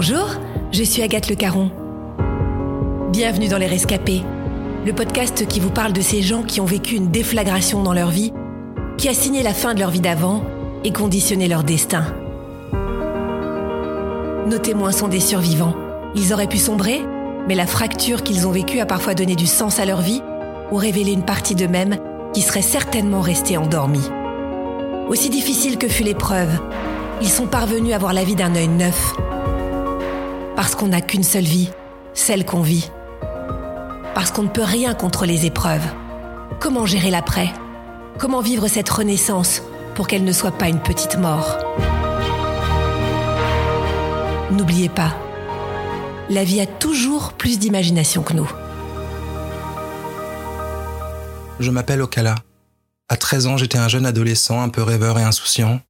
Bonjour, 0.00 0.28
je 0.70 0.84
suis 0.84 1.02
Agathe 1.02 1.28
Le 1.28 1.34
Caron. 1.34 1.72
Bienvenue 3.10 3.48
dans 3.48 3.58
Les 3.58 3.66
Rescapés, 3.66 4.22
le 4.86 4.92
podcast 4.92 5.44
qui 5.48 5.58
vous 5.58 5.72
parle 5.72 5.92
de 5.92 6.00
ces 6.00 6.22
gens 6.22 6.44
qui 6.44 6.60
ont 6.60 6.66
vécu 6.66 6.94
une 6.94 7.10
déflagration 7.10 7.82
dans 7.82 7.92
leur 7.92 8.10
vie, 8.10 8.32
qui 8.96 9.08
a 9.08 9.12
signé 9.12 9.42
la 9.42 9.52
fin 9.52 9.74
de 9.74 9.80
leur 9.80 9.90
vie 9.90 10.00
d'avant 10.00 10.44
et 10.84 10.92
conditionné 10.92 11.48
leur 11.48 11.64
destin. 11.64 12.04
Nos 14.46 14.58
témoins 14.58 14.92
sont 14.92 15.08
des 15.08 15.18
survivants. 15.18 15.74
Ils 16.14 16.32
auraient 16.32 16.46
pu 16.46 16.58
sombrer, 16.58 17.02
mais 17.48 17.56
la 17.56 17.66
fracture 17.66 18.22
qu'ils 18.22 18.46
ont 18.46 18.52
vécue 18.52 18.78
a 18.78 18.86
parfois 18.86 19.14
donné 19.14 19.34
du 19.34 19.48
sens 19.48 19.80
à 19.80 19.84
leur 19.84 20.00
vie 20.00 20.22
ou 20.70 20.76
révélé 20.76 21.10
une 21.10 21.24
partie 21.24 21.56
d'eux-mêmes 21.56 21.96
qui 22.32 22.42
serait 22.42 22.62
certainement 22.62 23.20
restée 23.20 23.56
endormie. 23.56 24.08
Aussi 25.08 25.28
difficile 25.28 25.76
que 25.76 25.88
fut 25.88 26.04
l'épreuve, 26.04 26.60
ils 27.20 27.28
sont 27.28 27.48
parvenus 27.48 27.94
à 27.94 27.98
voir 27.98 28.12
la 28.12 28.22
vie 28.22 28.36
d'un 28.36 28.54
œil 28.54 28.68
neuf. 28.68 29.16
Parce 30.68 30.76
qu'on 30.76 30.88
n'a 30.88 31.00
qu'une 31.00 31.22
seule 31.22 31.44
vie, 31.44 31.70
celle 32.12 32.44
qu'on 32.44 32.60
vit. 32.60 32.90
Parce 34.14 34.30
qu'on 34.30 34.42
ne 34.42 34.48
peut 34.48 34.62
rien 34.62 34.92
contre 34.92 35.24
les 35.24 35.46
épreuves. 35.46 35.86
Comment 36.60 36.84
gérer 36.84 37.08
l'après? 37.08 37.48
Comment 38.18 38.42
vivre 38.42 38.68
cette 38.68 38.90
renaissance 38.90 39.62
pour 39.94 40.06
qu'elle 40.06 40.24
ne 40.24 40.32
soit 40.32 40.52
pas 40.52 40.68
une 40.68 40.82
petite 40.82 41.16
mort? 41.16 41.56
N'oubliez 44.50 44.90
pas, 44.90 45.16
la 46.28 46.44
vie 46.44 46.60
a 46.60 46.66
toujours 46.66 47.32
plus 47.32 47.58
d'imagination 47.58 48.22
que 48.22 48.34
nous. 48.34 48.52
Je 51.60 51.70
m'appelle 51.70 52.02
Okala. 52.02 52.34
À 53.08 53.16
13 53.16 53.46
ans, 53.46 53.56
j'étais 53.56 53.78
un 53.78 53.88
jeune 53.88 54.04
adolescent 54.04 54.60
un 54.60 54.68
peu 54.68 54.82
rêveur 54.82 55.18
et 55.18 55.24
insouciant, 55.24 55.80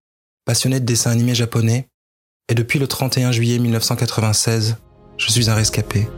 passionné 0.45 0.79
de 0.79 0.85
dessins 0.85 1.11
animés 1.11 1.35
japonais, 1.35 1.89
et 2.49 2.55
depuis 2.55 2.79
le 2.79 2.87
31 2.87 3.31
juillet 3.31 3.59
1996, 3.59 4.79
je 5.19 5.31
suis 5.31 5.51
un 5.51 5.55
rescapé. 5.55 6.09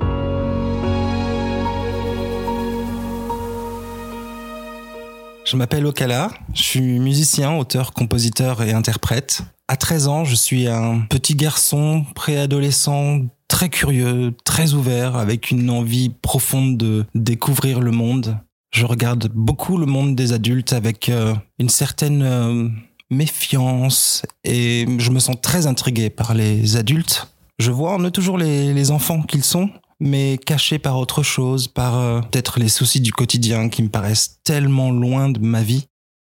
Je 5.44 5.56
m'appelle 5.56 5.84
Okala, 5.86 6.30
je 6.54 6.62
suis 6.62 7.00
musicien, 7.00 7.56
auteur, 7.56 7.92
compositeur 7.92 8.62
et 8.62 8.72
interprète. 8.72 9.42
À 9.66 9.76
13 9.76 10.06
ans, 10.06 10.24
je 10.24 10.36
suis 10.36 10.68
un 10.68 11.00
petit 11.10 11.34
garçon 11.34 12.04
préadolescent 12.14 13.22
très 13.48 13.68
curieux, 13.68 14.32
très 14.44 14.74
ouvert, 14.74 15.16
avec 15.16 15.50
une 15.50 15.68
envie 15.68 16.10
profonde 16.10 16.76
de 16.76 17.04
découvrir 17.16 17.80
le 17.80 17.90
monde. 17.90 18.38
Je 18.72 18.86
regarde 18.86 19.28
beaucoup 19.34 19.76
le 19.76 19.86
monde 19.86 20.14
des 20.14 20.32
adultes 20.32 20.72
avec 20.72 21.08
euh, 21.08 21.34
une 21.58 21.68
certaine 21.68 22.22
euh, 22.22 22.68
méfiance 23.10 24.22
et 24.44 24.86
je 24.98 25.10
me 25.10 25.18
sens 25.18 25.36
très 25.40 25.66
intrigué 25.66 26.10
par 26.10 26.34
les 26.34 26.76
adultes. 26.76 27.28
Je 27.58 27.70
vois 27.70 27.92
en 27.92 28.00
eux 28.00 28.10
toujours 28.10 28.38
les, 28.38 28.90
enfants 28.90 29.22
qu'ils 29.22 29.44
sont, 29.44 29.68
mais 29.98 30.38
cachés 30.38 30.78
par 30.78 30.96
autre 30.96 31.22
chose, 31.22 31.68
par 31.68 31.98
euh, 31.98 32.20
peut-être 32.20 32.58
les 32.58 32.68
soucis 32.68 33.00
du 33.00 33.12
quotidien 33.12 33.68
qui 33.68 33.82
me 33.82 33.88
paraissent 33.88 34.40
tellement 34.44 34.90
loin 34.90 35.28
de 35.28 35.40
ma 35.40 35.62
vie. 35.62 35.86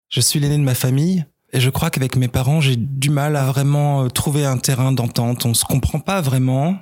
Je 0.08 0.20
suis 0.20 0.38
l'aîné 0.38 0.56
de 0.56 0.62
ma 0.62 0.74
famille 0.76 1.24
et 1.52 1.58
je 1.60 1.70
crois 1.70 1.90
qu'avec 1.90 2.16
mes 2.16 2.28
parents, 2.28 2.60
j'ai 2.60 2.76
du 2.76 3.10
mal 3.10 3.34
à 3.34 3.46
vraiment 3.46 4.04
euh, 4.04 4.08
trouver 4.08 4.44
un 4.44 4.58
terrain 4.58 4.92
d'entente. 4.92 5.46
On 5.46 5.54
se 5.54 5.64
comprend 5.64 5.98
pas 5.98 6.20
vraiment. 6.20 6.76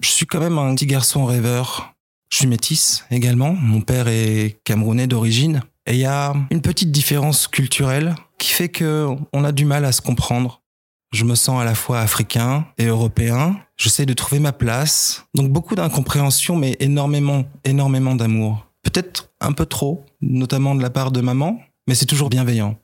Je 0.00 0.10
suis 0.10 0.26
quand 0.26 0.40
même 0.40 0.58
un 0.58 0.74
petit 0.74 0.86
garçon 0.86 1.24
rêveur. 1.24 1.94
Je 2.30 2.36
suis 2.36 2.46
métisse 2.46 3.04
également. 3.10 3.52
Mon 3.54 3.80
père 3.80 4.06
est 4.06 4.58
camerounais 4.64 5.06
d'origine. 5.06 5.62
Et 5.86 5.94
il 5.94 6.00
y 6.00 6.04
a 6.04 6.34
une 6.50 6.60
petite 6.60 6.92
différence 6.92 7.48
culturelle 7.48 8.14
qui 8.38 8.52
fait 8.52 8.68
que 8.68 9.08
on 9.32 9.44
a 9.44 9.52
du 9.52 9.64
mal 9.64 9.84
à 9.84 9.92
se 9.92 10.00
comprendre. 10.00 10.62
Je 11.12 11.24
me 11.24 11.34
sens 11.34 11.60
à 11.60 11.64
la 11.64 11.74
fois 11.74 12.00
africain 12.00 12.66
et 12.76 12.86
européen. 12.86 13.56
J'essaie 13.76 14.06
de 14.06 14.12
trouver 14.12 14.40
ma 14.40 14.52
place. 14.52 15.24
Donc 15.34 15.50
beaucoup 15.50 15.74
d'incompréhension, 15.74 16.56
mais 16.56 16.76
énormément, 16.80 17.44
énormément 17.64 18.14
d'amour. 18.14 18.66
Peut-être 18.82 19.30
un 19.40 19.52
peu 19.52 19.66
trop, 19.66 20.04
notamment 20.20 20.74
de 20.74 20.82
la 20.82 20.90
part 20.90 21.10
de 21.10 21.20
maman, 21.20 21.60
mais 21.86 21.94
c'est 21.94 22.06
toujours 22.06 22.28
bienveillant. 22.28 22.76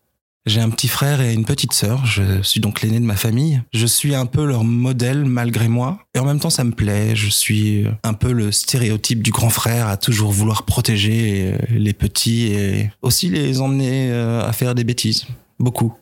J'ai 0.47 0.61
un 0.61 0.69
petit 0.69 0.89
frère 0.89 1.23
et 1.23 1.33
une 1.33 1.47
petite 1.47 1.73
sœur, 1.73 2.05
je 2.05 2.43
suis 2.43 2.61
donc 2.61 2.83
l'aîné 2.83 3.01
de 3.01 3.07
ma 3.07 3.17
famille. 3.17 3.63
Je 3.73 3.87
suis 3.87 4.15
un 4.15 4.27
peu 4.27 4.45
leur 4.45 4.63
modèle 4.63 5.25
malgré 5.25 5.69
moi, 5.69 6.01
et 6.15 6.19
en 6.19 6.27
même 6.27 6.39
temps 6.39 6.51
ça 6.51 6.65
me 6.65 6.73
plaît, 6.73 7.17
je 7.17 7.31
suis 7.31 7.87
un 8.03 8.13
peu 8.13 8.31
le 8.31 8.53
stéréotype 8.53 9.23
du 9.23 9.31
grand 9.31 9.49
frère 9.49 9.89
à 9.89 9.97
toujours 9.97 10.33
vouloir 10.33 10.65
protéger 10.65 11.57
les 11.71 11.95
petits 11.95 12.49
et 12.49 12.91
aussi 13.01 13.31
les 13.31 13.63
emmener 13.63 14.11
euh, 14.11 14.47
à 14.47 14.53
faire 14.53 14.75
des 14.75 14.85
bêtises. 14.85 15.27
Beaucoup. 15.59 15.95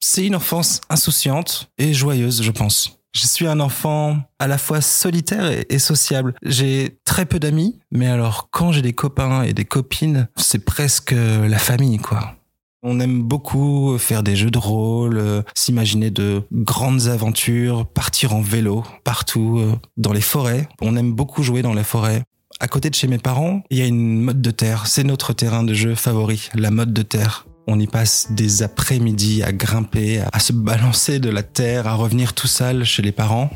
C'est 0.00 0.26
une 0.26 0.36
enfance 0.36 0.80
insouciante 0.88 1.70
et 1.78 1.94
joyeuse, 1.94 2.42
je 2.42 2.50
pense. 2.50 2.98
Je 3.14 3.26
suis 3.26 3.46
un 3.46 3.60
enfant 3.60 4.18
à 4.38 4.46
la 4.46 4.58
fois 4.58 4.82
solitaire 4.82 5.50
et, 5.70 5.78
sociable. 5.78 6.34
J'ai 6.42 6.98
très 7.04 7.24
peu 7.24 7.38
d'amis, 7.38 7.78
mais 7.90 8.08
alors 8.08 8.50
quand 8.50 8.72
j'ai 8.72 8.82
des 8.82 8.92
copains 8.92 9.42
et 9.42 9.54
des 9.54 9.64
copines, 9.64 10.28
c'est 10.36 10.64
presque 10.64 11.12
la 11.12 11.58
famille, 11.58 11.96
quoi. 11.96 12.34
On 12.82 13.00
aime 13.00 13.22
beaucoup 13.22 13.96
faire 13.98 14.22
des 14.22 14.36
jeux 14.36 14.50
de 14.50 14.58
rôle, 14.58 15.16
euh, 15.16 15.42
s'imaginer 15.54 16.10
de 16.10 16.42
grandes 16.52 17.08
aventures, 17.08 17.86
partir 17.86 18.34
en 18.34 18.42
vélo 18.42 18.84
partout 19.02 19.58
euh, 19.58 19.74
dans 19.96 20.12
les 20.12 20.20
forêts. 20.20 20.68
On 20.80 20.94
aime 20.94 21.12
beaucoup 21.12 21.42
jouer 21.42 21.62
dans 21.62 21.74
les 21.74 21.84
forêts. 21.84 22.22
À 22.60 22.68
côté 22.68 22.90
de 22.90 22.94
chez 22.94 23.08
mes 23.08 23.18
parents, 23.18 23.62
il 23.70 23.78
y 23.78 23.82
a 23.82 23.86
une 23.86 24.20
mode 24.20 24.40
de 24.40 24.50
terre. 24.50 24.86
C'est 24.86 25.04
notre 25.04 25.32
terrain 25.32 25.64
de 25.64 25.74
jeu 25.74 25.94
favori, 25.94 26.48
la 26.54 26.70
mode 26.70 26.92
de 26.92 27.02
terre. 27.02 27.46
On 27.68 27.80
y 27.80 27.88
passe 27.88 28.28
des 28.30 28.62
après-midi 28.62 29.42
à 29.42 29.52
grimper, 29.52 30.22
à 30.32 30.38
se 30.38 30.52
balancer 30.52 31.18
de 31.18 31.30
la 31.30 31.42
terre, 31.42 31.88
à 31.88 31.94
revenir 31.94 32.32
tout 32.32 32.46
seul 32.46 32.84
chez 32.84 33.02
les 33.02 33.10
parents. 33.10 33.50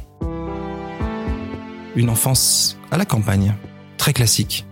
Une 1.94 2.10
enfance 2.10 2.76
à 2.91 2.97
la 2.97 3.04
campagne, 3.04 3.54
très 3.98 4.12
classique. 4.12 4.66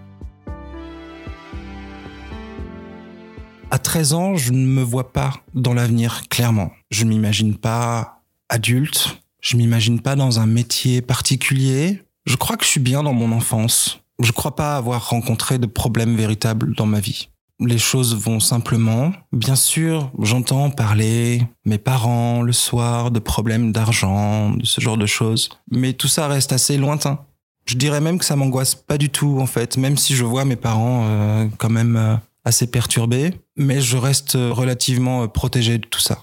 À 3.70 3.78
13 3.78 4.12
ans, 4.14 4.34
je 4.34 4.50
ne 4.50 4.66
me 4.66 4.82
vois 4.82 5.12
pas 5.12 5.34
dans 5.54 5.74
l'avenir 5.74 6.22
clairement. 6.28 6.72
Je 6.90 7.04
ne 7.04 7.10
m'imagine 7.10 7.56
pas 7.56 8.22
adulte, 8.48 9.20
je 9.40 9.56
m'imagine 9.56 10.00
pas 10.00 10.16
dans 10.16 10.40
un 10.40 10.46
métier 10.46 11.00
particulier. 11.00 12.02
Je 12.26 12.34
crois 12.34 12.56
que 12.56 12.64
je 12.64 12.70
suis 12.70 12.80
bien 12.80 13.04
dans 13.04 13.12
mon 13.12 13.30
enfance. 13.30 14.00
Je 14.20 14.32
crois 14.32 14.56
pas 14.56 14.76
avoir 14.76 15.10
rencontré 15.10 15.58
de 15.58 15.66
problèmes 15.66 16.16
véritables 16.16 16.74
dans 16.74 16.86
ma 16.86 16.98
vie. 16.98 17.28
Les 17.60 17.78
choses 17.78 18.14
vont 18.14 18.38
simplement. 18.38 19.12
Bien 19.32 19.56
sûr, 19.56 20.12
j'entends 20.20 20.70
parler 20.70 21.42
mes 21.64 21.78
parents 21.78 22.42
le 22.42 22.52
soir 22.52 23.10
de 23.10 23.18
problèmes 23.18 23.72
d'argent, 23.72 24.50
de 24.50 24.64
ce 24.64 24.80
genre 24.80 24.96
de 24.96 25.06
choses, 25.06 25.48
mais 25.70 25.92
tout 25.92 26.06
ça 26.06 26.28
reste 26.28 26.52
assez 26.52 26.76
lointain. 26.76 27.18
Je 27.66 27.74
dirais 27.74 28.00
même 28.00 28.18
que 28.18 28.24
ça 28.24 28.36
m'angoisse 28.36 28.76
pas 28.76 28.96
du 28.96 29.10
tout 29.10 29.38
en 29.40 29.46
fait, 29.46 29.76
même 29.76 29.96
si 29.96 30.14
je 30.14 30.24
vois 30.24 30.44
mes 30.44 30.56
parents 30.56 31.04
euh, 31.06 31.48
quand 31.58 31.68
même 31.68 31.96
euh, 31.96 32.14
assez 32.44 32.68
perturbé, 32.68 33.34
mais 33.56 33.80
je 33.80 33.96
reste 33.96 34.34
relativement 34.34 35.26
protégé 35.26 35.78
de 35.78 35.86
tout 35.86 36.00
ça. 36.00 36.22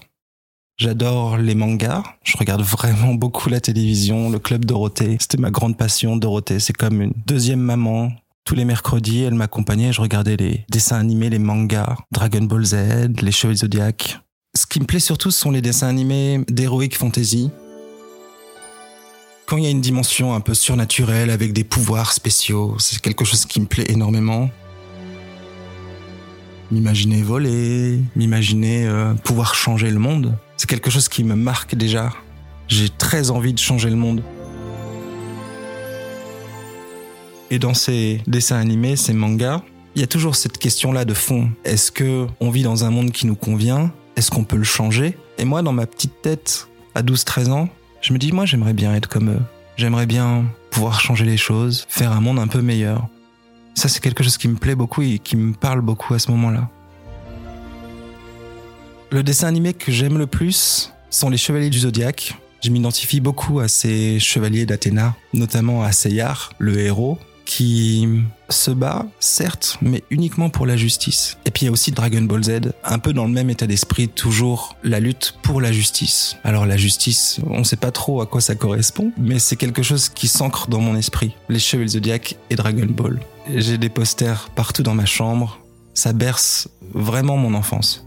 J'adore 0.78 1.38
les 1.38 1.54
mangas, 1.54 2.02
je 2.22 2.36
regarde 2.36 2.62
vraiment 2.62 3.14
beaucoup 3.14 3.48
la 3.48 3.60
télévision, 3.60 4.30
le 4.30 4.38
club 4.38 4.64
Dorothée, 4.64 5.16
c'était 5.20 5.38
ma 5.38 5.50
grande 5.50 5.76
passion, 5.76 6.16
Dorothée, 6.16 6.60
c'est 6.60 6.72
comme 6.72 7.00
une 7.00 7.14
deuxième 7.26 7.60
maman. 7.60 8.10
Tous 8.46 8.54
les 8.54 8.64
mercredis, 8.64 9.22
elle 9.22 9.34
m'accompagnait, 9.34 9.92
je 9.92 10.00
regardais 10.00 10.36
les 10.36 10.64
dessins 10.70 11.00
animés, 11.00 11.30
les 11.30 11.40
mangas, 11.40 11.96
Dragon 12.12 12.42
Ball 12.42 12.64
Z, 12.64 12.76
les 13.20 13.32
Cheveux 13.32 13.56
Zodiac. 13.56 14.20
Ce 14.56 14.66
qui 14.66 14.78
me 14.78 14.84
plaît 14.86 15.00
surtout, 15.00 15.32
ce 15.32 15.40
sont 15.40 15.50
les 15.50 15.60
dessins 15.60 15.88
animés 15.88 16.44
d'Heroic 16.48 16.90
Fantasy. 16.92 17.50
Quand 19.46 19.56
il 19.56 19.64
y 19.64 19.66
a 19.66 19.70
une 19.70 19.80
dimension 19.80 20.32
un 20.32 20.40
peu 20.40 20.54
surnaturelle 20.54 21.30
avec 21.30 21.52
des 21.52 21.64
pouvoirs 21.64 22.12
spéciaux, 22.12 22.76
c'est 22.78 23.00
quelque 23.00 23.24
chose 23.24 23.46
qui 23.46 23.60
me 23.60 23.66
plaît 23.66 23.90
énormément 23.90 24.48
m'imaginer 26.70 27.22
voler, 27.22 28.00
m'imaginer 28.14 28.86
euh, 28.86 29.14
pouvoir 29.14 29.54
changer 29.54 29.90
le 29.90 29.98
monde. 29.98 30.36
C'est 30.56 30.68
quelque 30.68 30.90
chose 30.90 31.08
qui 31.08 31.24
me 31.24 31.34
marque 31.34 31.74
déjà. 31.74 32.12
J'ai 32.68 32.88
très 32.88 33.30
envie 33.30 33.54
de 33.54 33.58
changer 33.58 33.90
le 33.90 33.96
monde. 33.96 34.22
Et 37.50 37.58
dans 37.58 37.74
ces 37.74 38.20
dessins 38.26 38.56
animés, 38.56 38.96
ces 38.96 39.12
mangas, 39.12 39.62
il 39.94 40.00
y 40.00 40.04
a 40.04 40.06
toujours 40.06 40.36
cette 40.36 40.58
question-là 40.58 41.04
de 41.04 41.14
fond. 41.14 41.50
Est-ce 41.64 41.92
que 41.92 42.26
on 42.40 42.50
vit 42.50 42.62
dans 42.62 42.84
un 42.84 42.90
monde 42.90 43.12
qui 43.12 43.26
nous 43.26 43.36
convient? 43.36 43.92
Est-ce 44.16 44.30
qu'on 44.30 44.44
peut 44.44 44.56
le 44.56 44.64
changer? 44.64 45.16
Et 45.38 45.44
moi, 45.44 45.62
dans 45.62 45.72
ma 45.72 45.86
petite 45.86 46.22
tête, 46.22 46.68
à 46.94 47.02
12-13 47.02 47.50
ans, 47.50 47.68
je 48.00 48.12
me 48.12 48.18
dis, 48.18 48.32
moi, 48.32 48.46
j'aimerais 48.46 48.72
bien 48.72 48.94
être 48.94 49.08
comme 49.08 49.30
eux. 49.30 49.42
J'aimerais 49.76 50.06
bien 50.06 50.44
pouvoir 50.70 51.00
changer 51.00 51.24
les 51.24 51.36
choses, 51.36 51.86
faire 51.88 52.12
un 52.12 52.20
monde 52.20 52.38
un 52.38 52.46
peu 52.46 52.62
meilleur. 52.62 53.08
Ça, 53.74 53.88
c'est 53.88 54.00
quelque 54.00 54.24
chose 54.24 54.38
qui 54.38 54.48
me 54.48 54.56
plaît 54.56 54.74
beaucoup 54.74 55.02
et 55.02 55.18
qui 55.18 55.36
me 55.36 55.52
parle 55.52 55.82
beaucoup 55.82 56.14
à 56.14 56.18
ce 56.18 56.30
moment-là. 56.30 56.68
Le 59.10 59.22
dessin 59.22 59.46
animé 59.46 59.72
que 59.72 59.92
j'aime 59.92 60.18
le 60.18 60.26
plus 60.26 60.92
sont 61.10 61.30
les 61.30 61.36
Chevaliers 61.36 61.70
du 61.70 61.80
Zodiaque. 61.80 62.34
Je 62.62 62.70
m'identifie 62.70 63.20
beaucoup 63.20 63.60
à 63.60 63.68
ces 63.68 64.18
chevaliers 64.18 64.66
d'Athéna, 64.66 65.14
notamment 65.32 65.82
à 65.84 65.92
Seyar, 65.92 66.52
le 66.58 66.78
héros, 66.78 67.18
qui 67.46 68.06
se 68.50 68.70
bat, 68.70 69.06
certes, 69.18 69.78
mais 69.80 70.02
uniquement 70.10 70.50
pour 70.50 70.66
la 70.66 70.76
justice. 70.76 71.38
Et 71.46 71.50
puis 71.50 71.62
il 71.62 71.66
y 71.66 71.68
a 71.68 71.72
aussi 71.72 71.92
Dragon 71.92 72.20
Ball 72.22 72.44
Z, 72.44 72.72
un 72.84 72.98
peu 72.98 73.12
dans 73.12 73.24
le 73.24 73.32
même 73.32 73.48
état 73.48 73.66
d'esprit, 73.66 74.08
toujours 74.08 74.76
la 74.82 75.00
lutte 75.00 75.34
pour 75.42 75.60
la 75.60 75.72
justice. 75.72 76.36
Alors 76.44 76.66
la 76.66 76.76
justice, 76.76 77.40
on 77.48 77.60
ne 77.60 77.64
sait 77.64 77.76
pas 77.76 77.92
trop 77.92 78.20
à 78.20 78.26
quoi 78.26 78.40
ça 78.40 78.54
correspond, 78.54 79.12
mais 79.16 79.38
c'est 79.38 79.56
quelque 79.56 79.82
chose 79.82 80.08
qui 80.10 80.28
s'ancre 80.28 80.68
dans 80.68 80.80
mon 80.80 80.96
esprit. 80.96 81.34
Les 81.48 81.58
Chevaliers 81.58 81.88
Zodiac 81.88 82.36
et 82.50 82.56
Dragon 82.56 82.86
Ball. 82.86 83.20
J'ai 83.48 83.78
des 83.78 83.88
posters 83.88 84.50
partout 84.54 84.82
dans 84.82 84.94
ma 84.94 85.06
chambre, 85.06 85.60
ça 85.94 86.12
berce 86.12 86.68
vraiment 86.92 87.36
mon 87.36 87.54
enfance. 87.54 88.05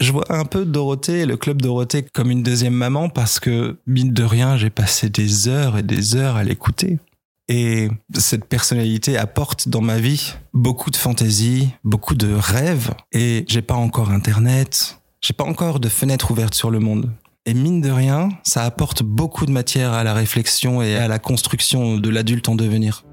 Je 0.00 0.12
vois 0.12 0.32
un 0.32 0.44
peu 0.44 0.64
Dorothée, 0.64 1.26
le 1.26 1.36
club 1.36 1.60
Dorothée, 1.60 2.04
comme 2.04 2.30
une 2.30 2.44
deuxième 2.44 2.74
maman 2.74 3.08
parce 3.08 3.40
que, 3.40 3.78
mine 3.86 4.12
de 4.12 4.22
rien, 4.22 4.56
j'ai 4.56 4.70
passé 4.70 5.10
des 5.10 5.48
heures 5.48 5.76
et 5.76 5.82
des 5.82 6.14
heures 6.14 6.36
à 6.36 6.44
l'écouter. 6.44 6.98
Et 7.48 7.88
cette 8.14 8.44
personnalité 8.44 9.18
apporte 9.18 9.68
dans 9.68 9.80
ma 9.80 9.98
vie 9.98 10.34
beaucoup 10.54 10.90
de 10.90 10.96
fantaisie, 10.96 11.70
beaucoup 11.82 12.14
de 12.14 12.32
rêves. 12.32 12.92
Et 13.10 13.44
j'ai 13.48 13.62
pas 13.62 13.74
encore 13.74 14.10
internet, 14.10 15.00
j'ai 15.20 15.34
pas 15.34 15.44
encore 15.44 15.80
de 15.80 15.88
fenêtre 15.88 16.30
ouverte 16.30 16.54
sur 16.54 16.70
le 16.70 16.78
monde. 16.78 17.10
Et 17.44 17.54
mine 17.54 17.80
de 17.80 17.90
rien, 17.90 18.28
ça 18.44 18.64
apporte 18.64 19.02
beaucoup 19.02 19.46
de 19.46 19.50
matière 19.50 19.94
à 19.94 20.04
la 20.04 20.14
réflexion 20.14 20.80
et 20.80 20.94
à 20.94 21.08
la 21.08 21.18
construction 21.18 21.96
de 21.96 22.08
l'adulte 22.08 22.48
en 22.48 22.54
devenir. 22.54 23.04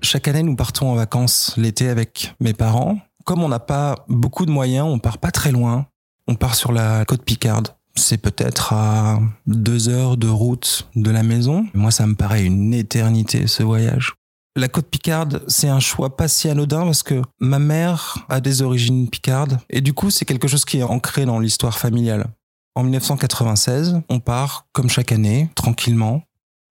Chaque 0.00 0.28
année, 0.28 0.42
nous 0.42 0.56
partons 0.56 0.90
en 0.90 0.94
vacances 0.94 1.54
l'été 1.56 1.88
avec 1.88 2.34
mes 2.40 2.54
parents 2.54 2.98
comme 3.24 3.42
on 3.42 3.48
n'a 3.48 3.60
pas 3.60 4.04
beaucoup 4.08 4.46
de 4.46 4.50
moyens, 4.50 4.86
on 4.86 4.98
part 4.98 5.18
pas 5.18 5.30
très 5.30 5.52
loin. 5.52 5.86
On 6.28 6.34
part 6.34 6.54
sur 6.54 6.72
la 6.72 7.04
côte 7.04 7.24
Picarde. 7.24 7.68
C'est 7.94 8.18
peut-être 8.18 8.72
à 8.72 9.20
deux 9.46 9.88
heures 9.88 10.16
de 10.16 10.28
route 10.28 10.88
de 10.94 11.10
la 11.10 11.22
maison. 11.22 11.66
Moi, 11.74 11.90
ça 11.90 12.06
me 12.06 12.14
paraît 12.14 12.44
une 12.44 12.72
éternité, 12.72 13.46
ce 13.46 13.62
voyage. 13.62 14.14
La 14.54 14.68
côte 14.68 14.86
Picarde, 14.86 15.42
c'est 15.48 15.68
un 15.68 15.80
choix 15.80 16.16
pas 16.16 16.28
si 16.28 16.48
anodin 16.48 16.84
parce 16.84 17.02
que 17.02 17.22
ma 17.40 17.58
mère 17.58 18.18
a 18.28 18.40
des 18.40 18.62
origines 18.62 19.08
picardes 19.08 19.58
et 19.70 19.80
du 19.80 19.94
coup, 19.94 20.10
c'est 20.10 20.26
quelque 20.26 20.46
chose 20.46 20.64
qui 20.64 20.78
est 20.78 20.82
ancré 20.82 21.24
dans 21.24 21.38
l'histoire 21.38 21.78
familiale. 21.78 22.26
En 22.74 22.82
1996, 22.82 24.00
on 24.08 24.20
part, 24.20 24.66
comme 24.72 24.90
chaque 24.90 25.12
année, 25.12 25.50
tranquillement, 25.54 26.22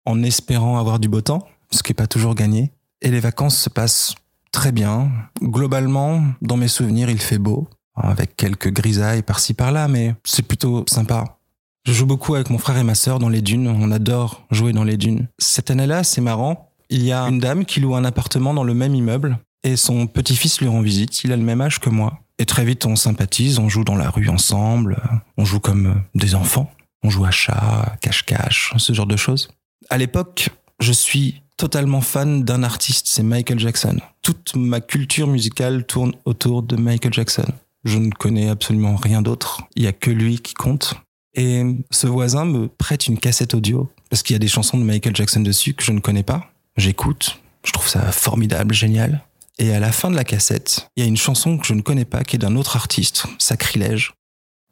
en 0.04 0.22
espérant 0.22 0.78
avoir 0.78 0.98
du 0.98 1.08
beau 1.08 1.20
temps, 1.20 1.46
ce 1.70 1.82
qui 1.82 1.90
n'est 1.90 1.96
pas 1.96 2.06
toujours 2.06 2.34
gagné. 2.34 2.72
Et 3.00 3.10
les 3.10 3.20
vacances 3.20 3.58
se 3.58 3.68
passent 3.68 4.14
très 4.52 4.70
bien. 4.70 5.10
Globalement, 5.42 6.22
dans 6.40 6.56
mes 6.56 6.68
souvenirs, 6.68 7.10
il 7.10 7.20
fait 7.20 7.38
beau, 7.38 7.68
avec 7.96 8.36
quelques 8.36 8.72
grisailles 8.72 9.22
par-ci 9.22 9.54
par-là, 9.54 9.88
mais 9.88 10.14
c'est 10.24 10.46
plutôt 10.46 10.84
sympa. 10.88 11.38
Je 11.84 11.92
joue 11.92 12.06
beaucoup 12.06 12.36
avec 12.36 12.50
mon 12.50 12.58
frère 12.58 12.76
et 12.76 12.84
ma 12.84 12.94
sœur 12.94 13.18
dans 13.18 13.28
les 13.28 13.42
dunes. 13.42 13.66
On 13.66 13.90
adore 13.90 14.46
jouer 14.52 14.72
dans 14.72 14.84
les 14.84 14.96
dunes. 14.96 15.26
Cette 15.38 15.70
année-là, 15.70 16.04
c'est 16.04 16.20
marrant. 16.20 16.70
Il 16.90 17.02
y 17.02 17.10
a 17.10 17.22
une 17.22 17.40
dame 17.40 17.64
qui 17.64 17.80
loue 17.80 17.96
un 17.96 18.04
appartement 18.04 18.54
dans 18.54 18.62
le 18.62 18.74
même 18.74 18.94
immeuble 18.94 19.38
et 19.64 19.76
son 19.76 20.06
petit-fils 20.06 20.60
lui 20.60 20.68
rend 20.68 20.80
visite. 20.80 21.24
Il 21.24 21.32
a 21.32 21.36
le 21.36 21.42
même 21.42 21.60
âge 21.60 21.80
que 21.80 21.90
moi. 21.90 22.20
Et 22.38 22.46
très 22.46 22.64
vite, 22.64 22.86
on 22.86 22.94
sympathise, 22.94 23.58
on 23.58 23.68
joue 23.68 23.84
dans 23.84 23.96
la 23.96 24.10
rue 24.10 24.28
ensemble, 24.28 25.00
on 25.36 25.44
joue 25.44 25.60
comme 25.60 26.02
des 26.14 26.34
enfants. 26.34 26.70
On 27.02 27.10
joue 27.10 27.24
à 27.24 27.32
chat, 27.32 27.96
cache-cache, 28.00 28.74
ce 28.76 28.92
genre 28.92 29.06
de 29.06 29.16
choses. 29.16 29.48
À 29.90 29.98
l'époque, 29.98 30.50
je 30.78 30.92
suis 30.92 31.42
totalement 31.62 32.00
fan 32.00 32.42
d'un 32.42 32.64
artiste, 32.64 33.06
c'est 33.08 33.22
Michael 33.22 33.60
Jackson. 33.60 33.96
Toute 34.20 34.56
ma 34.56 34.80
culture 34.80 35.28
musicale 35.28 35.86
tourne 35.86 36.12
autour 36.24 36.64
de 36.64 36.74
Michael 36.74 37.12
Jackson. 37.12 37.46
Je 37.84 37.98
ne 37.98 38.10
connais 38.10 38.48
absolument 38.48 38.96
rien 38.96 39.22
d'autre. 39.22 39.62
Il 39.76 39.84
y 39.84 39.86
a 39.86 39.92
que 39.92 40.10
lui 40.10 40.40
qui 40.40 40.54
compte. 40.54 40.96
Et 41.34 41.62
ce 41.92 42.08
voisin 42.08 42.46
me 42.46 42.66
prête 42.66 43.06
une 43.06 43.16
cassette 43.16 43.54
audio 43.54 43.88
parce 44.10 44.24
qu'il 44.24 44.34
y 44.34 44.36
a 44.36 44.40
des 44.40 44.48
chansons 44.48 44.76
de 44.76 44.82
Michael 44.82 45.14
Jackson 45.14 45.38
dessus 45.38 45.72
que 45.74 45.84
je 45.84 45.92
ne 45.92 46.00
connais 46.00 46.24
pas. 46.24 46.50
J'écoute, 46.76 47.40
je 47.64 47.70
trouve 47.70 47.86
ça 47.86 48.10
formidable, 48.10 48.74
génial. 48.74 49.22
Et 49.60 49.72
à 49.72 49.78
la 49.78 49.92
fin 49.92 50.10
de 50.10 50.16
la 50.16 50.24
cassette, 50.24 50.88
il 50.96 51.04
y 51.04 51.06
a 51.06 51.08
une 51.08 51.16
chanson 51.16 51.58
que 51.58 51.66
je 51.68 51.74
ne 51.74 51.80
connais 51.80 52.04
pas 52.04 52.24
qui 52.24 52.34
est 52.34 52.40
d'un 52.40 52.56
autre 52.56 52.74
artiste, 52.74 53.26
Sacrilège. 53.38 54.14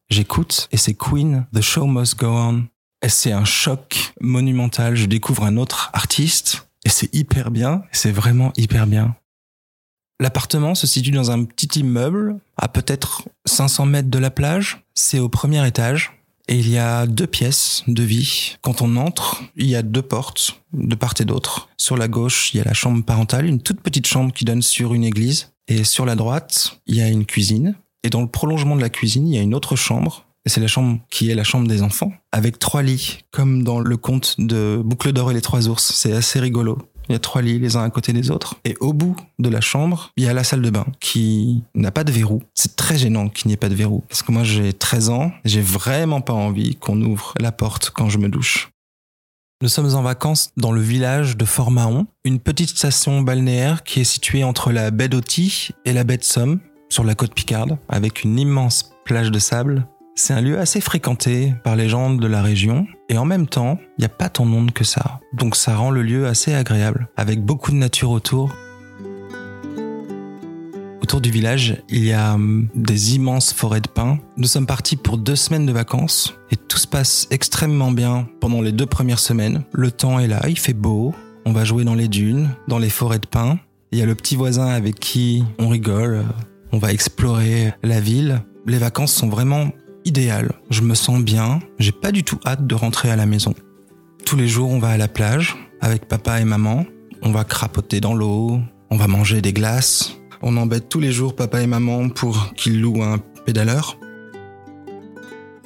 J'écoute 0.08 0.66
et 0.72 0.76
c'est 0.76 0.94
Queen, 0.94 1.46
The 1.54 1.60
Show 1.60 1.86
Must 1.86 2.18
Go 2.18 2.26
On. 2.26 2.64
Et 3.02 3.08
c'est 3.08 3.30
un 3.30 3.44
choc 3.44 4.12
monumental. 4.20 4.96
Je 4.96 5.06
découvre 5.06 5.44
un 5.44 5.56
autre 5.56 5.88
artiste 5.92 6.66
c'est 6.90 7.14
hyper 7.14 7.50
bien, 7.50 7.82
c'est 7.92 8.12
vraiment 8.12 8.52
hyper 8.56 8.86
bien. 8.86 9.16
L'appartement 10.20 10.74
se 10.74 10.86
situe 10.86 11.12
dans 11.12 11.30
un 11.30 11.44
petit 11.44 11.80
immeuble 11.80 12.38
à 12.58 12.68
peut-être 12.68 13.22
500 13.46 13.86
mètres 13.86 14.10
de 14.10 14.18
la 14.18 14.30
plage. 14.30 14.84
C'est 14.94 15.18
au 15.18 15.30
premier 15.30 15.66
étage 15.66 16.12
et 16.46 16.58
il 16.58 16.68
y 16.68 16.76
a 16.76 17.06
deux 17.06 17.26
pièces 17.26 17.84
de 17.86 18.02
vie. 18.02 18.56
Quand 18.60 18.82
on 18.82 18.96
entre, 18.96 19.42
il 19.56 19.66
y 19.66 19.76
a 19.76 19.82
deux 19.82 20.02
portes 20.02 20.60
de 20.74 20.94
part 20.94 21.14
et 21.20 21.24
d'autre. 21.24 21.70
Sur 21.78 21.96
la 21.96 22.06
gauche, 22.06 22.52
il 22.52 22.58
y 22.58 22.60
a 22.60 22.64
la 22.64 22.74
chambre 22.74 23.02
parentale, 23.02 23.46
une 23.46 23.62
toute 23.62 23.80
petite 23.80 24.06
chambre 24.06 24.32
qui 24.32 24.44
donne 24.44 24.60
sur 24.60 24.92
une 24.92 25.04
église. 25.04 25.52
Et 25.68 25.84
sur 25.84 26.04
la 26.04 26.16
droite, 26.16 26.80
il 26.86 26.96
y 26.96 27.00
a 27.00 27.08
une 27.08 27.24
cuisine. 27.24 27.76
Et 28.02 28.10
dans 28.10 28.20
le 28.20 28.26
prolongement 28.26 28.76
de 28.76 28.80
la 28.80 28.90
cuisine, 28.90 29.26
il 29.26 29.34
y 29.34 29.38
a 29.38 29.42
une 29.42 29.54
autre 29.54 29.76
chambre 29.76 30.26
c'est 30.46 30.60
la 30.60 30.66
chambre 30.66 30.98
qui 31.10 31.30
est 31.30 31.34
la 31.34 31.44
chambre 31.44 31.68
des 31.68 31.82
enfants, 31.82 32.12
avec 32.32 32.58
trois 32.58 32.82
lits, 32.82 33.18
comme 33.30 33.62
dans 33.62 33.80
le 33.80 33.96
conte 33.96 34.36
de 34.38 34.80
Boucle 34.82 35.12
d'or 35.12 35.30
et 35.30 35.34
les 35.34 35.40
trois 35.40 35.68
ours. 35.68 35.92
C'est 35.94 36.12
assez 36.12 36.40
rigolo. 36.40 36.78
Il 37.08 37.12
y 37.12 37.16
a 37.16 37.18
trois 37.18 37.42
lits 37.42 37.58
les 37.58 37.76
uns 37.76 37.82
à 37.82 37.90
côté 37.90 38.12
des 38.12 38.30
autres. 38.30 38.54
Et 38.64 38.76
au 38.78 38.92
bout 38.92 39.16
de 39.40 39.48
la 39.48 39.60
chambre, 39.60 40.12
il 40.16 40.24
y 40.24 40.28
a 40.28 40.32
la 40.32 40.44
salle 40.44 40.62
de 40.62 40.70
bain 40.70 40.86
qui 41.00 41.64
n'a 41.74 41.90
pas 41.90 42.04
de 42.04 42.12
verrou. 42.12 42.40
C'est 42.54 42.76
très 42.76 42.96
gênant 42.96 43.28
qu'il 43.28 43.48
n'y 43.48 43.54
ait 43.54 43.56
pas 43.56 43.68
de 43.68 43.74
verrou. 43.74 44.04
Parce 44.08 44.22
que 44.22 44.30
moi, 44.30 44.44
j'ai 44.44 44.72
13 44.72 45.10
ans. 45.10 45.32
J'ai 45.44 45.60
vraiment 45.60 46.20
pas 46.20 46.32
envie 46.32 46.76
qu'on 46.76 47.00
ouvre 47.02 47.34
la 47.40 47.50
porte 47.50 47.90
quand 47.90 48.08
je 48.08 48.18
me 48.18 48.28
douche. 48.28 48.70
Nous 49.60 49.68
sommes 49.68 49.94
en 49.94 50.02
vacances 50.02 50.52
dans 50.56 50.72
le 50.72 50.80
village 50.80 51.36
de 51.36 51.44
Fort-Mahon, 51.44 52.06
une 52.24 52.38
petite 52.38 52.70
station 52.70 53.20
balnéaire 53.22 53.82
qui 53.82 54.00
est 54.00 54.04
située 54.04 54.44
entre 54.44 54.72
la 54.72 54.90
baie 54.90 55.08
d'Auty 55.08 55.70
et 55.84 55.92
la 55.92 56.04
baie 56.04 56.16
de 56.16 56.24
Somme, 56.24 56.60
sur 56.88 57.04
la 57.04 57.14
côte 57.14 57.34
Picarde, 57.34 57.76
avec 57.88 58.22
une 58.22 58.38
immense 58.38 58.92
plage 59.04 59.30
de 59.30 59.38
sable 59.38 59.86
c'est 60.20 60.34
un 60.34 60.42
lieu 60.42 60.58
assez 60.58 60.82
fréquenté 60.82 61.54
par 61.64 61.76
les 61.76 61.88
gens 61.88 62.10
de 62.10 62.26
la 62.26 62.42
région 62.42 62.86
et 63.08 63.16
en 63.16 63.24
même 63.24 63.46
temps, 63.46 63.78
il 63.96 64.02
n'y 64.02 64.04
a 64.04 64.10
pas 64.10 64.28
tant 64.28 64.44
de 64.44 64.50
monde 64.50 64.70
que 64.70 64.84
ça. 64.84 65.20
Donc 65.32 65.56
ça 65.56 65.74
rend 65.76 65.90
le 65.90 66.02
lieu 66.02 66.26
assez 66.26 66.52
agréable, 66.52 67.08
avec 67.16 67.42
beaucoup 67.42 67.70
de 67.70 67.76
nature 67.76 68.10
autour. 68.10 68.54
Autour 71.02 71.22
du 71.22 71.30
village, 71.30 71.82
il 71.88 72.04
y 72.04 72.12
a 72.12 72.34
hum, 72.34 72.68
des 72.74 73.14
immenses 73.14 73.54
forêts 73.54 73.80
de 73.80 73.88
pins. 73.88 74.18
Nous 74.36 74.46
sommes 74.46 74.66
partis 74.66 74.96
pour 74.96 75.16
deux 75.16 75.36
semaines 75.36 75.64
de 75.64 75.72
vacances 75.72 76.34
et 76.50 76.56
tout 76.56 76.78
se 76.78 76.86
passe 76.86 77.26
extrêmement 77.30 77.90
bien 77.90 78.28
pendant 78.40 78.60
les 78.60 78.72
deux 78.72 78.86
premières 78.86 79.18
semaines. 79.18 79.64
Le 79.72 79.90
temps 79.90 80.18
est 80.18 80.28
là, 80.28 80.42
il 80.48 80.58
fait 80.58 80.74
beau, 80.74 81.14
on 81.46 81.52
va 81.52 81.64
jouer 81.64 81.84
dans 81.84 81.94
les 81.94 82.08
dunes, 82.08 82.50
dans 82.68 82.78
les 82.78 82.90
forêts 82.90 83.20
de 83.20 83.26
pins. 83.26 83.58
Il 83.90 83.98
y 83.98 84.02
a 84.02 84.06
le 84.06 84.14
petit 84.14 84.36
voisin 84.36 84.68
avec 84.68 85.00
qui 85.00 85.44
on 85.58 85.68
rigole, 85.68 86.24
on 86.72 86.78
va 86.78 86.92
explorer 86.92 87.72
la 87.82 88.00
ville. 88.00 88.42
Les 88.66 88.78
vacances 88.78 89.14
sont 89.14 89.28
vraiment 89.28 89.70
idéal. 90.04 90.52
Je 90.70 90.82
me 90.82 90.94
sens 90.94 91.20
bien, 91.20 91.60
j'ai 91.78 91.92
pas 91.92 92.12
du 92.12 92.24
tout 92.24 92.38
hâte 92.46 92.66
de 92.66 92.74
rentrer 92.74 93.10
à 93.10 93.16
la 93.16 93.26
maison. 93.26 93.54
Tous 94.24 94.36
les 94.36 94.48
jours, 94.48 94.70
on 94.70 94.78
va 94.78 94.88
à 94.88 94.96
la 94.96 95.08
plage 95.08 95.56
avec 95.80 96.06
papa 96.06 96.40
et 96.40 96.44
maman, 96.44 96.84
on 97.22 97.32
va 97.32 97.44
crapoter 97.44 98.00
dans 98.00 98.14
l'eau, 98.14 98.60
on 98.90 98.96
va 98.96 99.06
manger 99.06 99.40
des 99.40 99.52
glaces, 99.52 100.16
on 100.42 100.56
embête 100.56 100.88
tous 100.88 101.00
les 101.00 101.12
jours 101.12 101.34
papa 101.34 101.60
et 101.60 101.66
maman 101.66 102.08
pour 102.08 102.52
qu'ils 102.54 102.80
louent 102.80 103.02
un 103.02 103.18
pédaleur. 103.44 103.98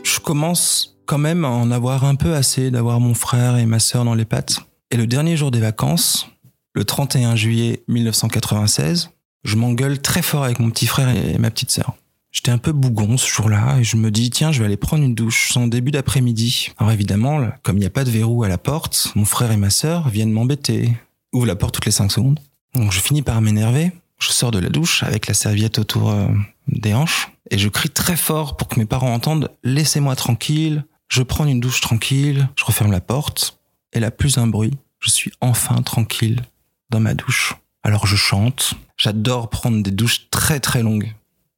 Je 0.03 0.21
commence 0.21 0.97
quand 1.07 1.19
même 1.19 1.45
à 1.45 1.49
en 1.49 1.71
avoir 1.71 2.05
un 2.05 2.15
peu 2.15 2.35
assez 2.35 2.71
d'avoir 2.71 3.01
mon 3.01 3.15
frère 3.15 3.57
et 3.57 3.67
ma 3.67 3.79
sœur 3.79 4.05
dans 4.05 4.15
les 4.15 4.25
pattes. 4.25 4.61
Et 4.91 4.97
le 4.97 5.07
dernier 5.07 5.37
jour 5.37 5.51
des 5.51 5.61
vacances, 5.61 6.29
le 6.75 6.85
31 6.85 7.37
juillet 7.37 7.85
1996, 7.89 9.11
je 9.45 9.57
m'engueule 9.57 10.01
très 10.01 10.23
fort 10.23 10.45
avec 10.45 10.59
mon 10.59 10.71
petit 10.71 10.87
frère 10.87 11.09
et 11.09 11.39
ma 11.39 11.51
petite 11.51 11.71
sœur. 11.71 11.95
J'étais 12.35 12.51
un 12.51 12.59
peu 12.59 12.73
bougon 12.73 13.17
ce 13.17 13.29
jour-là 13.29 13.79
et 13.79 13.85
je 13.85 13.97
me 13.97 14.11
dis 14.11 14.29
tiens 14.29 14.51
je 14.51 14.59
vais 14.59 14.65
aller 14.65 14.77
prendre 14.77 15.05
une 15.05 15.15
douche 15.15 15.57
en 15.57 15.69
début 15.69 15.93
d'après-midi. 15.93 16.73
Alors 16.79 16.93
évidemment 16.93 17.49
comme 17.63 17.77
il 17.77 17.81
n'y 17.81 17.87
a 17.87 17.91
pas 17.91 18.03
de 18.03 18.11
verrou 18.11 18.43
à 18.43 18.49
la 18.49 18.59
porte, 18.59 19.13
mon 19.15 19.25
frère 19.25 19.53
et 19.53 19.57
ma 19.57 19.71
sœur 19.71 20.09
viennent 20.09 20.33
m'embêter. 20.33 20.93
Ouvre 21.33 21.47
la 21.47 21.55
porte 21.55 21.75
toutes 21.75 21.87
les 21.87 21.93
5 21.93 22.11
secondes. 22.11 22.41
Donc 22.75 22.91
je 22.91 22.99
finis 22.99 23.23
par 23.23 23.41
m'énerver. 23.41 23.93
Je 24.19 24.31
sors 24.31 24.51
de 24.51 24.59
la 24.59 24.69
douche 24.69 25.05
avec 25.05 25.29
la 25.29 25.35
serviette 25.35 25.79
autour 25.79 26.11
euh, 26.11 26.27
des 26.67 26.93
hanches 26.93 27.31
et 27.53 27.59
je 27.59 27.69
crie 27.69 27.91
très 27.91 28.17
fort 28.17 28.57
pour 28.57 28.67
que 28.67 28.81
mes 28.81 28.87
parents 28.87 29.15
entendent 29.15 29.53
laissez-moi 29.63 30.17
tranquille. 30.17 30.85
Je 31.09 31.23
prends 31.23 31.47
une 31.47 31.61
douche 31.61 31.81
tranquille, 31.81 32.49
je 32.57 32.65
referme 32.65 32.91
la 32.91 33.01
porte 33.01 33.61
et 33.93 34.01
là 34.01 34.11
plus 34.11 34.39
un 34.39 34.49
bruit. 34.49 34.77
Je 34.99 35.11
suis 35.11 35.33
enfin 35.41 35.83
tranquille 35.83 36.43
dans 36.91 37.01
ma 37.01 37.15
douche. 37.15 37.55
Alors 37.85 38.09
je 38.09 38.17
chante. 38.17 38.75
J'adore 38.97 39.51
prendre 39.51 39.85
des 39.85 39.93
douches 39.93 40.31
très 40.31 40.59
très 40.59 40.83
longues. 40.83 41.15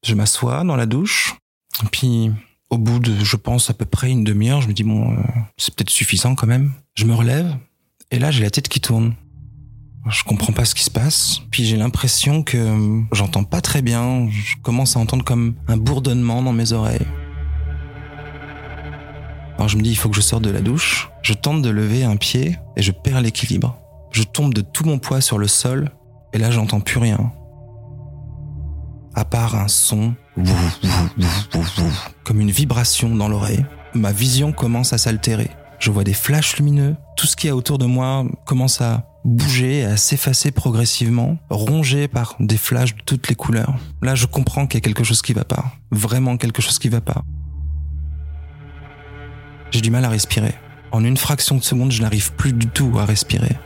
Je 0.06 0.14
m'assois 0.14 0.62
dans 0.62 0.76
la 0.76 0.86
douche. 0.86 1.34
Puis, 1.90 2.30
au 2.70 2.78
bout 2.78 3.00
de, 3.00 3.12
je 3.24 3.34
pense, 3.34 3.70
à 3.70 3.74
peu 3.74 3.84
près 3.84 4.08
une 4.08 4.22
demi-heure, 4.22 4.60
je 4.60 4.68
me 4.68 4.72
dis, 4.72 4.84
bon, 4.84 5.10
euh, 5.10 5.16
c'est 5.56 5.74
peut-être 5.74 5.90
suffisant 5.90 6.36
quand 6.36 6.46
même. 6.46 6.74
Je 6.94 7.06
me 7.06 7.12
relève. 7.12 7.56
Et 8.12 8.20
là, 8.20 8.30
j'ai 8.30 8.44
la 8.44 8.50
tête 8.50 8.68
qui 8.68 8.80
tourne. 8.80 9.16
Je 10.08 10.22
comprends 10.22 10.52
pas 10.52 10.64
ce 10.64 10.76
qui 10.76 10.84
se 10.84 10.92
passe. 10.92 11.40
Puis 11.50 11.64
j'ai 11.64 11.76
l'impression 11.76 12.44
que 12.44 12.56
euh, 12.56 13.02
j'entends 13.10 13.42
pas 13.42 13.60
très 13.60 13.82
bien. 13.82 14.28
Je 14.30 14.54
commence 14.62 14.96
à 14.96 15.00
entendre 15.00 15.24
comme 15.24 15.56
un 15.66 15.76
bourdonnement 15.76 16.40
dans 16.40 16.52
mes 16.52 16.70
oreilles. 16.70 17.06
Alors 19.56 19.68
je 19.68 19.76
me 19.76 19.82
dis, 19.82 19.90
il 19.90 19.96
faut 19.96 20.08
que 20.08 20.14
je 20.14 20.20
sorte 20.20 20.44
de 20.44 20.50
la 20.50 20.60
douche. 20.60 21.10
Je 21.22 21.32
tente 21.32 21.62
de 21.62 21.70
lever 21.70 22.04
un 22.04 22.14
pied 22.14 22.56
et 22.76 22.82
je 22.82 22.92
perds 22.92 23.22
l'équilibre. 23.22 23.76
Je 24.12 24.22
tombe 24.22 24.54
de 24.54 24.60
tout 24.60 24.84
mon 24.84 25.00
poids 25.00 25.20
sur 25.20 25.38
le 25.38 25.48
sol 25.48 25.90
et 26.32 26.38
là 26.38 26.52
j'entends 26.52 26.78
plus 26.78 27.00
rien. 27.00 27.32
À 29.16 29.24
part 29.24 29.56
un 29.56 29.66
son, 29.66 30.14
comme 32.22 32.40
une 32.42 32.50
vibration 32.50 33.14
dans 33.16 33.28
l'oreille. 33.28 33.64
Ma 33.94 34.12
vision 34.12 34.52
commence 34.52 34.92
à 34.92 34.98
s'altérer. 34.98 35.48
Je 35.78 35.90
vois 35.90 36.04
des 36.04 36.12
flashs 36.12 36.58
lumineux. 36.58 36.96
Tout 37.16 37.26
ce 37.26 37.34
qui 37.34 37.48
est 37.48 37.50
autour 37.50 37.78
de 37.78 37.86
moi 37.86 38.26
commence 38.44 38.82
à 38.82 39.08
bouger 39.24 39.78
et 39.78 39.84
à 39.86 39.96
s'effacer 39.96 40.50
progressivement, 40.50 41.38
rongé 41.48 42.08
par 42.08 42.36
des 42.40 42.58
flashs 42.58 42.94
de 42.94 43.00
toutes 43.06 43.28
les 43.30 43.34
couleurs. 43.34 43.74
Là, 44.02 44.14
je 44.14 44.26
comprends 44.26 44.66
qu'il 44.66 44.76
y 44.76 44.82
a 44.82 44.84
quelque 44.84 45.02
chose 45.02 45.22
qui 45.22 45.32
va 45.32 45.44
pas. 45.44 45.72
Vraiment 45.90 46.36
quelque 46.36 46.60
chose 46.60 46.78
qui 46.78 46.90
va 46.90 47.00
pas. 47.00 47.22
J'ai 49.70 49.80
du 49.80 49.90
mal 49.90 50.04
à 50.04 50.10
respirer. 50.10 50.54
En 50.92 51.02
une 51.02 51.16
fraction 51.16 51.56
de 51.56 51.62
seconde, 51.62 51.90
je 51.90 52.02
n'arrive 52.02 52.34
plus 52.34 52.52
du 52.52 52.66
tout 52.66 52.92
à 52.98 53.06
respirer. 53.06 53.56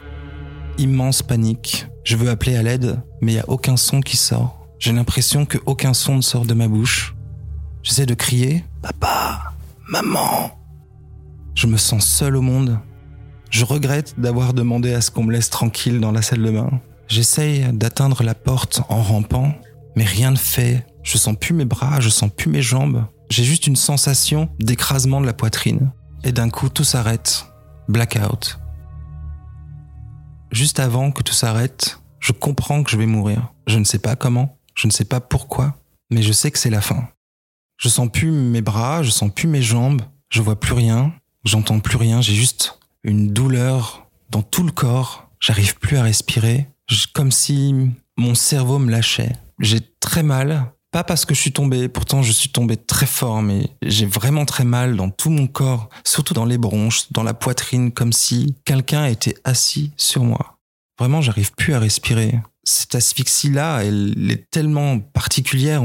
Immense 0.78 1.22
panique. 1.22 1.88
Je 2.04 2.14
veux 2.14 2.30
appeler 2.30 2.54
à 2.54 2.62
l'aide, 2.62 3.02
mais 3.20 3.32
il 3.32 3.34
n'y 3.34 3.40
a 3.40 3.48
aucun 3.48 3.76
son 3.76 4.00
qui 4.00 4.16
sort. 4.16 4.59
J'ai 4.80 4.92
l'impression 4.92 5.44
que 5.44 5.58
aucun 5.66 5.92
son 5.92 6.16
ne 6.16 6.22
sort 6.22 6.46
de 6.46 6.54
ma 6.54 6.66
bouche. 6.66 7.14
J'essaie 7.82 8.06
de 8.06 8.14
crier 8.14 8.64
Papa, 8.80 9.52
maman. 9.86 10.58
Je 11.54 11.66
me 11.66 11.76
sens 11.76 12.06
seul 12.06 12.34
au 12.34 12.40
monde. 12.40 12.78
Je 13.50 13.66
regrette 13.66 14.18
d'avoir 14.18 14.54
demandé 14.54 14.94
à 14.94 15.02
ce 15.02 15.10
qu'on 15.10 15.24
me 15.24 15.32
laisse 15.32 15.50
tranquille 15.50 16.00
dans 16.00 16.12
la 16.12 16.22
salle 16.22 16.42
de 16.42 16.50
bain. 16.50 16.80
J'essaye 17.08 17.70
d'atteindre 17.74 18.22
la 18.22 18.34
porte 18.34 18.80
en 18.88 19.02
rampant, 19.02 19.52
mais 19.96 20.04
rien 20.04 20.30
ne 20.30 20.36
fait. 20.36 20.86
Je 21.02 21.18
sens 21.18 21.36
plus 21.38 21.52
mes 21.52 21.66
bras, 21.66 22.00
je 22.00 22.08
sens 22.08 22.30
plus 22.34 22.48
mes 22.50 22.62
jambes. 22.62 23.04
J'ai 23.28 23.44
juste 23.44 23.66
une 23.66 23.76
sensation 23.76 24.48
d'écrasement 24.60 25.20
de 25.20 25.26
la 25.26 25.34
poitrine. 25.34 25.92
Et 26.24 26.32
d'un 26.32 26.48
coup, 26.48 26.70
tout 26.70 26.84
s'arrête. 26.84 27.44
Blackout. 27.86 28.58
Juste 30.52 30.80
avant 30.80 31.10
que 31.10 31.22
tout 31.22 31.34
s'arrête, 31.34 32.00
je 32.18 32.32
comprends 32.32 32.82
que 32.82 32.90
je 32.90 32.96
vais 32.96 33.06
mourir. 33.06 33.52
Je 33.66 33.78
ne 33.78 33.84
sais 33.84 33.98
pas 33.98 34.16
comment, 34.16 34.56
je 34.74 34.86
ne 34.86 34.92
sais 34.92 35.04
pas 35.04 35.20
pourquoi, 35.20 35.76
mais 36.10 36.22
je 36.22 36.32
sais 36.32 36.50
que 36.50 36.58
c'est 36.58 36.70
la 36.70 36.80
fin. 36.80 37.08
Je 37.76 37.88
sens 37.88 38.08
plus 38.10 38.30
mes 38.30 38.62
bras, 38.62 39.02
je 39.02 39.10
sens 39.10 39.30
plus 39.34 39.48
mes 39.48 39.62
jambes, 39.62 40.02
je 40.28 40.42
vois 40.42 40.58
plus 40.58 40.74
rien, 40.74 41.12
j'entends 41.44 41.80
plus 41.80 41.96
rien, 41.96 42.20
j'ai 42.20 42.34
juste 42.34 42.78
une 43.02 43.32
douleur 43.32 44.06
dans 44.30 44.42
tout 44.42 44.62
le 44.62 44.72
corps, 44.72 45.28
j'arrive 45.40 45.78
plus 45.78 45.96
à 45.96 46.02
respirer, 46.02 46.68
comme 47.14 47.30
si 47.30 47.74
mon 48.16 48.34
cerveau 48.34 48.78
me 48.78 48.90
lâchait. 48.90 49.32
J'ai 49.60 49.80
très 50.00 50.22
mal, 50.22 50.72
pas 50.90 51.04
parce 51.04 51.24
que 51.24 51.34
je 51.34 51.40
suis 51.40 51.52
tombé, 51.52 51.88
pourtant 51.88 52.22
je 52.22 52.32
suis 52.32 52.50
tombé 52.50 52.76
très 52.76 53.06
fort, 53.06 53.42
mais 53.42 53.70
j'ai 53.82 54.06
vraiment 54.06 54.44
très 54.44 54.64
mal 54.64 54.96
dans 54.96 55.10
tout 55.10 55.30
mon 55.30 55.46
corps, 55.46 55.88
surtout 56.04 56.34
dans 56.34 56.44
les 56.44 56.58
bronches, 56.58 57.10
dans 57.12 57.22
la 57.22 57.34
poitrine, 57.34 57.92
comme 57.92 58.12
si 58.12 58.56
quelqu'un 58.64 59.06
était 59.06 59.36
assis 59.44 59.92
sur 59.96 60.24
moi. 60.24 60.58
Vraiment, 60.98 61.22
j'arrive 61.22 61.52
plus 61.54 61.74
à 61.74 61.78
respirer. 61.78 62.40
Cette 62.64 62.94
asphyxie-là, 62.94 63.84
elle 63.84 64.30
est 64.30 64.50
tellement 64.50 64.98
particulière. 64.98 65.82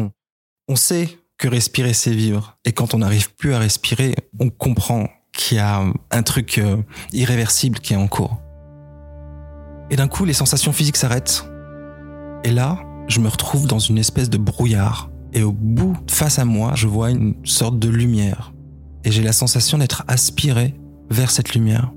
On, 0.68 0.76
sait 0.76 1.18
que 1.38 1.48
respirer, 1.48 1.94
c'est 1.94 2.14
vivre. 2.14 2.58
Et 2.66 2.74
quand 2.74 2.94
on 2.94 3.00
n'arrive 3.00 3.34
plus 3.36 3.54
à 3.54 3.60
respirer, 3.60 4.16
on 4.40 4.50
comprend 4.50 5.08
qu'il 5.32 5.58
y 5.58 5.60
a 5.60 5.84
un 6.12 6.24
truc 6.24 6.58
euh, 6.58 6.78
irréversible 7.14 7.80
qui 7.80 7.94
est 7.94 7.98
en 7.98 8.08
cours. 8.08 8.40
Et 9.90 9.96
d'un 9.96 10.08
coup, 10.08 10.26
les 10.26 10.34
sensations 10.34 10.74
physiques 10.74 10.98
s'arrêtent. 10.98 11.46
Et 12.44 12.52
là, 12.52 12.80
je 13.08 13.20
me 13.20 13.28
retrouve 13.28 13.68
dans 13.68 13.80
une 13.80 13.98
espèce 13.98 14.30
de 14.30 14.38
brouillard. 14.38 15.10
Et 15.34 15.44
au 15.44 15.52
bout, 15.52 15.96
face 16.10 16.40
à 16.40 16.46
moi, 16.46 16.74
je 16.76 16.88
vois 16.88 17.12
une 17.12 17.36
sorte 17.44 17.80
de 17.80 17.90
lumière. 17.90 18.54
Et 19.04 19.12
j'ai 19.12 19.22
la 19.22 19.34
sensation 19.34 19.78
d'être 19.78 20.04
aspiré 20.08 20.74
vers 21.10 21.30
cette 21.30 21.54
lumière. 21.54 21.92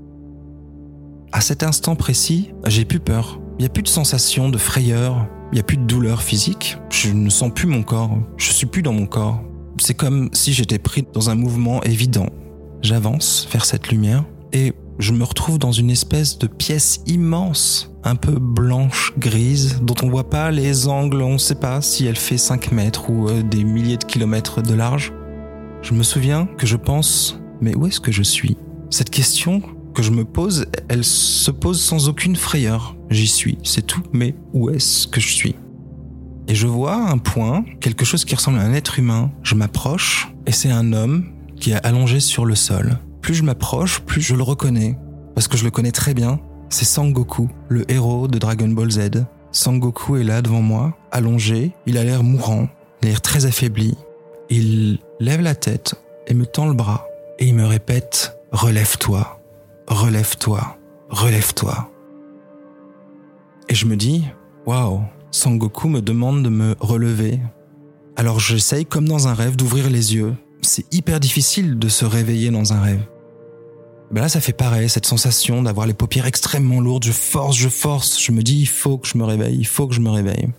À 1.31 1.41
cet 1.41 1.63
instant 1.63 1.95
précis, 1.95 2.51
j'ai 2.65 2.85
plus 2.85 2.99
peur. 2.99 3.39
Il 3.59 3.63
n'y 3.63 3.65
a 3.65 3.69
plus 3.69 3.83
de 3.83 3.89
sensation 3.89 4.47
de 4.47 4.57
frayeur, 4.57 5.27
il 5.51 5.55
n'y 5.55 5.59
a 5.59 5.63
plus 5.63 5.75
de 5.75 5.83
douleur 5.83 6.21
physique. 6.21 6.77
Je 6.89 7.09
ne 7.09 7.29
sens 7.29 7.51
plus 7.53 7.67
mon 7.67 7.83
corps, 7.83 8.17
je 8.37 8.53
suis 8.53 8.65
plus 8.65 8.81
dans 8.81 8.93
mon 8.93 9.05
corps. 9.05 9.43
C'est 9.81 9.95
comme 9.95 10.29
si 10.31 10.53
j'étais 10.53 10.79
pris 10.79 11.05
dans 11.13 11.29
un 11.29 11.35
mouvement 11.35 11.83
évident. 11.83 12.27
J'avance 12.81 13.49
vers 13.51 13.65
cette 13.65 13.89
lumière 13.89 14.23
et 14.53 14.71
je 14.97 15.11
me 15.11 15.25
retrouve 15.25 15.59
dans 15.59 15.73
une 15.73 15.89
espèce 15.89 16.37
de 16.37 16.47
pièce 16.47 17.01
immense, 17.05 17.93
un 18.05 18.15
peu 18.15 18.39
blanche, 18.39 19.11
grise, 19.17 19.81
dont 19.81 19.95
on 20.03 20.09
voit 20.09 20.29
pas 20.29 20.51
les 20.51 20.87
angles, 20.87 21.21
on 21.21 21.37
sait 21.37 21.55
pas 21.55 21.81
si 21.81 22.05
elle 22.05 22.15
fait 22.15 22.37
5 22.37 22.71
mètres 22.71 23.09
ou 23.09 23.27
euh, 23.27 23.43
des 23.43 23.65
milliers 23.65 23.97
de 23.97 24.05
kilomètres 24.05 24.61
de 24.61 24.73
large. 24.73 25.11
Je 25.81 25.93
me 25.93 26.03
souviens 26.03 26.45
que 26.57 26.65
je 26.65 26.77
pense, 26.77 27.41
mais 27.59 27.75
où 27.75 27.87
est-ce 27.87 27.99
que 27.99 28.13
je 28.13 28.23
suis? 28.23 28.55
Cette 28.89 29.09
question 29.09 29.61
que 29.99 30.05
je 30.05 30.11
me 30.11 30.23
pose, 30.23 30.65
elle 30.87 31.03
se 31.03 31.51
pose 31.51 31.81
sans 31.81 32.07
aucune 32.07 32.37
frayeur. 32.37 32.95
J'y 33.09 33.27
suis, 33.27 33.57
c'est 33.65 33.85
tout, 33.85 34.01
mais 34.13 34.33
où 34.53 34.69
est-ce 34.69 35.07
que 35.07 35.19
je 35.19 35.27
suis? 35.27 35.55
Et 36.47 36.55
je 36.55 36.67
vois 36.67 36.95
un 36.95 37.17
point, 37.17 37.65
quelque 37.81 38.05
chose 38.05 38.23
qui 38.23 38.33
ressemble 38.33 38.59
à 38.59 38.61
un 38.61 38.71
être 38.71 38.97
humain. 38.97 39.29
Je 39.43 39.55
m'approche, 39.55 40.33
et 40.45 40.53
c'est 40.53 40.71
un 40.71 40.93
homme 40.93 41.33
qui 41.57 41.71
est 41.71 41.85
allongé 41.85 42.21
sur 42.21 42.45
le 42.45 42.55
sol. 42.55 42.97
Plus 43.21 43.33
je 43.33 43.43
m'approche, 43.43 43.99
plus 43.99 44.21
je 44.21 44.35
le 44.35 44.41
reconnais. 44.41 44.97
Parce 45.35 45.49
que 45.49 45.57
je 45.57 45.65
le 45.65 45.69
connais 45.69 45.91
très 45.91 46.13
bien. 46.13 46.39
C'est 46.69 46.85
Sangoku, 46.85 47.49
le 47.67 47.83
héros 47.91 48.29
de 48.29 48.37
Dragon 48.37 48.69
Ball 48.69 48.91
Z. 48.91 49.25
Sangoku 49.51 50.15
est 50.15 50.23
là 50.23 50.41
devant 50.41 50.61
moi, 50.61 50.97
allongé. 51.11 51.73
Il 51.85 51.97
a 51.97 52.05
l'air 52.05 52.23
mourant, 52.23 52.69
l'air 53.01 53.19
très 53.19 53.45
affaibli. 53.45 53.97
Il 54.49 54.99
lève 55.19 55.41
la 55.41 55.55
tête 55.55 55.95
et 56.25 56.33
me 56.33 56.45
tend 56.45 56.67
le 56.67 56.73
bras. 56.73 57.05
Et 57.37 57.47
il 57.47 57.55
me 57.55 57.65
répète 57.65 58.37
Relève-toi, 58.53 59.38
relève-toi, 59.89 60.79
relève-toi. 61.09 61.91
Et 63.67 63.75
je 63.75 63.85
me 63.85 63.95
dis 63.95 64.23
Waouh, 64.65 65.01
Sangoku 65.31 65.89
me 65.89 66.01
demande 66.01 66.43
de 66.43 66.49
me 66.49 66.75
relever. 66.79 67.39
Alors 68.15 68.39
j'essaye, 68.39 68.85
comme 68.85 69.07
dans 69.07 69.27
un 69.27 69.33
rêve, 69.33 69.55
d'ouvrir 69.55 69.89
les 69.89 70.15
yeux 70.15 70.35
c'est 70.61 70.93
hyper 70.93 71.19
difficile 71.19 71.79
de 71.79 71.87
se 71.87 72.05
réveiller 72.05 72.51
dans 72.51 72.73
un 72.73 72.81
rêve. 72.81 73.01
Ben 74.11 74.21
là, 74.21 74.29
ça 74.29 74.41
fait 74.41 74.53
pareil, 74.53 74.89
cette 74.89 75.05
sensation 75.05 75.61
d'avoir 75.61 75.85
les 75.85 75.93
paupières 75.93 76.25
extrêmement 76.25 76.79
lourdes. 76.79 77.03
Je 77.03 77.11
force, 77.11 77.55
je 77.55 77.69
force. 77.69 78.19
Je 78.21 78.31
me 78.31 78.41
dis, 78.41 78.59
il 78.59 78.67
faut 78.67 78.97
que 78.97 79.07
je 79.07 79.17
me 79.17 79.23
réveille, 79.23 79.57
il 79.57 79.67
faut 79.67 79.87
que 79.87 79.93
je 79.93 79.99
me 79.99 80.09
réveille. 80.09 80.49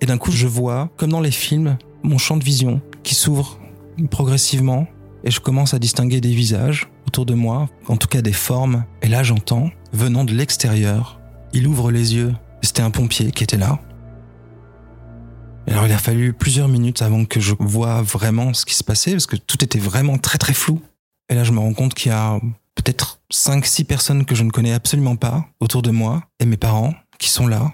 Et 0.00 0.06
d'un 0.06 0.18
coup, 0.18 0.30
je 0.30 0.46
vois, 0.46 0.90
comme 0.96 1.10
dans 1.10 1.20
les 1.20 1.30
films, 1.30 1.78
mon 2.02 2.18
champ 2.18 2.36
de 2.36 2.44
vision 2.44 2.80
qui 3.02 3.14
s'ouvre 3.14 3.58
progressivement 4.10 4.86
et 5.24 5.30
je 5.30 5.40
commence 5.40 5.74
à 5.74 5.78
distinguer 5.78 6.20
des 6.20 6.34
visages 6.34 6.88
autour 7.06 7.26
de 7.26 7.34
moi, 7.34 7.68
en 7.86 7.96
tout 7.96 8.08
cas 8.08 8.22
des 8.22 8.32
formes. 8.32 8.84
Et 9.02 9.08
là, 9.08 9.22
j'entends, 9.22 9.70
venant 9.92 10.24
de 10.24 10.32
l'extérieur, 10.32 11.20
il 11.52 11.66
ouvre 11.66 11.90
les 11.90 12.14
yeux. 12.14 12.34
C'était 12.62 12.82
un 12.82 12.90
pompier 12.90 13.30
qui 13.30 13.44
était 13.44 13.56
là 13.56 13.78
alors 15.70 15.86
il 15.86 15.92
a 15.92 15.98
fallu 15.98 16.32
plusieurs 16.32 16.68
minutes 16.68 17.02
avant 17.02 17.24
que 17.24 17.40
je 17.40 17.54
vois 17.58 18.02
vraiment 18.02 18.54
ce 18.54 18.64
qui 18.64 18.74
se 18.74 18.84
passait, 18.84 19.12
parce 19.12 19.26
que 19.26 19.36
tout 19.36 19.62
était 19.62 19.78
vraiment 19.78 20.18
très 20.18 20.38
très 20.38 20.54
flou. 20.54 20.80
Et 21.28 21.34
là 21.34 21.44
je 21.44 21.52
me 21.52 21.58
rends 21.58 21.74
compte 21.74 21.94
qu'il 21.94 22.10
y 22.10 22.14
a 22.14 22.40
peut-être 22.74 23.20
5-6 23.32 23.84
personnes 23.84 24.24
que 24.24 24.34
je 24.34 24.44
ne 24.44 24.50
connais 24.50 24.72
absolument 24.72 25.16
pas 25.16 25.46
autour 25.60 25.82
de 25.82 25.90
moi, 25.90 26.24
et 26.40 26.46
mes 26.46 26.56
parents 26.56 26.94
qui 27.18 27.28
sont 27.28 27.46
là. 27.46 27.72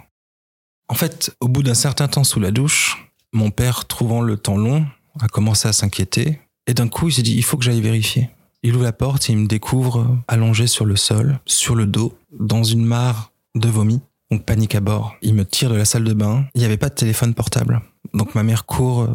En 0.89 0.95
fait, 0.95 1.35
au 1.41 1.49
bout 1.49 1.63
d'un 1.63 1.75
certain 1.75 2.09
temps 2.09 2.25
sous 2.25 2.41
la 2.41 2.51
douche, 2.51 3.11
mon 3.33 3.51
père, 3.51 3.85
trouvant 3.87 4.21
le 4.21 4.37
temps 4.37 4.57
long, 4.57 4.87
a 5.21 5.29
commencé 5.29 5.69
à 5.69 5.73
s'inquiéter, 5.73 6.41
et 6.67 6.75
d'un 6.75 6.89
coup 6.89 7.09
il 7.09 7.13
s'est 7.13 7.23
dit, 7.23 7.35
il 7.35 7.45
faut 7.45 7.57
que 7.57 7.65
j'aille 7.65 7.81
vérifier. 7.81 8.31
Il 8.63 8.75
ouvre 8.75 8.85
la 8.85 8.93
porte 8.93 9.29
et 9.29 9.33
il 9.33 9.39
me 9.39 9.47
découvre 9.47 10.19
allongé 10.27 10.67
sur 10.67 10.87
le 10.87 10.97
sol, 10.97 11.39
sur 11.45 11.75
le 11.75 11.87
dos, 11.87 12.17
dans 12.33 12.65
une 12.65 12.85
mare 12.85 13.31
de 13.55 13.69
vomi. 13.69 14.01
Donc 14.31 14.45
panique 14.45 14.75
à 14.75 14.81
bord. 14.81 15.15
Il 15.21 15.35
me 15.35 15.45
tire 15.45 15.69
de 15.69 15.77
la 15.77 15.85
salle 15.85 16.05
de 16.05 16.15
bain. 16.15 16.47
Il 16.55 16.61
n'y 16.61 16.65
avait 16.65 16.79
pas 16.79 16.89
de 16.89 16.95
téléphone 16.95 17.35
portable. 17.35 17.83
Donc 18.15 18.35
ma 18.35 18.43
mère 18.43 18.65
court, 18.65 19.03
euh, 19.03 19.09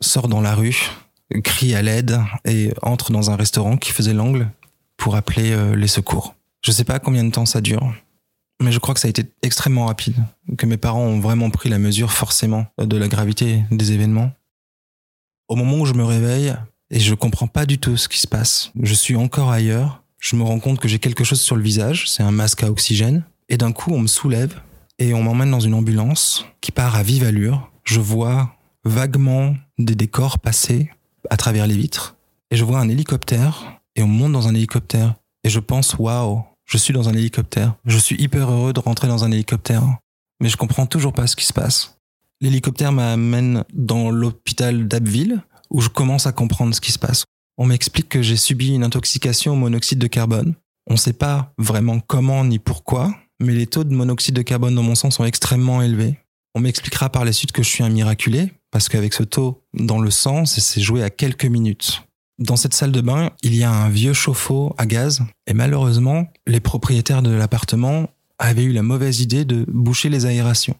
sort 0.00 0.28
dans 0.28 0.40
la 0.40 0.54
rue, 0.54 0.90
crie 1.42 1.74
à 1.74 1.82
l'aide 1.82 2.18
et 2.44 2.72
entre 2.82 3.12
dans 3.12 3.30
un 3.30 3.36
restaurant 3.36 3.76
qui 3.76 3.92
faisait 3.92 4.14
l'angle 4.14 4.50
pour 4.96 5.16
appeler 5.16 5.52
euh, 5.52 5.74
les 5.74 5.88
secours. 5.88 6.34
Je 6.62 6.72
sais 6.72 6.84
pas 6.84 6.98
combien 6.98 7.24
de 7.24 7.30
temps 7.30 7.46
ça 7.46 7.60
dure, 7.60 7.92
mais 8.62 8.72
je 8.72 8.78
crois 8.78 8.94
que 8.94 9.00
ça 9.00 9.08
a 9.08 9.10
été 9.10 9.24
extrêmement 9.42 9.86
rapide, 9.86 10.16
que 10.56 10.66
mes 10.66 10.76
parents 10.76 11.04
ont 11.04 11.20
vraiment 11.20 11.50
pris 11.50 11.68
la 11.68 11.78
mesure 11.78 12.12
forcément 12.12 12.66
de 12.78 12.96
la 12.96 13.08
gravité 13.08 13.64
des 13.70 13.92
événements. 13.92 14.32
Au 15.48 15.56
moment 15.56 15.78
où 15.78 15.86
je 15.86 15.92
me 15.92 16.04
réveille, 16.04 16.54
et 16.90 17.00
je 17.00 17.14
comprends 17.14 17.48
pas 17.48 17.66
du 17.66 17.78
tout 17.78 17.96
ce 17.96 18.08
qui 18.08 18.18
se 18.18 18.26
passe, 18.26 18.70
je 18.80 18.94
suis 18.94 19.16
encore 19.16 19.50
ailleurs, 19.50 20.02
je 20.18 20.36
me 20.36 20.42
rends 20.42 20.60
compte 20.60 20.80
que 20.80 20.88
j'ai 20.88 20.98
quelque 20.98 21.24
chose 21.24 21.40
sur 21.40 21.56
le 21.56 21.62
visage, 21.62 22.08
c'est 22.08 22.22
un 22.22 22.30
masque 22.30 22.62
à 22.62 22.70
oxygène, 22.70 23.24
et 23.48 23.56
d'un 23.56 23.72
coup, 23.72 23.92
on 23.92 24.00
me 24.00 24.06
soulève 24.06 24.60
et 24.98 25.12
on 25.14 25.22
m'emmène 25.22 25.50
dans 25.50 25.60
une 25.60 25.74
ambulance 25.74 26.46
qui 26.60 26.72
part 26.72 26.96
à 26.96 27.02
vive 27.02 27.24
allure. 27.24 27.70
Je 27.84 28.00
vois 28.00 28.56
vaguement 28.84 29.54
des 29.78 29.94
décors 29.94 30.38
passer 30.38 30.90
à 31.30 31.36
travers 31.36 31.66
les 31.66 31.76
vitres. 31.76 32.16
Et 32.50 32.56
je 32.56 32.64
vois 32.64 32.78
un 32.78 32.88
hélicoptère 32.88 33.80
et 33.96 34.02
on 34.02 34.06
monte 34.06 34.32
dans 34.32 34.48
un 34.48 34.54
hélicoptère. 34.54 35.14
Et 35.42 35.50
je 35.50 35.60
pense 35.60 35.94
waouh, 35.98 36.42
je 36.64 36.78
suis 36.78 36.94
dans 36.94 37.08
un 37.08 37.12
hélicoptère. 37.12 37.74
Je 37.84 37.98
suis 37.98 38.16
hyper 38.20 38.50
heureux 38.50 38.72
de 38.72 38.80
rentrer 38.80 39.08
dans 39.08 39.24
un 39.24 39.30
hélicoptère, 39.30 39.82
mais 40.40 40.48
je 40.48 40.56
comprends 40.56 40.86
toujours 40.86 41.12
pas 41.12 41.26
ce 41.26 41.36
qui 41.36 41.44
se 41.44 41.52
passe. 41.52 41.98
L'hélicoptère 42.40 42.92
m'amène 42.92 43.64
dans 43.72 44.10
l'hôpital 44.10 44.86
d'Abbeville 44.86 45.42
où 45.70 45.80
je 45.80 45.88
commence 45.88 46.26
à 46.26 46.32
comprendre 46.32 46.74
ce 46.74 46.80
qui 46.80 46.92
se 46.92 46.98
passe. 46.98 47.24
On 47.58 47.66
m'explique 47.66 48.08
que 48.08 48.22
j'ai 48.22 48.36
subi 48.36 48.74
une 48.74 48.84
intoxication 48.84 49.52
au 49.52 49.56
monoxyde 49.56 49.98
de 49.98 50.06
carbone. 50.06 50.54
On 50.88 50.94
ne 50.94 50.98
sait 50.98 51.12
pas 51.12 51.52
vraiment 51.56 52.00
comment 52.00 52.44
ni 52.44 52.58
pourquoi, 52.58 53.14
mais 53.40 53.52
les 53.52 53.66
taux 53.66 53.84
de 53.84 53.94
monoxyde 53.94 54.34
de 54.34 54.42
carbone 54.42 54.74
dans 54.74 54.82
mon 54.82 54.94
sang 54.94 55.10
sont 55.10 55.24
extrêmement 55.24 55.82
élevés. 55.82 56.18
On 56.54 56.60
m'expliquera 56.60 57.10
par 57.10 57.24
la 57.24 57.32
suite 57.32 57.52
que 57.52 57.62
je 57.62 57.68
suis 57.68 57.84
un 57.84 57.88
miraculé, 57.88 58.52
parce 58.70 58.88
qu'avec 58.88 59.14
ce 59.14 59.22
taux 59.22 59.62
dans 59.72 60.00
le 60.00 60.10
sang, 60.10 60.46
c'est 60.46 60.80
joué 60.80 61.02
à 61.02 61.10
quelques 61.10 61.46
minutes. 61.46 62.02
Dans 62.38 62.56
cette 62.56 62.74
salle 62.74 62.92
de 62.92 63.00
bain, 63.00 63.30
il 63.42 63.54
y 63.54 63.62
a 63.62 63.70
un 63.70 63.88
vieux 63.88 64.12
chauffe-eau 64.12 64.74
à 64.78 64.86
gaz, 64.86 65.22
et 65.46 65.54
malheureusement, 65.54 66.26
les 66.46 66.60
propriétaires 66.60 67.22
de 67.22 67.30
l'appartement 67.30 68.08
avaient 68.38 68.64
eu 68.64 68.72
la 68.72 68.82
mauvaise 68.82 69.20
idée 69.20 69.44
de 69.44 69.64
boucher 69.68 70.08
les 70.08 70.26
aérations. 70.26 70.76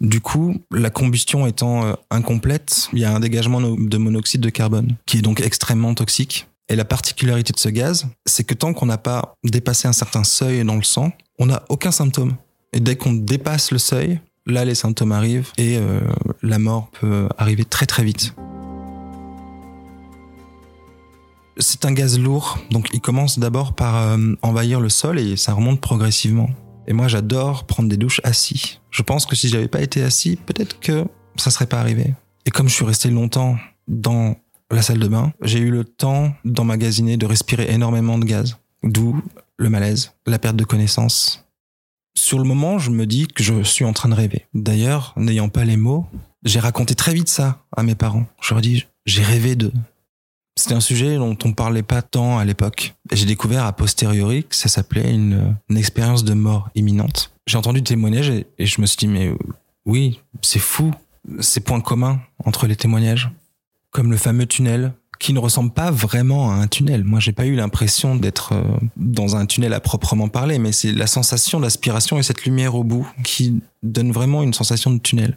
Du 0.00 0.20
coup, 0.20 0.56
la 0.70 0.90
combustion 0.90 1.46
étant 1.46 1.84
euh, 1.84 1.92
incomplète, 2.10 2.88
il 2.92 3.00
y 3.00 3.04
a 3.04 3.14
un 3.14 3.20
dégagement 3.20 3.60
de 3.60 3.96
monoxyde 3.98 4.40
de 4.40 4.50
carbone, 4.50 4.96
qui 5.06 5.18
est 5.18 5.22
donc 5.22 5.40
extrêmement 5.40 5.94
toxique. 5.94 6.46
Et 6.68 6.76
la 6.76 6.84
particularité 6.84 7.52
de 7.52 7.58
ce 7.58 7.68
gaz, 7.68 8.06
c'est 8.24 8.44
que 8.44 8.54
tant 8.54 8.72
qu'on 8.72 8.86
n'a 8.86 8.98
pas 8.98 9.34
dépassé 9.44 9.88
un 9.88 9.92
certain 9.92 10.24
seuil 10.24 10.64
dans 10.64 10.76
le 10.76 10.82
sang, 10.82 11.12
on 11.38 11.46
n'a 11.46 11.62
aucun 11.68 11.90
symptôme. 11.90 12.34
Et 12.72 12.80
dès 12.80 12.96
qu'on 12.96 13.12
dépasse 13.12 13.70
le 13.70 13.78
seuil, 13.78 14.20
là 14.46 14.64
les 14.64 14.74
symptômes 14.74 15.12
arrivent 15.12 15.50
et 15.58 15.76
euh, 15.76 16.00
la 16.42 16.58
mort 16.58 16.90
peut 16.98 17.28
arriver 17.36 17.64
très 17.64 17.86
très 17.86 18.04
vite. 18.04 18.34
C'est 21.58 21.84
un 21.84 21.92
gaz 21.92 22.18
lourd, 22.18 22.58
donc 22.70 22.88
il 22.94 23.00
commence 23.00 23.38
d'abord 23.38 23.74
par 23.74 23.96
euh, 23.96 24.34
envahir 24.40 24.80
le 24.80 24.88
sol 24.88 25.18
et 25.18 25.36
ça 25.36 25.52
remonte 25.52 25.80
progressivement. 25.80 26.48
Et 26.86 26.92
moi, 26.92 27.08
j'adore 27.08 27.64
prendre 27.64 27.88
des 27.88 27.96
douches 27.96 28.20
assis. 28.24 28.80
Je 28.90 29.02
pense 29.02 29.26
que 29.26 29.36
si 29.36 29.48
j'avais 29.48 29.68
pas 29.68 29.82
été 29.82 30.02
assis, 30.02 30.36
peut-être 30.36 30.80
que 30.80 31.04
ça 31.36 31.50
serait 31.50 31.66
pas 31.66 31.80
arrivé. 31.80 32.14
Et 32.46 32.50
comme 32.50 32.68
je 32.68 32.74
suis 32.74 32.84
resté 32.84 33.10
longtemps 33.10 33.56
dans 33.88 34.36
la 34.70 34.82
salle 34.82 34.98
de 34.98 35.08
bain, 35.08 35.32
j'ai 35.42 35.58
eu 35.58 35.70
le 35.70 35.84
temps 35.84 36.32
d'emmagasiner, 36.44 37.16
de 37.16 37.26
respirer 37.26 37.70
énormément 37.70 38.18
de 38.18 38.24
gaz. 38.24 38.58
D'où 38.82 39.22
le 39.58 39.70
malaise, 39.70 40.12
la 40.26 40.38
perte 40.38 40.56
de 40.56 40.64
connaissance. 40.64 41.46
Sur 42.14 42.38
le 42.38 42.44
moment, 42.44 42.78
je 42.78 42.90
me 42.90 43.06
dis 43.06 43.26
que 43.28 43.42
je 43.42 43.62
suis 43.62 43.84
en 43.84 43.92
train 43.92 44.08
de 44.08 44.14
rêver. 44.14 44.46
D'ailleurs, 44.54 45.14
n'ayant 45.16 45.48
pas 45.48 45.64
les 45.64 45.76
mots, 45.76 46.06
j'ai 46.44 46.60
raconté 46.60 46.94
très 46.94 47.14
vite 47.14 47.28
ça 47.28 47.64
à 47.74 47.82
mes 47.82 47.94
parents. 47.94 48.26
Je 48.40 48.50
leur 48.50 48.58
ai 48.58 48.62
dit, 48.62 48.86
j'ai 49.06 49.22
rêvé 49.22 49.54
de, 49.56 49.72
c'était 50.56 50.74
un 50.74 50.80
sujet 50.80 51.16
dont 51.16 51.36
on 51.44 51.52
parlait 51.52 51.82
pas 51.82 52.02
tant 52.02 52.38
à 52.38 52.44
l'époque. 52.44 52.94
J'ai 53.10 53.24
découvert 53.24 53.64
a 53.64 53.72
posteriori 53.72 54.44
que 54.44 54.54
ça 54.54 54.68
s'appelait 54.68 55.12
une, 55.12 55.56
expérience 55.74 56.24
de 56.24 56.34
mort 56.34 56.68
imminente. 56.74 57.32
J'ai 57.46 57.58
entendu 57.58 57.80
des 57.80 57.88
témoignages 57.88 58.30
et, 58.30 58.46
je 58.58 58.80
me 58.80 58.86
suis 58.86 58.98
dit, 58.98 59.08
mais 59.08 59.32
oui, 59.86 60.20
c'est 60.42 60.58
fou, 60.58 60.92
ces 61.40 61.60
points 61.60 61.80
communs 61.80 62.20
entre 62.44 62.66
les 62.66 62.76
témoignages. 62.76 63.30
Comme 63.90 64.10
le 64.10 64.16
fameux 64.16 64.46
tunnel, 64.46 64.92
qui 65.18 65.32
ne 65.32 65.38
ressemble 65.38 65.70
pas 65.70 65.90
vraiment 65.90 66.50
à 66.50 66.54
un 66.54 66.66
tunnel. 66.66 67.04
Moi, 67.04 67.20
j'ai 67.20 67.32
pas 67.32 67.46
eu 67.46 67.54
l'impression 67.54 68.16
d'être 68.16 68.54
euh, 68.54 68.62
dans 68.96 69.36
un 69.36 69.46
tunnel 69.46 69.72
à 69.72 69.78
proprement 69.78 70.28
parler, 70.28 70.58
mais 70.58 70.72
c'est 70.72 70.92
la 70.92 71.06
sensation 71.06 71.60
d'aspiration 71.60 72.18
et 72.18 72.24
cette 72.24 72.44
lumière 72.44 72.74
au 72.74 72.82
bout 72.82 73.06
qui 73.22 73.62
donne 73.84 74.10
vraiment 74.10 74.42
une 74.42 74.52
sensation 74.52 74.90
de 74.90 74.98
tunnel. 74.98 75.36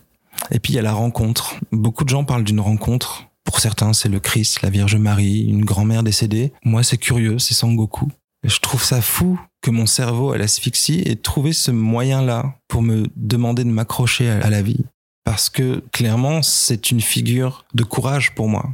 Et 0.51 0.59
puis 0.59 0.73
il 0.73 0.75
y 0.75 0.79
a 0.79 0.81
la 0.81 0.93
rencontre. 0.93 1.55
Beaucoup 1.71 2.03
de 2.03 2.09
gens 2.09 2.23
parlent 2.23 2.43
d'une 2.43 2.59
rencontre 2.59 3.27
pour 3.45 3.59
certains, 3.59 3.93
c'est 3.93 4.09
le 4.09 4.19
Christ, 4.19 4.61
la 4.63 4.69
Vierge 4.69 4.97
Marie, 4.97 5.45
une 5.45 5.63
grand-mère 5.63 6.03
décédée. 6.03 6.51
Moi, 6.65 6.83
c'est 6.83 6.97
curieux, 6.97 7.39
c'est 7.39 7.53
Sangoku. 7.53 8.09
Je 8.43 8.59
trouve 8.59 8.83
ça 8.83 9.01
fou 9.01 9.39
que 9.61 9.71
mon 9.71 9.85
cerveau 9.85 10.33
à 10.33 10.37
l'asphyxie 10.37 11.01
ait 11.05 11.15
trouvé 11.15 11.53
ce 11.53 11.71
moyen-là 11.71 12.55
pour 12.67 12.81
me 12.81 13.07
demander 13.15 13.63
de 13.63 13.69
m'accrocher 13.69 14.29
à 14.29 14.49
la 14.49 14.61
vie. 14.61 14.83
Parce 15.23 15.49
que 15.49 15.83
clairement, 15.91 16.41
c'est 16.41 16.91
une 16.91 17.01
figure 17.01 17.65
de 17.73 17.83
courage 17.83 18.35
pour 18.35 18.49
moi. 18.49 18.69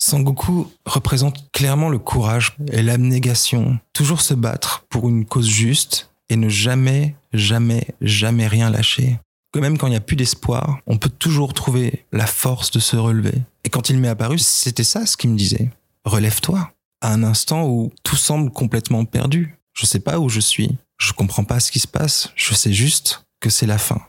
Sangoku 0.00 0.66
représente 0.84 1.50
clairement 1.52 1.88
le 1.88 1.98
courage 1.98 2.56
et 2.72 2.82
l'abnégation. 2.82 3.78
Toujours 3.92 4.20
se 4.20 4.34
battre 4.34 4.84
pour 4.88 5.08
une 5.08 5.24
cause 5.24 5.48
juste 5.48 6.10
et 6.28 6.36
ne 6.36 6.48
jamais, 6.48 7.14
jamais, 7.32 7.86
jamais 8.00 8.48
rien 8.48 8.70
lâcher 8.70 9.18
que 9.52 9.60
même 9.60 9.76
quand 9.78 9.86
il 9.86 9.90
n'y 9.90 9.96
a 9.96 10.00
plus 10.00 10.16
d'espoir, 10.16 10.80
on 10.86 10.96
peut 10.96 11.10
toujours 11.10 11.52
trouver 11.52 12.06
la 12.10 12.26
force 12.26 12.70
de 12.70 12.80
se 12.80 12.96
relever. 12.96 13.34
Et 13.64 13.68
quand 13.68 13.90
il 13.90 13.98
m'est 13.98 14.08
apparu, 14.08 14.38
c'était 14.38 14.82
ça 14.82 15.06
ce 15.06 15.16
qu'il 15.16 15.30
me 15.30 15.36
disait. 15.36 15.70
Relève-toi. 16.04 16.72
À 17.02 17.12
un 17.12 17.22
instant 17.22 17.68
où 17.68 17.92
tout 18.02 18.16
semble 18.16 18.50
complètement 18.50 19.04
perdu. 19.04 19.58
Je 19.74 19.86
sais 19.86 20.00
pas 20.00 20.18
où 20.18 20.28
je 20.28 20.40
suis. 20.40 20.76
Je 20.98 21.12
comprends 21.12 21.44
pas 21.44 21.60
ce 21.60 21.70
qui 21.70 21.80
se 21.80 21.88
passe. 21.88 22.30
Je 22.34 22.54
sais 22.54 22.72
juste 22.72 23.24
que 23.40 23.50
c'est 23.50 23.66
la 23.66 23.78
fin. 23.78 24.00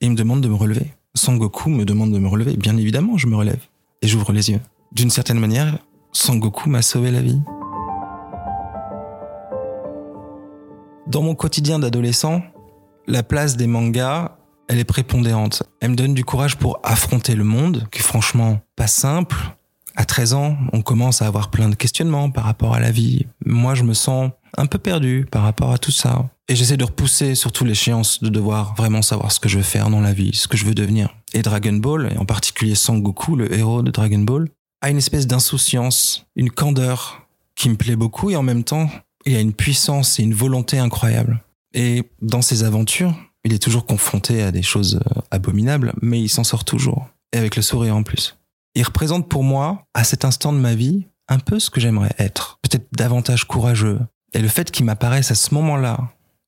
Et 0.00 0.06
il 0.06 0.10
me 0.10 0.16
demande 0.16 0.40
de 0.40 0.48
me 0.48 0.54
relever. 0.54 0.92
Sangoku 1.14 1.70
me 1.70 1.84
demande 1.84 2.12
de 2.12 2.18
me 2.18 2.28
relever. 2.28 2.56
Bien 2.56 2.76
évidemment, 2.76 3.16
je 3.16 3.28
me 3.28 3.36
relève. 3.36 3.60
Et 4.02 4.08
j'ouvre 4.08 4.32
les 4.32 4.50
yeux. 4.50 4.60
D'une 4.92 5.10
certaine 5.10 5.38
manière, 5.38 5.78
Sangoku 6.12 6.68
m'a 6.68 6.82
sauvé 6.82 7.10
la 7.10 7.22
vie. 7.22 7.40
Dans 11.06 11.22
mon 11.22 11.34
quotidien 11.34 11.78
d'adolescent, 11.78 12.42
la 13.06 13.22
place 13.22 13.56
des 13.56 13.66
mangas 13.66 14.36
elle 14.72 14.78
est 14.78 14.84
prépondérante. 14.84 15.64
Elle 15.80 15.90
me 15.90 15.96
donne 15.96 16.14
du 16.14 16.24
courage 16.24 16.56
pour 16.56 16.80
affronter 16.82 17.34
le 17.34 17.44
monde, 17.44 17.86
qui 17.92 17.98
est 17.98 18.02
franchement 18.02 18.62
pas 18.74 18.86
simple. 18.86 19.36
À 19.96 20.06
13 20.06 20.32
ans, 20.32 20.56
on 20.72 20.80
commence 20.80 21.20
à 21.20 21.26
avoir 21.26 21.50
plein 21.50 21.68
de 21.68 21.74
questionnements 21.74 22.30
par 22.30 22.44
rapport 22.44 22.74
à 22.74 22.80
la 22.80 22.90
vie. 22.90 23.26
Moi, 23.44 23.74
je 23.74 23.82
me 23.82 23.92
sens 23.92 24.30
un 24.56 24.64
peu 24.64 24.78
perdu 24.78 25.26
par 25.30 25.42
rapport 25.42 25.72
à 25.72 25.78
tout 25.78 25.90
ça. 25.90 26.30
Et 26.48 26.56
j'essaie 26.56 26.78
de 26.78 26.84
repousser 26.84 27.34
surtout 27.34 27.66
l'échéance 27.66 28.22
de 28.22 28.30
devoir 28.30 28.74
vraiment 28.74 29.02
savoir 29.02 29.30
ce 29.30 29.40
que 29.40 29.48
je 29.50 29.58
veux 29.58 29.62
faire 29.62 29.90
dans 29.90 30.00
la 30.00 30.14
vie, 30.14 30.34
ce 30.34 30.48
que 30.48 30.56
je 30.56 30.64
veux 30.64 30.74
devenir. 30.74 31.14
Et 31.34 31.42
Dragon 31.42 31.74
Ball, 31.74 32.10
et 32.14 32.16
en 32.16 32.24
particulier 32.24 32.74
Sangoku, 32.74 33.36
le 33.36 33.52
héros 33.54 33.82
de 33.82 33.90
Dragon 33.90 34.20
Ball, 34.20 34.48
a 34.80 34.88
une 34.88 34.96
espèce 34.96 35.26
d'insouciance, 35.26 36.24
une 36.34 36.50
candeur 36.50 37.26
qui 37.56 37.68
me 37.68 37.76
plaît 37.76 37.96
beaucoup 37.96 38.30
et 38.30 38.36
en 38.36 38.42
même 38.42 38.64
temps, 38.64 38.88
il 39.26 39.36
a 39.36 39.40
une 39.40 39.52
puissance 39.52 40.18
et 40.18 40.22
une 40.22 40.34
volonté 40.34 40.78
incroyable. 40.78 41.42
Et 41.74 42.04
dans 42.22 42.40
ses 42.40 42.64
aventures, 42.64 43.14
il 43.44 43.52
est 43.52 43.62
toujours 43.62 43.86
confronté 43.86 44.42
à 44.42 44.52
des 44.52 44.62
choses 44.62 45.00
euh, 45.04 45.20
abominables, 45.30 45.92
mais 46.00 46.20
il 46.20 46.28
s'en 46.28 46.44
sort 46.44 46.64
toujours. 46.64 47.08
Et 47.32 47.38
avec 47.38 47.56
le 47.56 47.62
sourire 47.62 47.96
en 47.96 48.02
plus. 48.02 48.36
Il 48.74 48.84
représente 48.84 49.28
pour 49.28 49.42
moi, 49.42 49.86
à 49.94 50.04
cet 50.04 50.24
instant 50.24 50.52
de 50.52 50.58
ma 50.58 50.74
vie, 50.74 51.06
un 51.28 51.38
peu 51.38 51.58
ce 51.58 51.70
que 51.70 51.80
j'aimerais 51.80 52.14
être. 52.18 52.58
Peut-être 52.62 52.86
davantage 52.92 53.46
courageux. 53.46 54.00
Et 54.32 54.40
le 54.40 54.48
fait 54.48 54.70
qu'il 54.70 54.86
m'apparaisse 54.86 55.30
à 55.30 55.34
ce 55.34 55.54
moment-là, 55.54 55.98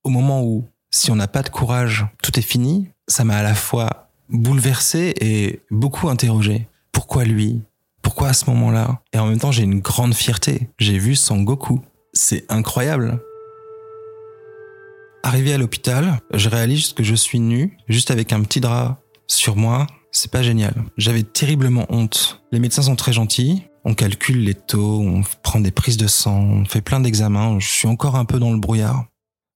au 0.05 0.11
moment 0.11 0.43
où, 0.43 0.67
si 0.91 1.11
on 1.11 1.17
n'a 1.17 1.29
pas 1.29 1.43
de 1.43 1.49
courage, 1.49 2.07
tout 2.23 2.39
est 2.39 2.43
fini, 2.43 2.89
ça 3.09 3.25
m'a 3.25 3.37
à 3.37 3.43
la 3.43 3.55
fois 3.55 4.09
bouleversé 4.29 5.15
et 5.21 5.61
beaucoup 5.71 6.09
interrogé. 6.09 6.69
Pourquoi 6.93 7.25
lui? 7.25 7.63
Pourquoi 8.03 8.29
à 8.29 8.33
ce 8.33 8.49
moment-là? 8.51 9.01
Et 9.13 9.19
en 9.19 9.27
même 9.27 9.39
temps, 9.39 9.53
j'ai 9.53 9.65
une 9.65 9.81
grande 9.81 10.15
fierté. 10.15 10.69
J'ai 10.79 10.99
vu 10.99 11.17
Son 11.17 11.43
Goku. 11.43 11.81
C'est 12.13 12.45
incroyable. 12.51 13.21
Arrivé 15.27 15.55
à 15.55 15.59
l'hôpital, 15.59 16.21
je 16.35 16.51
réalise 16.51 16.93
que 16.93 17.03
je 17.03 17.15
suis 17.15 17.41
nu, 17.41 17.79
juste 17.89 18.11
avec 18.11 18.31
un 18.35 18.43
petit 18.43 18.61
drap 18.61 19.01
sur 19.27 19.57
moi. 19.57 19.87
C'est 20.13 20.31
pas 20.31 20.43
génial. 20.43 20.75
J'avais 20.99 21.23
terriblement 21.23 21.87
honte. 21.89 22.43
Les 22.53 22.61
médecins 22.61 22.83
sont 22.83 22.95
très 22.95 23.15
gentils. 23.15 23.63
On 23.87 23.95
calcule 23.95 24.45
les 24.45 24.53
taux, 24.53 25.01
on 25.01 25.23
prend 25.43 25.61
des 25.61 25.71
prises 25.71 25.97
de 25.97 26.09
sang, 26.09 26.39
on 26.43 26.65
fait 26.67 26.83
plein 26.83 27.01
d'examens. 27.01 27.59
Je 27.59 27.67
suis 27.67 27.89
encore 27.89 28.17
un 28.17 28.27
peu 28.27 28.39
dans 28.39 28.53
le 28.53 28.59
brouillard. 28.59 29.07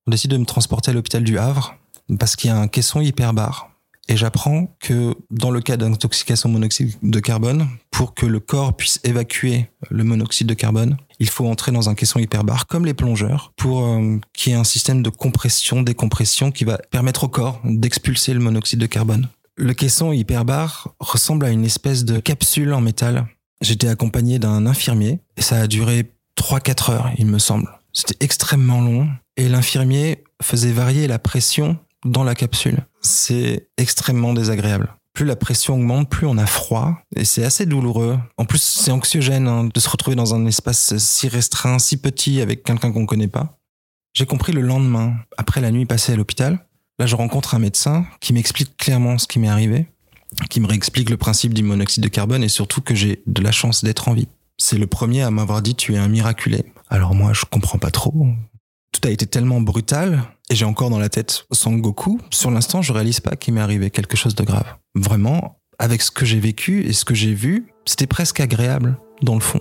On 0.07 0.11
décide 0.11 0.31
de 0.31 0.39
me 0.39 0.47
transporter 0.47 0.91
à 0.91 0.95
l'hôpital 0.95 1.23
du 1.23 1.39
Havre 1.39 1.77
parce 2.19 2.35
qu'il 2.35 2.49
y 2.49 2.51
a 2.51 2.59
un 2.59 2.67
caisson 2.67 3.03
hyperbare. 3.03 3.71
Et 4.09 4.17
j'apprends 4.17 4.75
que 4.81 5.15
dans 5.31 5.51
le 5.51 5.61
cas 5.61 5.77
d'intoxication 5.77 6.49
monoxyde 6.49 6.95
de 7.03 7.21
carbone, 7.21 7.69
pour 7.91 8.15
que 8.15 8.25
le 8.25 8.41
corps 8.41 8.75
puisse 8.75 9.01
évacuer 9.05 9.71
le 9.91 10.03
monoxyde 10.03 10.47
de 10.47 10.55
carbone, 10.55 10.97
il 11.19 11.29
faut 11.29 11.47
entrer 11.47 11.73
dans 11.73 11.91
un 11.91 11.95
caisson 11.95 12.19
hyperbare 12.19 12.67
comme 12.67 12.87
les 12.87 12.95
plongeurs 12.95 13.53
pour 13.57 13.85
euh, 13.85 14.19
qu'il 14.33 14.53
y 14.53 14.55
ait 14.55 14.59
un 14.59 14.65
système 14.65 15.03
de 15.03 15.11
compression, 15.11 15.83
décompression 15.83 16.51
qui 16.51 16.65
va 16.65 16.79
permettre 16.79 17.25
au 17.25 17.29
corps 17.29 17.61
d'expulser 17.65 18.33
le 18.33 18.41
monoxyde 18.41 18.79
de 18.79 18.87
carbone. 18.87 19.29
Le 19.57 19.75
caisson 19.75 20.13
hyperbare 20.13 20.95
ressemble 21.01 21.45
à 21.45 21.51
une 21.51 21.65
espèce 21.65 22.05
de 22.05 22.21
capsule 22.21 22.73
en 22.73 22.81
métal. 22.81 23.27
J'étais 23.61 23.89
accompagné 23.89 24.39
d'un 24.39 24.67
infirmier 24.67 25.19
et 25.37 25.43
ça 25.43 25.57
a 25.57 25.67
duré 25.67 26.13
3-4 26.39 26.93
heures, 26.93 27.11
il 27.19 27.27
me 27.27 27.39
semble. 27.39 27.69
C'était 27.93 28.25
extrêmement 28.25 28.81
long 28.81 29.09
et 29.37 29.49
l'infirmier 29.49 30.23
faisait 30.41 30.73
varier 30.73 31.09
la 31.09 31.19
pression 31.19 31.77
dans 32.05 32.23
la 32.23 32.37
capsule. 32.37 32.87
C'est 33.01 33.69
extrêmement 33.77 34.35
désagréable. 34.35 34.95
Plus 35.15 35.25
la 35.25 35.37
pression 35.37 35.75
augmente, 35.75 36.11
plus 36.11 36.27
on 36.27 36.39
a 36.39 36.47
froid 36.47 36.99
et 37.17 37.25
c'est 37.25 37.45
assez 37.45 37.67
douloureux. 37.67 38.19
En 38.37 38.45
plus, 38.45 38.63
c'est 38.63 38.91
anxiogène 38.91 39.49
hein, 39.49 39.65
de 39.65 39.81
se 39.81 39.89
retrouver 39.89 40.17
dans 40.17 40.35
un 40.35 40.47
espace 40.47 40.97
si 40.99 41.29
restreint, 41.29 41.79
si 41.79 41.97
petit 41.97 42.41
avec 42.41 42.63
quelqu'un 42.63 42.93
qu'on 42.93 43.07
connaît 43.07 43.29
pas. 43.29 43.59
J'ai 44.15 44.27
compris 44.27 44.53
le 44.53 44.61
lendemain, 44.61 45.17
après 45.37 45.61
la 45.61 45.71
nuit 45.71 45.87
passée 45.87 46.13
à 46.13 46.17
l'hôpital, 46.17 46.65
Là, 46.99 47.07
je 47.07 47.15
rencontre 47.15 47.55
un 47.55 47.61
médecin 47.61 48.07
qui 48.21 48.33
m'explique 48.33 48.77
clairement 48.77 49.19
ce 49.19 49.29
qui 49.29 49.39
m'est 49.39 49.49
arrivé, 49.49 49.87
qui 50.51 50.61
me 50.61 50.67
réexplique 50.67 51.11
le 51.11 51.17
principe 51.17 51.55
du 51.55 51.63
monoxyde 51.63 52.03
de 52.03 52.09
carbone 52.09 52.43
et 52.43 52.49
surtout 52.49 52.81
que 52.81 52.95
j'ai 52.95 53.23
de 53.27 53.41
la 53.41 53.53
chance 53.53 53.85
d'être 53.85 54.09
en 54.09 54.15
vie. 54.15 54.27
C'est 54.57 54.79
le 54.79 54.89
premier 54.89 55.23
à 55.23 55.31
m'avoir 55.31 55.63
dit 55.63 55.77
tu 55.77 55.95
es 55.95 55.99
un 55.99 56.09
miraculé. 56.09 56.65
Alors 56.91 57.15
moi, 57.15 57.33
je 57.33 57.45
comprends 57.45 57.79
pas 57.79 57.93
trop. 57.93 58.27
Tout 59.01 59.07
a 59.07 59.13
été 59.13 59.27
tellement 59.27 59.61
brutal 59.61 60.25
et 60.51 60.57
j'ai 60.57 60.65
encore 60.65 60.91
dans 60.91 60.99
la 60.99 61.09
tête 61.09 61.47
Son 61.53 61.75
Goku. 61.75 62.21
Sur 62.31 62.51
l'instant, 62.51 62.83
je 62.83 62.93
réalise 62.93 63.21
pas 63.21 63.37
qu'il 63.37 63.55
m'est 63.55 63.61
arrivé 63.61 63.91
quelque 63.91 64.17
chose 64.17 64.35
de 64.35 64.43
grave. 64.43 64.67
Vraiment, 64.97 65.61
avec 65.79 66.03
ce 66.03 66.11
que 66.11 66.27
j'ai 66.27 66.41
vécu 66.41 66.85
et 66.85 66.93
ce 66.93 67.05
que 67.05 67.15
j'ai 67.15 67.33
vu, 67.33 67.73
c'était 67.85 68.09
presque 68.09 68.41
agréable 68.41 68.99
dans 69.23 69.35
le 69.35 69.41
fond. 69.41 69.61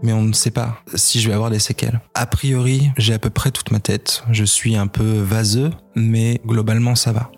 mais 0.00 0.12
on 0.12 0.22
ne 0.22 0.32
sait 0.32 0.52
pas 0.52 0.80
si 0.94 1.20
je 1.20 1.28
vais 1.28 1.34
avoir 1.34 1.50
des 1.50 1.58
séquelles. 1.58 2.00
A 2.14 2.24
priori, 2.26 2.92
j'ai 2.98 3.14
à 3.14 3.18
peu 3.18 3.30
près 3.30 3.50
toute 3.50 3.72
ma 3.72 3.80
tête. 3.80 4.22
Je 4.30 4.44
suis 4.44 4.76
un 4.76 4.86
peu 4.86 5.18
vaseux, 5.18 5.70
mais 5.96 6.40
globalement, 6.46 6.94
ça 6.94 7.10
va. 7.10 7.32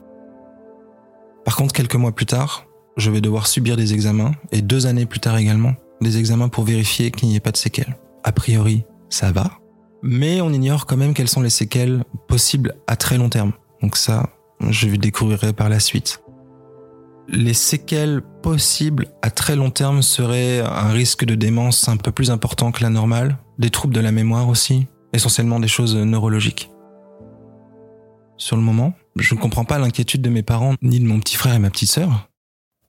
Par 1.46 1.57
contre, 1.57 1.73
quelques 1.73 1.94
mois 1.94 2.12
plus 2.12 2.27
tard, 2.27 2.66
je 2.99 3.11
vais 3.11 3.23
devoir 3.23 3.46
subir 3.46 3.77
des 3.77 3.94
examens, 3.94 4.33
et 4.53 4.61
deux 4.61 4.87
années 4.87 5.07
plus 5.07 5.20
tard 5.20 5.38
également, 5.38 5.75
des 6.01 6.19
examens 6.19 6.49
pour 6.49 6.65
vérifier 6.65 7.11
qu'il 7.11 7.29
n'y 7.29 7.37
ait 7.37 7.41
pas 7.41 7.53
de 7.53 7.57
séquelles. 7.57 7.97
A 8.25 8.33
priori, 8.33 8.85
ça 9.09 9.33
va, 9.33 9.51
mais 10.03 10.41
on 10.41 10.53
ignore 10.53 10.87
quand 10.87 10.97
même 10.97 11.15
quelles 11.15 11.29
sont 11.29 11.43
les 11.43 11.51
séquelles 11.51 12.05
possibles 12.29 12.75
à 12.87 12.97
très 12.97 13.19
long 13.19 13.29
terme. 13.29 13.53
Donc 13.83 13.97
ça, 13.97 14.31
je 14.69 14.89
découvrirai 14.89 15.53
par 15.53 15.69
la 15.69 15.81
suite 15.81 16.21
les 17.33 17.55
séquelles 17.55 18.23
possibles 18.43 19.07
à 19.23 19.31
très 19.31 19.57
long 19.57 19.71
terme 19.71 20.03
seraient 20.03 20.61
un 20.61 20.91
risque 20.91 21.25
de 21.25 21.35
démence 21.35 21.89
un 21.89 21.97
peu 21.97 22.13
plus 22.13 22.31
important 22.31 22.73
que 22.73 22.83
la 22.83 22.91
normale, 22.91 23.39
des 23.59 23.71
troubles 23.71 23.95
de 23.95 24.01
la 24.01 24.13
mémoire 24.13 24.49
aussi, 24.49 24.87
essentiellement 25.13 25.61
des 25.61 25.69
choses 25.69 25.97
neurologiques. 25.97 26.71
Sur 28.37 28.57
le 28.57 28.63
moment, 28.63 28.95
je 29.17 29.35
ne 29.35 29.41
comprends 29.41 29.65
pas 29.65 29.79
l'inquiétude 29.79 30.23
de 30.23 30.31
mes 30.31 30.43
parents 30.43 30.75
ni 30.83 30.99
de 30.99 31.07
mon 31.07 31.21
petit 31.21 31.37
frère 31.37 31.55
et 31.55 31.59
ma 31.59 31.71
petite 31.71 31.91
sœur. 31.91 32.29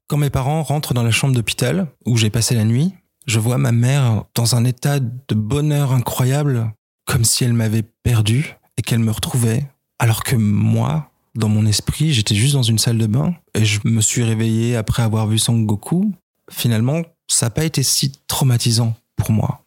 Quand 0.08 0.17
mes 0.17 0.30
parents 0.30 0.63
rentrent 0.63 0.93
dans 0.93 1.04
la 1.04 1.12
chambre 1.12 1.36
d'hôpital 1.36 1.88
où 2.06 2.17
j'ai 2.17 2.30
passé 2.30 2.56
la 2.56 2.65
nuit, 2.65 2.93
je 3.25 3.39
vois 3.39 3.57
ma 3.57 3.71
mère 3.71 4.25
dans 4.36 4.55
un 4.55 4.65
état 4.65 4.99
de 4.99 5.36
bonheur 5.36 5.91
incroyable, 5.91 6.73
comme 7.05 7.23
si 7.23 7.43
elle 7.43 7.53
m'avait 7.53 7.84
perdu 8.03 8.55
et 8.77 8.81
qu'elle 8.81 8.99
me 8.99 9.12
retrouvait, 9.12 9.65
alors 9.99 10.23
que 10.23 10.36
moi, 10.36 11.12
dans 11.36 11.49
mon 11.49 11.65
esprit, 11.65 12.13
j'étais 12.13 12.36
juste 12.36 12.53
dans 12.53 12.63
une 12.63 12.79
salle 12.79 12.97
de 12.97 13.07
bain 13.07 13.36
et 13.53 13.63
je 13.65 13.79
me 13.84 14.01
suis 14.01 14.23
réveillé 14.23 14.75
après 14.75 15.03
avoir 15.03 15.27
vu 15.27 15.38
Son 15.38 15.60
Goku. 15.60 16.13
Finalement, 16.49 17.01
ça 17.27 17.45
n'a 17.45 17.49
pas 17.51 17.63
été 17.63 17.84
si 17.84 18.12
traumatisant 18.27 18.95
pour 19.15 19.31
moi. 19.31 19.63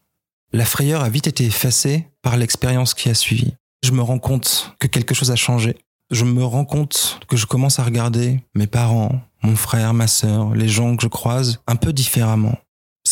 La 0.53 0.65
frayeur 0.65 1.03
a 1.03 1.09
vite 1.09 1.27
été 1.27 1.45
effacée 1.45 2.07
par 2.23 2.37
l'expérience 2.37 2.95
qui 2.95 3.09
a 3.09 3.15
suivi. 3.15 3.55
Je 3.85 3.93
me 3.93 4.03
rends 4.03 4.19
compte 4.19 4.75
que 4.79 4.87
quelque 4.87 5.15
chose 5.15 5.31
a 5.31 5.37
changé. 5.37 5.77
Je 6.11 6.25
me 6.25 6.45
rends 6.45 6.65
compte 6.65 7.19
que 7.29 7.37
je 7.37 7.47
commence 7.47 7.79
à 7.79 7.85
regarder 7.85 8.41
mes 8.55 8.67
parents, 8.67 9.21
mon 9.43 9.57
frère, 9.57 9.95
ma 9.95 10.07
sœur, 10.07 10.55
les 10.55 10.69
gens 10.69 10.97
que 10.97 11.03
je 11.03 11.09
croise 11.09 11.61
un 11.67 11.77
peu 11.77 11.93
différemment. 11.93 12.57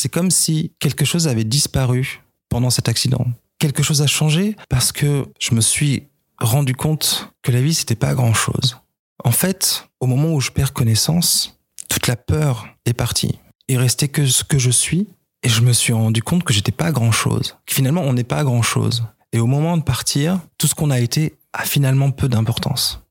C'est 0.03 0.09
comme 0.09 0.33
si 0.33 0.73
quelque 0.81 1.05
chose 1.05 1.29
avait 1.29 1.45
disparu 1.45 2.25
pendant 2.49 2.71
cet 2.71 2.89
accident. 2.89 3.25
Quelque 3.61 3.85
chose 3.85 4.03
a 4.03 4.09
changé 4.09 4.57
parce 4.69 4.91
que 4.91 5.27
je 5.39 5.55
me 5.55 5.61
suis 5.61 6.09
rendu 6.41 6.75
compte 6.75 7.33
que 7.41 7.53
la 7.53 7.63
vie, 7.63 7.73
c'était 7.73 7.95
pas 7.95 8.13
grand 8.15 8.35
chose. 8.35 8.79
En 9.23 9.31
fait, 9.31 9.87
au 10.01 10.07
moment 10.09 10.33
où 10.35 10.41
je 10.41 10.51
perds 10.51 10.73
connaissance, 10.73 11.57
toute 11.89 12.09
la 12.09 12.17
peur 12.17 12.67
est 12.85 12.95
partie. 12.95 13.39
Il 13.69 13.79
restait 13.79 14.09
que 14.09 14.27
ce 14.27 14.43
que 14.43 14.59
je 14.59 14.73
suis, 14.73 15.07
et 15.45 15.49
je 15.49 15.61
me 15.61 15.73
suis 15.73 15.93
rendu 15.93 16.21
compte 16.21 16.43
que 16.43 16.53
j'étais 16.53 16.73
pas 16.73 16.91
grand 16.91 17.13
chose. 17.13 17.57
Que 17.65 17.73
finalement, 17.73 18.03
on 18.03 18.13
n'est 18.13 18.25
pas 18.25 18.43
grand 18.43 18.63
chose. 18.63 19.05
Et 19.33 19.39
au 19.39 19.47
moment 19.47 19.77
de 19.77 19.85
partir, 19.85 20.41
tout 20.59 20.67
ce 20.67 20.75
qu'on 20.75 20.91
a 20.91 20.99
été 20.99 21.39
a 21.53 21.65
finalement 21.65 22.11
peu 22.11 22.29
d'importance. 22.29 23.05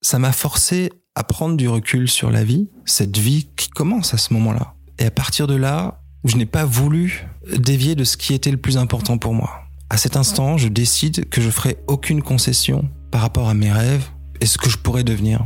Ça 0.00 0.18
m'a 0.18 0.32
forcé 0.32 0.90
à 1.14 1.22
prendre 1.22 1.56
du 1.56 1.68
recul 1.68 2.08
sur 2.08 2.32
la 2.32 2.42
vie, 2.42 2.68
cette 2.84 3.16
vie 3.16 3.48
qui 3.54 3.68
commence 3.68 4.12
à 4.12 4.18
ce 4.18 4.34
moment-là. 4.34 4.74
Et 4.98 5.06
à 5.06 5.12
partir 5.12 5.46
de 5.46 5.54
là, 5.54 6.01
je 6.24 6.36
n'ai 6.36 6.46
pas 6.46 6.64
voulu 6.64 7.26
dévier 7.56 7.94
de 7.94 8.04
ce 8.04 8.16
qui 8.16 8.34
était 8.34 8.50
le 8.50 8.56
plus 8.56 8.76
important 8.76 9.18
pour 9.18 9.34
moi. 9.34 9.62
À 9.90 9.96
cet 9.96 10.16
instant, 10.16 10.56
je 10.56 10.68
décide 10.68 11.28
que 11.28 11.40
je 11.40 11.50
ferai 11.50 11.76
aucune 11.86 12.22
concession 12.22 12.88
par 13.10 13.20
rapport 13.20 13.48
à 13.48 13.54
mes 13.54 13.70
rêves 13.70 14.08
et 14.40 14.46
ce 14.46 14.56
que 14.56 14.70
je 14.70 14.78
pourrais 14.78 15.04
devenir. 15.04 15.44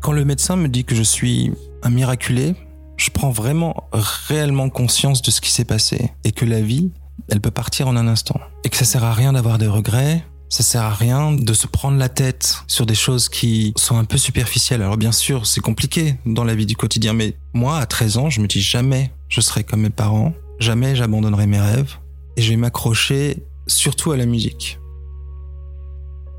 Quand 0.00 0.12
le 0.12 0.24
médecin 0.24 0.56
me 0.56 0.68
dit 0.68 0.84
que 0.84 0.94
je 0.94 1.02
suis 1.02 1.52
un 1.82 1.90
miraculé, 1.90 2.54
je 2.96 3.10
prends 3.10 3.30
vraiment 3.30 3.88
réellement 3.92 4.68
conscience 4.68 5.22
de 5.22 5.30
ce 5.30 5.40
qui 5.40 5.50
s'est 5.50 5.64
passé 5.64 6.10
et 6.24 6.32
que 6.32 6.44
la 6.44 6.60
vie, 6.60 6.90
elle 7.28 7.40
peut 7.40 7.50
partir 7.50 7.88
en 7.88 7.96
un 7.96 8.06
instant 8.06 8.38
et 8.64 8.68
que 8.68 8.76
ça 8.76 8.84
sert 8.84 9.04
à 9.04 9.12
rien 9.12 9.32
d'avoir 9.32 9.58
des 9.58 9.66
regrets, 9.66 10.24
ça 10.52 10.62
sert 10.62 10.82
à 10.82 10.94
rien 10.94 11.32
de 11.32 11.52
se 11.54 11.66
prendre 11.66 11.98
la 11.98 12.08
tête 12.08 12.62
sur 12.66 12.86
des 12.86 12.94
choses 12.94 13.28
qui 13.28 13.72
sont 13.76 13.96
un 13.96 14.04
peu 14.04 14.18
superficielles. 14.18 14.82
Alors 14.82 14.96
bien 14.96 15.12
sûr, 15.12 15.46
c'est 15.46 15.60
compliqué 15.60 16.16
dans 16.26 16.44
la 16.44 16.54
vie 16.54 16.66
du 16.66 16.76
quotidien, 16.76 17.14
mais 17.14 17.34
moi, 17.54 17.78
à 17.78 17.86
13 17.86 18.18
ans, 18.18 18.30
je 18.30 18.40
me 18.40 18.46
dis 18.46 18.60
jamais 18.60 19.10
je 19.28 19.40
serai 19.40 19.64
comme 19.64 19.80
mes 19.80 19.90
parents, 19.90 20.34
Jamais 20.62 20.94
j'abandonnerai 20.94 21.48
mes 21.48 21.58
rêves 21.58 21.96
et 22.36 22.42
je 22.42 22.50
vais 22.50 22.56
m'accrocher 22.56 23.42
surtout 23.66 24.12
à 24.12 24.16
la 24.16 24.26
musique. 24.26 24.78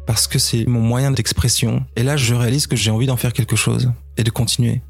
Parce 0.07 0.27
que 0.27 0.39
c'est 0.39 0.65
mon 0.65 0.79
moyen 0.79 1.11
d'expression. 1.11 1.85
Et 1.97 2.03
là, 2.03 2.15
je 2.15 2.33
réalise 2.33 2.65
que 2.65 2.77
j'ai 2.77 2.89
envie 2.89 3.05
d'en 3.05 3.17
faire 3.17 3.33
quelque 3.33 3.57
chose 3.57 3.91
et 4.15 4.23
de 4.23 4.29
continuer. 4.29 4.81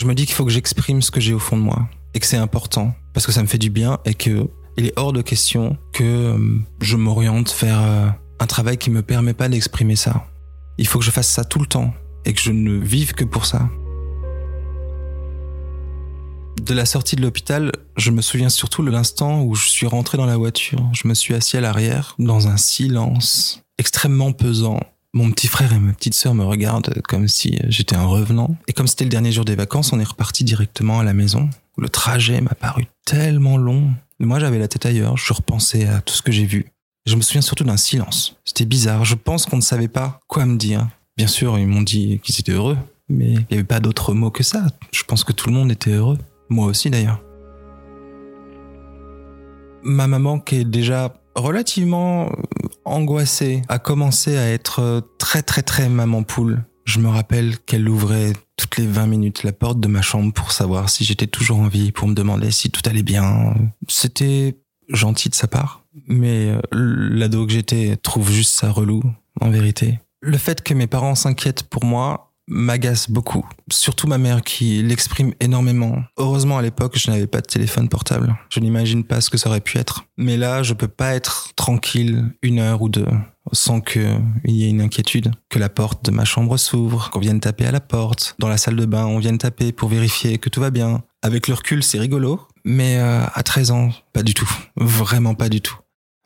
Je 0.00 0.06
me 0.06 0.14
dis 0.14 0.26
qu'il 0.26 0.34
faut 0.34 0.44
que 0.44 0.50
j'exprime 0.50 1.02
ce 1.02 1.12
que 1.12 1.20
j'ai 1.20 1.34
au 1.34 1.38
fond 1.38 1.56
de 1.56 1.62
moi 1.62 1.88
et 2.14 2.18
que 2.18 2.26
c'est 2.26 2.36
important 2.36 2.96
parce 3.14 3.26
que 3.26 3.30
ça 3.32 3.42
me 3.42 3.46
fait 3.46 3.58
du 3.58 3.70
bien 3.70 3.98
et 4.04 4.14
que 4.14 4.48
il 4.76 4.86
est 4.86 4.92
hors 4.96 5.12
de 5.12 5.22
question 5.22 5.76
que 5.92 6.02
euh, 6.02 6.58
je 6.80 6.96
m'oriente 6.96 7.54
vers 7.60 7.80
euh, 7.80 8.08
un 8.40 8.46
travail 8.46 8.78
qui 8.78 8.90
me 8.90 9.02
permet 9.02 9.34
pas 9.34 9.48
d'exprimer 9.48 9.96
ça. 9.96 10.26
Il 10.78 10.86
faut 10.86 10.98
que 10.98 11.04
je 11.04 11.10
fasse 11.10 11.28
ça 11.28 11.44
tout 11.44 11.58
le 11.58 11.66
temps 11.66 11.92
et 12.24 12.32
que 12.32 12.40
je 12.40 12.52
ne 12.52 12.78
vive 12.78 13.12
que 13.12 13.24
pour 13.24 13.46
ça 13.46 13.68
de 16.68 16.74
la 16.74 16.84
sortie 16.84 17.16
de 17.16 17.22
l'hôpital, 17.22 17.72
je 17.96 18.10
me 18.10 18.20
souviens 18.20 18.48
surtout 18.48 18.84
de 18.84 18.90
l'instant 18.90 19.42
où 19.42 19.54
je 19.54 19.68
suis 19.68 19.86
rentré 19.86 20.18
dans 20.18 20.26
la 20.26 20.36
voiture. 20.36 20.86
Je 20.92 21.08
me 21.08 21.14
suis 21.14 21.34
assis 21.34 21.56
à 21.56 21.60
l'arrière, 21.60 22.14
dans 22.18 22.48
un 22.48 22.56
silence 22.56 23.62
extrêmement 23.78 24.32
pesant. 24.32 24.80
Mon 25.14 25.30
petit 25.30 25.46
frère 25.46 25.72
et 25.72 25.78
ma 25.78 25.92
petite 25.92 26.14
sœur 26.14 26.34
me 26.34 26.44
regardent 26.44 27.00
comme 27.08 27.28
si 27.28 27.58
j'étais 27.68 27.96
un 27.96 28.04
revenant. 28.04 28.56
Et 28.66 28.72
comme 28.72 28.86
c'était 28.86 29.04
le 29.04 29.10
dernier 29.10 29.32
jour 29.32 29.44
des 29.44 29.56
vacances, 29.56 29.92
on 29.92 30.00
est 30.00 30.04
reparti 30.04 30.44
directement 30.44 31.00
à 31.00 31.04
la 31.04 31.14
maison. 31.14 31.48
Le 31.78 31.88
trajet 31.88 32.40
m'a 32.40 32.54
paru 32.54 32.86
tellement 33.06 33.56
long. 33.56 33.90
Moi, 34.20 34.38
j'avais 34.38 34.58
la 34.58 34.68
tête 34.68 34.84
ailleurs. 34.84 35.16
Je 35.16 35.32
repensais 35.32 35.86
à 35.86 36.00
tout 36.00 36.14
ce 36.14 36.22
que 36.22 36.32
j'ai 36.32 36.44
vu. 36.44 36.66
Je 37.06 37.16
me 37.16 37.22
souviens 37.22 37.40
surtout 37.40 37.64
d'un 37.64 37.76
silence. 37.76 38.36
C'était 38.44 38.64
bizarre. 38.64 39.04
Je 39.04 39.14
pense 39.14 39.46
qu'on 39.46 39.56
ne 39.56 39.62
savait 39.62 39.88
pas 39.88 40.20
quoi 40.28 40.44
me 40.44 40.56
dire. 40.56 40.88
Bien 41.16 41.26
sûr, 41.26 41.58
ils 41.58 41.66
m'ont 41.66 41.82
dit 41.82 42.20
qu'ils 42.22 42.38
étaient 42.38 42.52
heureux. 42.52 42.76
Mais 43.08 43.32
il 43.32 43.46
n'y 43.50 43.54
avait 43.54 43.64
pas 43.64 43.80
d'autres 43.80 44.12
mots 44.12 44.30
que 44.30 44.42
ça. 44.42 44.66
Je 44.92 45.02
pense 45.04 45.24
que 45.24 45.32
tout 45.32 45.48
le 45.48 45.54
monde 45.54 45.70
était 45.72 45.92
heureux. 45.92 46.18
Moi 46.48 46.66
aussi 46.66 46.90
d'ailleurs. 46.90 47.22
Ma 49.82 50.06
maman 50.06 50.38
qui 50.38 50.56
est 50.56 50.64
déjà 50.64 51.14
relativement 51.34 52.26
euh, 52.26 52.32
angoissée 52.84 53.62
a 53.68 53.78
commencé 53.78 54.36
à 54.36 54.48
être 54.50 54.80
euh, 54.80 55.00
très 55.18 55.42
très 55.42 55.62
très 55.62 55.88
maman 55.88 56.22
poule. 56.22 56.64
Je 56.84 56.98
me 57.00 57.08
rappelle 57.08 57.58
qu'elle 57.58 57.88
ouvrait 57.88 58.32
toutes 58.56 58.76
les 58.78 58.86
20 58.86 59.06
minutes 59.06 59.42
la 59.44 59.52
porte 59.52 59.78
de 59.78 59.88
ma 59.88 60.02
chambre 60.02 60.32
pour 60.32 60.52
savoir 60.52 60.88
si 60.88 61.04
j'étais 61.04 61.26
toujours 61.26 61.58
en 61.58 61.68
vie, 61.68 61.92
pour 61.92 62.08
me 62.08 62.14
demander 62.14 62.50
si 62.50 62.70
tout 62.70 62.80
allait 62.86 63.02
bien. 63.02 63.54
C'était 63.88 64.56
gentil 64.88 65.28
de 65.28 65.34
sa 65.34 65.48
part, 65.48 65.77
mais 66.06 66.50
euh, 66.50 66.60
l'ado 66.72 67.46
que 67.46 67.52
j'étais 67.52 67.96
trouve 67.96 68.30
juste 68.30 68.52
ça 68.52 68.70
relou, 68.70 69.02
en 69.40 69.50
vérité. 69.50 70.00
Le 70.20 70.36
fait 70.36 70.62
que 70.62 70.74
mes 70.74 70.86
parents 70.86 71.14
s'inquiètent 71.14 71.62
pour 71.64 71.84
moi, 71.84 72.28
m'agace 72.48 73.10
beaucoup. 73.10 73.46
Surtout 73.70 74.06
ma 74.06 74.18
mère 74.18 74.42
qui 74.42 74.82
l'exprime 74.82 75.34
énormément. 75.40 76.02
Heureusement 76.16 76.58
à 76.58 76.62
l'époque 76.62 76.98
je 76.98 77.10
n'avais 77.10 77.26
pas 77.26 77.40
de 77.40 77.46
téléphone 77.46 77.88
portable. 77.88 78.36
Je 78.48 78.60
n'imagine 78.60 79.04
pas 79.04 79.20
ce 79.20 79.30
que 79.30 79.36
ça 79.36 79.50
aurait 79.50 79.60
pu 79.60 79.78
être. 79.78 80.04
Mais 80.16 80.36
là 80.36 80.62
je 80.62 80.74
peux 80.74 80.88
pas 80.88 81.14
être 81.14 81.52
tranquille 81.54 82.32
une 82.42 82.58
heure 82.58 82.82
ou 82.82 82.88
deux 82.88 83.06
sans 83.52 83.80
qu'il 83.80 84.20
y 84.44 84.64
ait 84.64 84.70
une 84.70 84.80
inquiétude. 84.80 85.30
Que 85.48 85.58
la 85.58 85.68
porte 85.68 86.04
de 86.04 86.10
ma 86.10 86.24
chambre 86.24 86.56
s'ouvre, 86.56 87.10
qu'on 87.10 87.20
vienne 87.20 87.40
taper 87.40 87.66
à 87.66 87.70
la 87.70 87.80
porte. 87.80 88.34
Dans 88.38 88.48
la 88.48 88.58
salle 88.58 88.76
de 88.76 88.86
bain 88.86 89.06
on 89.06 89.18
vienne 89.18 89.38
taper 89.38 89.72
pour 89.72 89.88
vérifier 89.88 90.38
que 90.38 90.48
tout 90.48 90.60
va 90.60 90.70
bien. 90.70 91.02
Avec 91.22 91.48
le 91.48 91.54
recul 91.54 91.82
c'est 91.82 91.98
rigolo. 91.98 92.40
Mais 92.68 92.98
euh, 92.98 93.24
à 93.32 93.42
13 93.42 93.70
ans, 93.70 93.90
pas 94.12 94.22
du 94.22 94.34
tout. 94.34 94.50
Vraiment 94.76 95.34
pas 95.34 95.48
du 95.48 95.62
tout. 95.62 95.76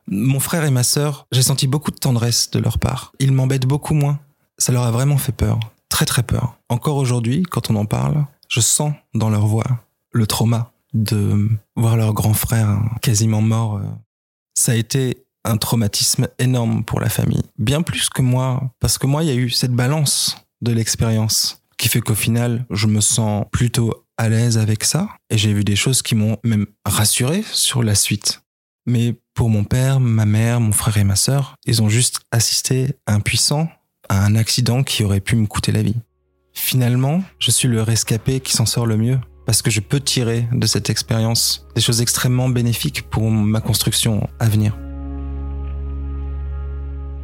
Mon 0.09 0.41
frère 0.41 0.65
et 0.65 0.71
ma 0.71 0.83
sœur, 0.83 1.27
j'ai 1.31 1.43
senti 1.43 1.69
beaucoup 1.69 1.93
de 1.93 1.97
tendresse 1.97 2.51
de 2.51 2.59
leur 2.59 2.79
part. 2.79 3.13
Ils 3.21 3.31
m'embêtent 3.31 3.67
beaucoup 3.67 3.95
moins. 3.95 4.19
Ça 4.59 4.73
leur 4.73 4.83
a 4.83 4.91
vraiment 4.91 5.19
fait 5.19 5.33
peur 5.33 5.61
très 5.93 6.07
très 6.07 6.23
peur. 6.23 6.57
Encore 6.71 6.97
aujourd'hui, 6.97 7.43
quand 7.43 7.71
on 7.71 7.77
en 7.77 7.85
parle, 7.85 8.25
je 8.49 8.61
sens 8.61 8.95
dans 9.15 9.29
leur 9.29 9.47
voix 9.47 9.85
le 10.11 10.27
trauma 10.27 10.73
de 10.95 11.49
voir 11.77 11.97
leur 11.97 12.15
grand 12.15 12.33
frère 12.33 12.81
quasiment 13.03 13.43
mort. 13.43 13.81
Ça 14.55 14.73
a 14.73 14.75
été 14.75 15.27
un 15.45 15.59
traumatisme 15.59 16.29
énorme 16.39 16.83
pour 16.83 16.99
la 16.99 17.11
famille. 17.11 17.43
Bien 17.59 17.83
plus 17.83 18.09
que 18.09 18.23
moi, 18.23 18.73
parce 18.81 18.97
que 18.97 19.07
moi, 19.07 19.23
il 19.23 19.29
y 19.29 19.33
a 19.33 19.35
eu 19.35 19.51
cette 19.51 19.73
balance 19.73 20.39
de 20.63 20.73
l'expérience 20.73 21.63
qui 21.77 21.89
fait 21.89 22.01
qu'au 22.01 22.15
final, 22.15 22.65
je 22.71 22.87
me 22.87 23.01
sens 23.01 23.45
plutôt 23.53 24.02
à 24.19 24.29
l'aise 24.29 24.59
avec 24.59 24.85
ça. 24.85 25.09
Et 25.31 25.39
j'ai 25.39 25.53
vu 25.53 25.65
des 25.65 25.77
choses 25.77 26.03
qui 26.03 26.15
m'ont 26.15 26.39
même 26.45 26.67
rassuré 26.85 27.43
sur 27.53 27.83
la 27.83 27.95
suite. 27.95 28.43
Mais 28.87 29.15
Pour 29.35 29.49
mon 29.49 29.65
père, 29.65 29.99
ma 29.99 30.27
mère, 30.27 30.61
mon 30.61 30.73
frère 30.73 30.99
et 30.99 31.05
ma 31.05 31.17
sœur, 31.17 31.55
ils 31.65 31.81
ont 31.81 31.89
juste 31.89 32.21
assisté 32.31 32.95
impuissants 33.07 33.69
à 34.11 34.25
un 34.25 34.37
accident 34.37 34.83
qui 34.83 35.05
aurait 35.05 35.21
pu 35.21 35.37
me 35.37 35.47
coûter 35.47 35.73
la 35.73 35.83
vie. 35.83 35.97
Finalement, 36.53 37.23
je 37.39 37.51
suis 37.51 37.69
le 37.69 37.81
rescapé 37.83 38.41
qui 38.41 38.53
s'en 38.53 38.67
sort 38.67 38.87
le 38.87 38.99
mieux 38.99 39.19
parce 39.47 39.63
que 39.63 39.71
je 39.71 39.81
peux 39.81 40.01
tirer 40.01 40.47
de 40.53 40.67
cette 40.67 40.91
expérience 40.91 41.67
des 41.75 41.81
choses 41.81 42.03
extrêmement 42.03 42.51
bénéfiques 42.51 43.09
pour 43.09 43.31
ma 43.31 43.61
construction 43.63 44.29
à 44.39 44.49
venir. 44.49 44.77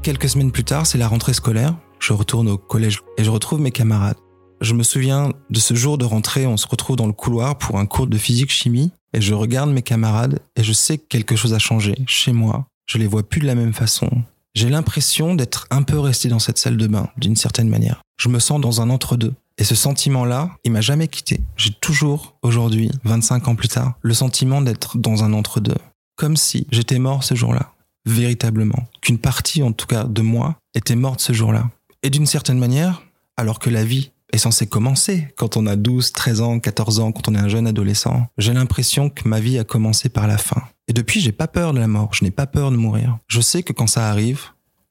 Quelques 0.03 0.31
semaines 0.31 0.53
plus 0.53 0.65
tard, 0.65 0.87
c'est 0.87 0.99
la 0.99 1.09
rentrée 1.09 1.35
scolaire. 1.35 1.77
Je 2.01 2.15
retourne 2.15 2.49
au 2.49 2.57
collège 2.57 3.01
et 3.19 3.25
je 3.25 3.31
retrouve 3.31 3.61
mes 3.61 3.73
camarades. 3.73 4.17
Je 4.61 4.75
me 4.75 4.83
souviens 4.83 5.33
de 5.51 5.61
ce 5.61 5.75
jour 5.75 5.99
de 5.99 6.05
rentrée, 6.05 6.47
on 6.47 6.57
se 6.57 6.67
retrouve 6.67 6.97
dans 6.97 7.07
le 7.07 7.13
couloir 7.13 7.57
pour 7.59 7.79
un 7.79 7.87
cours 7.87 8.09
de 8.09 8.19
physique-chimie 8.19 8.91
et 9.13 9.21
je 9.21 9.33
regarde 9.33 9.71
mes 9.71 9.83
camarades 9.83 10.41
et 10.57 10.65
je 10.65 10.73
sais 10.73 10.99
que 10.99 11.07
quelque 11.09 11.37
chose 11.37 11.55
a 11.55 11.61
changé 11.61 11.95
chez 12.09 12.33
moi. 12.33 12.67
Je 12.87 12.99
les 12.99 13.07
vois 13.07 13.23
plus 13.23 13.41
de 13.41 13.47
la 13.47 13.55
même 13.55 13.73
façon. 13.73 14.11
J'ai 14.55 14.69
l'impression 14.69 15.37
d'être 15.37 15.69
un 15.71 15.83
peu 15.85 15.99
resté 16.01 16.29
dans 16.29 16.41
cette 16.41 16.59
salle 16.59 16.77
de 16.77 16.87
bain, 16.89 17.09
d'une 17.17 17.37
certaine 17.37 17.69
manière. 17.69 18.03
Je 18.17 18.29
me 18.29 18.41
sens 18.41 18.61
dans 18.61 18.81
un 18.81 18.91
entre-deux. 18.91 19.35
Et 19.59 19.65
ce 19.65 19.77
sentiment-là, 19.77 20.51
il 20.65 20.73
m'a 20.73 20.81
jamais 20.81 21.07
quitté. 21.07 21.41
J'ai 21.57 21.73
toujours, 21.73 22.35
aujourd'hui, 22.43 22.91
25 23.05 23.49
ans 23.49 23.55
plus 23.55 23.69
tard, 23.69 23.95
le 24.03 24.15
sentiment 24.15 24.61
d'être 24.61 24.99
dans 24.99 25.23
un 25.23 25.33
entre-deux. 25.33 25.77
Comme 26.17 26.37
si 26.37 26.67
j'étais 26.73 26.99
mort 26.99 27.23
ce 27.23 27.37
jour-là. 27.37 27.73
Véritablement. 28.07 28.89
Qu'une 29.03 29.19
partie, 29.19 29.63
en 29.63 29.73
tout 29.73 29.87
cas, 29.87 30.05
de 30.05 30.23
moi, 30.23 30.57
était 30.75 30.97
morte 30.97 31.21
ce 31.21 31.33
jour-là. 31.33 31.71
Et 32.03 32.11
d'une 32.11 32.27
certaine 32.27 32.59
manière, 32.59 33.03
alors 33.37 33.61
que 33.61 33.71
la 33.71 33.85
vie 33.85 34.11
est 34.33 34.39
censée 34.39 34.67
commencer 34.67 35.29
quand 35.37 35.57
on 35.57 35.67
a 35.67 35.77
12, 35.77 36.13
13 36.13 36.41
ans, 36.41 36.59
14 36.59 37.01
ans, 37.01 37.13
quand 37.13 37.29
on 37.29 37.35
est 37.35 37.39
un 37.39 37.49
jeune 37.49 37.67
adolescent, 37.67 38.27
j'ai 38.37 38.53
l'impression 38.53 39.11
que 39.11 39.29
ma 39.29 39.41
vie 39.41 39.59
a 39.59 39.65
commencé 39.65 40.09
par 40.09 40.27
la 40.27 40.39
fin. 40.39 40.63
Et 40.87 40.93
depuis, 40.93 41.21
j'ai 41.21 41.33
pas 41.33 41.49
peur 41.49 41.73
de 41.75 41.79
la 41.79 41.87
mort. 41.87 42.11
Je 42.13 42.25
n'ai 42.25 42.31
pas 42.31 42.47
peur 42.47 42.71
de 42.71 42.77
mourir. 42.77 43.19
Je 43.27 43.41
sais 43.41 43.63
que 43.63 43.73
quand 43.73 43.87
ça 43.87 44.09
arrive, 44.09 44.41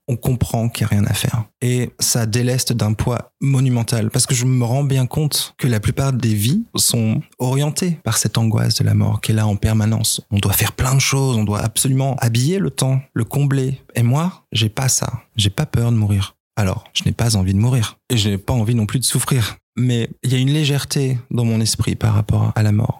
on 0.08 0.16
comprend 0.16 0.70
qu'il 0.70 0.86
n'y 0.86 0.94
a 0.94 0.96
rien 1.00 1.06
à 1.06 1.14
faire. 1.14 1.44
Et 1.62 1.92
ça 2.00 2.26
déleste 2.26 2.72
d'un 2.74 2.94
poids 2.94 3.34
monumental 3.42 4.10
parce 4.10 4.26
que 4.26 4.36
je 4.36 4.46
me 4.46 4.64
rends 4.64 4.84
bien 4.84 5.06
compte 5.06 5.54
que 5.58 5.68
la 5.68 5.80
plupart 5.80 6.14
des 6.14 6.34
vies 6.34 6.64
sont 6.76 7.22
orientées 7.40 8.00
par 8.04 8.18
cette 8.18 8.38
angoisse 8.38 8.76
de 8.76 8.86
la 8.86 8.94
mort 8.94 9.22
qui 9.22 9.32
est 9.32 9.36
là 9.36 9.48
en 9.48 9.56
permanence. 9.56 10.22
On 10.32 10.40
doit 10.40 10.54
faire 10.54 10.72
plein 10.72 10.96
de 10.96 11.02
choses, 11.02 11.36
on 11.36 11.44
doit 11.44 11.60
absolument 11.60 12.16
habiller 12.20 12.60
le 12.60 12.70
temps, 12.70 13.02
le 13.14 13.26
combler. 13.26 13.82
Et 13.96 14.04
moi, 14.04 14.46
j'ai 14.52 14.70
pas 14.70 14.88
ça. 14.88 15.12
J'ai 15.36 15.50
pas 15.50 15.66
peur 15.66 15.92
de 15.92 15.98
mourir. 15.98 16.37
Alors, 16.58 16.86
je 16.94 17.04
n'ai 17.06 17.12
pas 17.12 17.38
envie 17.38 17.54
de 17.54 17.60
mourir. 17.60 17.98
Et 18.10 18.18
je 18.18 18.30
n'ai 18.30 18.38
pas 18.38 18.54
envie 18.54 18.76
non 18.76 18.88
plus 18.88 19.00
de 19.00 19.06
souffrir. 19.06 19.58
Mais 19.78 20.10
il 20.24 20.34
y 20.34 20.36
a 20.36 20.40
une 20.40 20.52
légèreté 20.52 21.20
dans 21.30 21.46
mon 21.46 21.62
esprit 21.62 21.96
par 21.96 22.16
rapport 22.16 22.52
à 22.56 22.64
la 22.64 22.72
mort. 22.72 23.00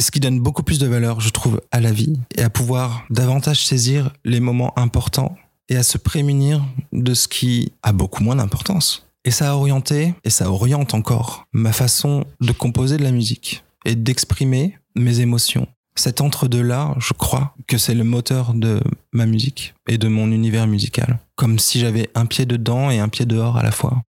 Ce 0.00 0.10
qui 0.10 0.20
donne 0.20 0.40
beaucoup 0.40 0.62
plus 0.62 0.78
de 0.78 0.86
valeur, 0.86 1.20
je 1.20 1.28
trouve, 1.28 1.60
à 1.70 1.80
la 1.80 1.92
vie 1.92 2.18
et 2.34 2.42
à 2.42 2.48
pouvoir 2.48 3.04
davantage 3.10 3.66
saisir 3.66 4.10
les 4.24 4.40
moments 4.40 4.76
importants 4.78 5.36
et 5.68 5.76
à 5.76 5.82
se 5.82 5.98
prémunir 5.98 6.64
de 6.92 7.12
ce 7.12 7.28
qui 7.28 7.72
a 7.82 7.92
beaucoup 7.92 8.22
moins 8.22 8.36
d'importance. 8.36 9.06
Et 9.26 9.30
ça 9.30 9.50
a 9.50 9.54
orienté, 9.54 10.14
et 10.24 10.30
ça 10.30 10.50
oriente 10.50 10.94
encore, 10.94 11.46
ma 11.52 11.72
façon 11.72 12.24
de 12.40 12.52
composer 12.52 12.96
de 12.96 13.02
la 13.02 13.12
musique 13.12 13.64
et 13.84 13.94
d'exprimer 13.94 14.78
mes 14.96 15.20
émotions. 15.20 15.66
Cet 15.96 16.20
entre-deux-là, 16.20 16.94
je 16.98 17.12
crois 17.12 17.54
que 17.66 17.78
c'est 17.78 17.94
le 17.94 18.04
moteur 18.04 18.54
de 18.54 18.80
ma 19.12 19.26
musique 19.26 19.74
et 19.88 19.96
de 19.98 20.08
mon 20.08 20.30
univers 20.32 20.66
musical. 20.66 21.20
Comme 21.36 21.58
si 21.58 21.80
j'avais 21.80 22.10
un 22.14 22.26
pied 22.26 22.46
dedans 22.46 22.90
et 22.90 22.98
un 22.98 23.08
pied 23.08 23.26
dehors 23.26 23.56
à 23.56 23.62
la 23.62 23.70
fois. 23.70 24.02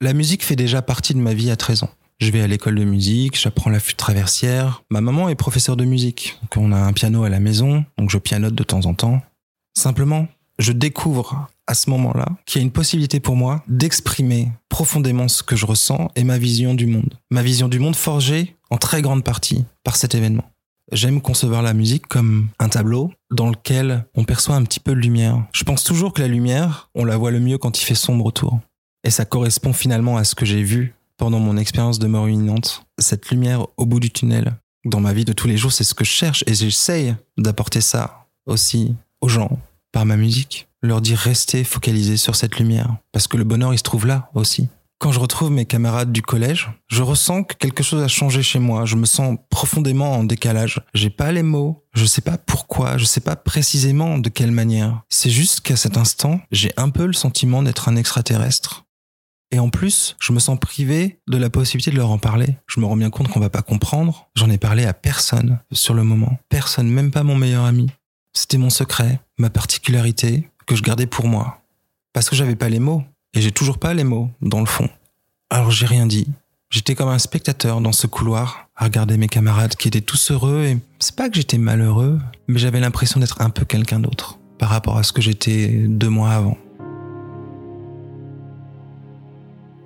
La 0.00 0.12
musique 0.12 0.44
fait 0.44 0.56
déjà 0.56 0.82
partie 0.82 1.14
de 1.14 1.18
ma 1.18 1.34
vie 1.34 1.50
à 1.50 1.56
13 1.56 1.84
ans. 1.84 1.90
Je 2.18 2.30
vais 2.30 2.40
à 2.40 2.46
l'école 2.46 2.76
de 2.76 2.84
musique, 2.84 3.38
j'apprends 3.38 3.70
la 3.70 3.80
flûte 3.80 3.96
traversière. 3.96 4.82
Ma 4.90 5.00
maman 5.00 5.28
est 5.28 5.34
professeure 5.34 5.76
de 5.76 5.84
musique, 5.84 6.38
on 6.56 6.72
a 6.72 6.78
un 6.78 6.92
piano 6.92 7.24
à 7.24 7.28
la 7.28 7.40
maison, 7.40 7.84
donc 7.98 8.10
je 8.10 8.16
pianote 8.16 8.54
de 8.54 8.62
temps 8.62 8.86
en 8.86 8.94
temps. 8.94 9.20
Simplement, 9.76 10.26
je 10.58 10.72
découvre 10.72 11.48
à 11.66 11.74
ce 11.74 11.90
moment-là 11.90 12.26
qu'il 12.46 12.60
y 12.60 12.62
a 12.62 12.66
une 12.66 12.72
possibilité 12.72 13.20
pour 13.20 13.36
moi 13.36 13.62
d'exprimer 13.68 14.50
profondément 14.68 15.28
ce 15.28 15.42
que 15.42 15.56
je 15.56 15.66
ressens 15.66 16.10
et 16.16 16.24
ma 16.24 16.38
vision 16.38 16.74
du 16.74 16.86
monde. 16.86 17.18
Ma 17.30 17.42
vision 17.42 17.68
du 17.68 17.78
monde 17.78 17.96
forgée 17.96 18.56
en 18.70 18.78
très 18.78 19.02
grande 19.02 19.24
partie 19.24 19.64
par 19.84 19.96
cet 19.96 20.14
événement. 20.14 20.44
J'aime 20.92 21.20
concevoir 21.20 21.62
la 21.62 21.74
musique 21.74 22.06
comme 22.06 22.48
un 22.60 22.68
tableau 22.68 23.12
dans 23.32 23.50
lequel 23.50 24.06
on 24.14 24.24
perçoit 24.24 24.54
un 24.54 24.62
petit 24.62 24.78
peu 24.78 24.92
de 24.92 25.00
lumière. 25.00 25.44
Je 25.52 25.64
pense 25.64 25.82
toujours 25.82 26.12
que 26.12 26.22
la 26.22 26.28
lumière, 26.28 26.90
on 26.94 27.04
la 27.04 27.16
voit 27.16 27.32
le 27.32 27.40
mieux 27.40 27.58
quand 27.58 27.80
il 27.80 27.84
fait 27.84 27.96
sombre 27.96 28.24
autour. 28.24 28.60
Et 29.02 29.10
ça 29.10 29.24
correspond 29.24 29.72
finalement 29.72 30.16
à 30.16 30.22
ce 30.22 30.36
que 30.36 30.46
j'ai 30.46 30.62
vu 30.62 30.94
pendant 31.16 31.40
mon 31.40 31.56
expérience 31.56 31.98
de 31.98 32.06
mort 32.06 32.28
imminente. 32.28 32.86
Cette 32.98 33.30
lumière 33.30 33.66
au 33.76 33.84
bout 33.84 33.98
du 33.98 34.10
tunnel. 34.10 34.54
Dans 34.84 35.00
ma 35.00 35.12
vie 35.12 35.24
de 35.24 35.32
tous 35.32 35.48
les 35.48 35.56
jours, 35.56 35.72
c'est 35.72 35.82
ce 35.82 35.94
que 35.94 36.04
je 36.04 36.10
cherche 36.10 36.44
et 36.46 36.54
j'essaye 36.54 37.16
d'apporter 37.36 37.80
ça 37.80 38.26
aussi 38.46 38.94
aux 39.20 39.28
gens 39.28 39.58
par 39.90 40.06
ma 40.06 40.16
musique, 40.16 40.68
leur 40.82 41.00
dire 41.00 41.18
restez 41.18 41.64
focalisés 41.64 42.18
sur 42.18 42.36
cette 42.36 42.58
lumière, 42.58 42.96
parce 43.12 43.26
que 43.26 43.36
le 43.36 43.44
bonheur 43.44 43.72
il 43.72 43.78
se 43.78 43.82
trouve 43.82 44.06
là 44.06 44.30
aussi. 44.34 44.68
Quand 44.98 45.12
je 45.12 45.20
retrouve 45.20 45.50
mes 45.50 45.66
camarades 45.66 46.10
du 46.10 46.22
collège, 46.22 46.70
je 46.88 47.02
ressens 47.02 47.44
que 47.44 47.54
quelque 47.54 47.82
chose 47.82 48.02
a 48.02 48.08
changé 48.08 48.42
chez 48.42 48.58
moi. 48.58 48.86
Je 48.86 48.96
me 48.96 49.04
sens 49.04 49.36
profondément 49.50 50.14
en 50.14 50.24
décalage. 50.24 50.80
J'ai 50.94 51.10
pas 51.10 51.32
les 51.32 51.42
mots. 51.42 51.84
Je 51.92 52.06
sais 52.06 52.22
pas 52.22 52.38
pourquoi. 52.38 52.96
Je 52.96 53.04
sais 53.04 53.20
pas 53.20 53.36
précisément 53.36 54.18
de 54.18 54.30
quelle 54.30 54.52
manière. 54.52 55.02
C'est 55.10 55.30
juste 55.30 55.60
qu'à 55.60 55.76
cet 55.76 55.98
instant, 55.98 56.40
j'ai 56.50 56.72
un 56.78 56.88
peu 56.88 57.04
le 57.04 57.12
sentiment 57.12 57.62
d'être 57.62 57.90
un 57.90 57.96
extraterrestre. 57.96 58.86
Et 59.50 59.58
en 59.58 59.68
plus, 59.68 60.16
je 60.18 60.32
me 60.32 60.38
sens 60.38 60.58
privé 60.58 61.20
de 61.28 61.36
la 61.36 61.50
possibilité 61.50 61.90
de 61.90 61.96
leur 61.96 62.10
en 62.10 62.18
parler. 62.18 62.56
Je 62.66 62.80
me 62.80 62.86
rends 62.86 62.96
bien 62.96 63.10
compte 63.10 63.28
qu'on 63.28 63.38
va 63.38 63.50
pas 63.50 63.62
comprendre. 63.62 64.28
J'en 64.34 64.50
ai 64.50 64.58
parlé 64.58 64.86
à 64.86 64.94
personne 64.94 65.60
sur 65.72 65.92
le 65.92 66.04
moment. 66.04 66.38
Personne, 66.48 66.88
même 66.88 67.10
pas 67.10 67.22
mon 67.22 67.36
meilleur 67.36 67.64
ami. 67.64 67.90
C'était 68.32 68.58
mon 68.58 68.70
secret, 68.70 69.20
ma 69.38 69.50
particularité, 69.50 70.48
que 70.66 70.74
je 70.74 70.82
gardais 70.82 71.06
pour 71.06 71.28
moi. 71.28 71.62
Parce 72.12 72.30
que 72.30 72.36
j'avais 72.36 72.56
pas 72.56 72.70
les 72.70 72.80
mots. 72.80 73.04
Et 73.36 73.42
j'ai 73.42 73.52
toujours 73.52 73.76
pas 73.76 73.92
les 73.92 74.02
mots, 74.02 74.30
dans 74.40 74.60
le 74.60 74.66
fond. 74.66 74.88
Alors 75.50 75.70
j'ai 75.70 75.84
rien 75.84 76.06
dit. 76.06 76.26
J'étais 76.70 76.94
comme 76.94 77.10
un 77.10 77.18
spectateur 77.18 77.82
dans 77.82 77.92
ce 77.92 78.06
couloir, 78.06 78.70
à 78.74 78.84
regarder 78.84 79.18
mes 79.18 79.28
camarades 79.28 79.76
qui 79.76 79.88
étaient 79.88 80.00
tous 80.00 80.30
heureux 80.30 80.64
et 80.64 80.78
c'est 81.00 81.14
pas 81.14 81.28
que 81.28 81.36
j'étais 81.36 81.58
malheureux, 81.58 82.18
mais 82.48 82.58
j'avais 82.58 82.80
l'impression 82.80 83.20
d'être 83.20 83.42
un 83.42 83.50
peu 83.50 83.66
quelqu'un 83.66 84.00
d'autre 84.00 84.38
par 84.58 84.70
rapport 84.70 84.96
à 84.96 85.02
ce 85.02 85.12
que 85.12 85.20
j'étais 85.20 85.68
deux 85.68 86.08
mois 86.08 86.30
avant. 86.30 86.56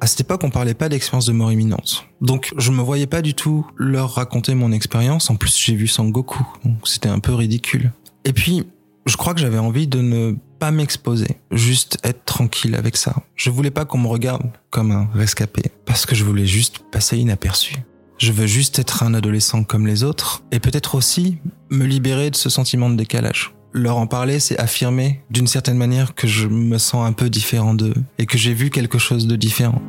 À 0.00 0.06
cette 0.06 0.20
époque, 0.20 0.44
on 0.44 0.50
parlait 0.50 0.74
pas 0.74 0.88
d'expérience 0.88 1.26
de 1.26 1.32
mort 1.32 1.50
imminente. 1.50 2.06
Donc, 2.20 2.54
je 2.56 2.70
me 2.70 2.80
voyais 2.82 3.08
pas 3.08 3.20
du 3.20 3.34
tout 3.34 3.66
leur 3.76 4.14
raconter 4.14 4.54
mon 4.54 4.70
expérience. 4.70 5.28
En 5.28 5.34
plus, 5.34 5.58
j'ai 5.58 5.74
vu 5.74 5.88
Sangoku. 5.88 6.46
Donc, 6.64 6.88
c'était 6.88 7.10
un 7.10 7.18
peu 7.18 7.34
ridicule. 7.34 7.92
Et 8.24 8.32
puis, 8.32 8.64
je 9.06 9.16
crois 9.16 9.34
que 9.34 9.40
j'avais 9.40 9.58
envie 9.58 9.86
de 9.86 10.00
ne 10.00 10.34
pas 10.58 10.70
m'exposer, 10.70 11.38
juste 11.50 11.98
être 12.04 12.24
tranquille 12.24 12.74
avec 12.74 12.96
ça. 12.96 13.14
Je 13.34 13.50
voulais 13.50 13.70
pas 13.70 13.84
qu'on 13.84 13.98
me 13.98 14.06
regarde 14.06 14.42
comme 14.70 14.92
un 14.92 15.08
rescapé, 15.14 15.62
parce 15.86 16.06
que 16.06 16.14
je 16.14 16.24
voulais 16.24 16.46
juste 16.46 16.80
passer 16.92 17.16
inaperçu. 17.16 17.76
Je 18.18 18.32
veux 18.32 18.46
juste 18.46 18.78
être 18.78 19.02
un 19.02 19.14
adolescent 19.14 19.64
comme 19.64 19.86
les 19.86 20.04
autres, 20.04 20.42
et 20.52 20.60
peut-être 20.60 20.94
aussi 20.94 21.38
me 21.70 21.84
libérer 21.84 22.30
de 22.30 22.36
ce 22.36 22.50
sentiment 22.50 22.90
de 22.90 22.96
décalage. 22.96 23.54
Leur 23.72 23.96
en 23.96 24.06
parler, 24.06 24.40
c'est 24.40 24.58
affirmer 24.58 25.22
d'une 25.30 25.46
certaine 25.46 25.78
manière 25.78 26.14
que 26.14 26.26
je 26.26 26.46
me 26.46 26.76
sens 26.76 27.06
un 27.06 27.12
peu 27.12 27.30
différent 27.30 27.72
d'eux, 27.72 27.94
et 28.18 28.26
que 28.26 28.36
j'ai 28.36 28.52
vu 28.52 28.68
quelque 28.68 28.98
chose 28.98 29.26
de 29.26 29.36
différent. 29.36 29.80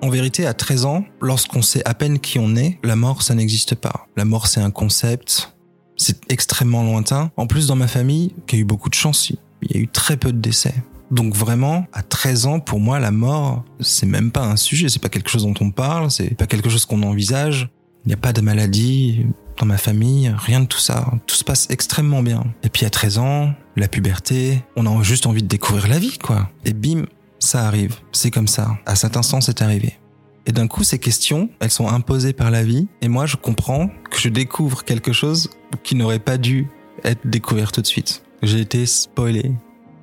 En 0.00 0.10
vérité, 0.10 0.46
à 0.46 0.54
13 0.54 0.84
ans, 0.84 1.04
lorsqu'on 1.20 1.60
sait 1.60 1.82
à 1.84 1.92
peine 1.92 2.20
qui 2.20 2.38
on 2.38 2.54
est, 2.54 2.78
la 2.84 2.94
mort, 2.94 3.22
ça 3.22 3.34
n'existe 3.34 3.74
pas. 3.74 4.06
La 4.16 4.24
mort, 4.24 4.46
c'est 4.46 4.60
un 4.60 4.70
concept, 4.70 5.54
c'est 5.96 6.30
extrêmement 6.30 6.84
lointain. 6.84 7.32
En 7.36 7.46
plus, 7.48 7.66
dans 7.66 7.74
ma 7.74 7.88
famille, 7.88 8.32
qui 8.46 8.56
a 8.56 8.58
eu 8.60 8.64
beaucoup 8.64 8.88
de 8.88 8.94
chance, 8.94 9.30
il 9.30 9.38
y 9.74 9.76
a 9.76 9.80
eu 9.80 9.88
très 9.88 10.16
peu 10.16 10.32
de 10.32 10.38
décès. 10.38 10.74
Donc 11.10 11.34
vraiment, 11.34 11.86
à 11.92 12.02
13 12.02 12.46
ans, 12.46 12.60
pour 12.60 12.78
moi, 12.78 13.00
la 13.00 13.10
mort, 13.10 13.64
c'est 13.80 14.06
même 14.06 14.30
pas 14.30 14.44
un 14.44 14.56
sujet, 14.56 14.88
c'est 14.88 15.02
pas 15.02 15.08
quelque 15.08 15.30
chose 15.30 15.42
dont 15.42 15.54
on 15.60 15.70
parle, 15.70 16.10
c'est 16.10 16.36
pas 16.36 16.46
quelque 16.46 16.68
chose 16.68 16.84
qu'on 16.84 17.02
envisage. 17.02 17.68
Il 18.04 18.08
n'y 18.08 18.14
a 18.14 18.18
pas 18.18 18.32
de 18.32 18.40
maladie 18.40 19.26
dans 19.58 19.66
ma 19.66 19.78
famille, 19.78 20.32
rien 20.38 20.60
de 20.60 20.66
tout 20.66 20.78
ça. 20.78 21.10
Tout 21.26 21.34
se 21.34 21.42
passe 21.42 21.66
extrêmement 21.70 22.22
bien. 22.22 22.44
Et 22.62 22.68
puis 22.68 22.86
à 22.86 22.90
13 22.90 23.18
ans, 23.18 23.52
la 23.76 23.88
puberté, 23.88 24.62
on 24.76 24.86
a 24.86 25.02
juste 25.02 25.26
envie 25.26 25.42
de 25.42 25.48
découvrir 25.48 25.88
la 25.88 25.98
vie, 25.98 26.18
quoi. 26.18 26.50
Et 26.64 26.72
bim, 26.72 27.06
ça 27.38 27.66
arrive, 27.66 27.96
c'est 28.12 28.30
comme 28.30 28.48
ça. 28.48 28.78
À 28.86 28.96
cet 28.96 29.16
instant, 29.16 29.40
c'est 29.40 29.62
arrivé. 29.62 29.98
Et 30.46 30.52
d'un 30.52 30.66
coup, 30.66 30.82
ces 30.82 30.98
questions, 30.98 31.50
elles 31.60 31.70
sont 31.70 31.88
imposées 31.88 32.32
par 32.32 32.50
la 32.50 32.62
vie, 32.62 32.88
et 33.02 33.08
moi, 33.08 33.26
je 33.26 33.36
comprends 33.36 33.90
que 34.10 34.18
je 34.18 34.28
découvre 34.28 34.84
quelque 34.84 35.12
chose 35.12 35.50
qui 35.82 35.94
n'aurait 35.94 36.18
pas 36.18 36.38
dû 36.38 36.68
être 37.04 37.26
découvert 37.26 37.72
tout 37.72 37.82
de 37.82 37.86
suite. 37.86 38.22
J'ai 38.42 38.60
été 38.60 38.86
spoilé. 38.86 39.52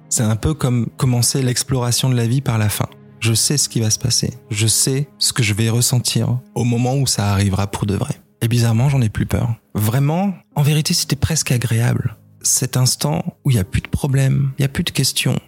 C'est 0.09 0.23
un 0.23 0.35
peu 0.35 0.53
comme 0.53 0.87
commencer 0.97 1.41
l'exploration 1.41 2.09
de 2.09 2.15
la 2.15 2.27
vie 2.27 2.41
par 2.41 2.57
la 2.57 2.69
fin. 2.69 2.87
Je 3.19 3.33
sais 3.33 3.57
ce 3.57 3.69
qui 3.69 3.79
va 3.79 3.89
se 3.89 3.97
passer. 3.97 4.33
Je 4.51 4.67
sais 4.67 5.09
ce 5.17 5.33
que 5.33 5.41
je 5.41 5.53
vais 5.53 5.69
ressentir 5.69 6.39
au 6.53 6.63
moment 6.63 6.95
où 6.95 7.07
ça 7.07 7.31
arrivera 7.31 7.67
pour 7.67 7.85
de 7.85 7.95
vrai. 7.95 8.21
Et 8.41 8.47
bizarrement, 8.47 8.89
j'en 8.89 9.01
ai 9.01 9.09
plus 9.09 9.25
peur. 9.25 9.55
Vraiment, 9.73 10.33
en 10.55 10.61
vérité, 10.61 10.93
c'était 10.93 11.15
presque 11.15 11.51
agréable. 11.51 12.17
Cet 12.41 12.77
instant 12.77 13.23
où 13.43 13.49
il 13.49 13.55
n'y 13.55 13.59
a 13.59 13.63
plus 13.63 13.81
de 13.81 13.87
problèmes, 13.87 14.51
il 14.59 14.61
n'y 14.61 14.65
a 14.65 14.69
plus 14.69 14.83
de 14.83 14.91
questions, 14.91 15.39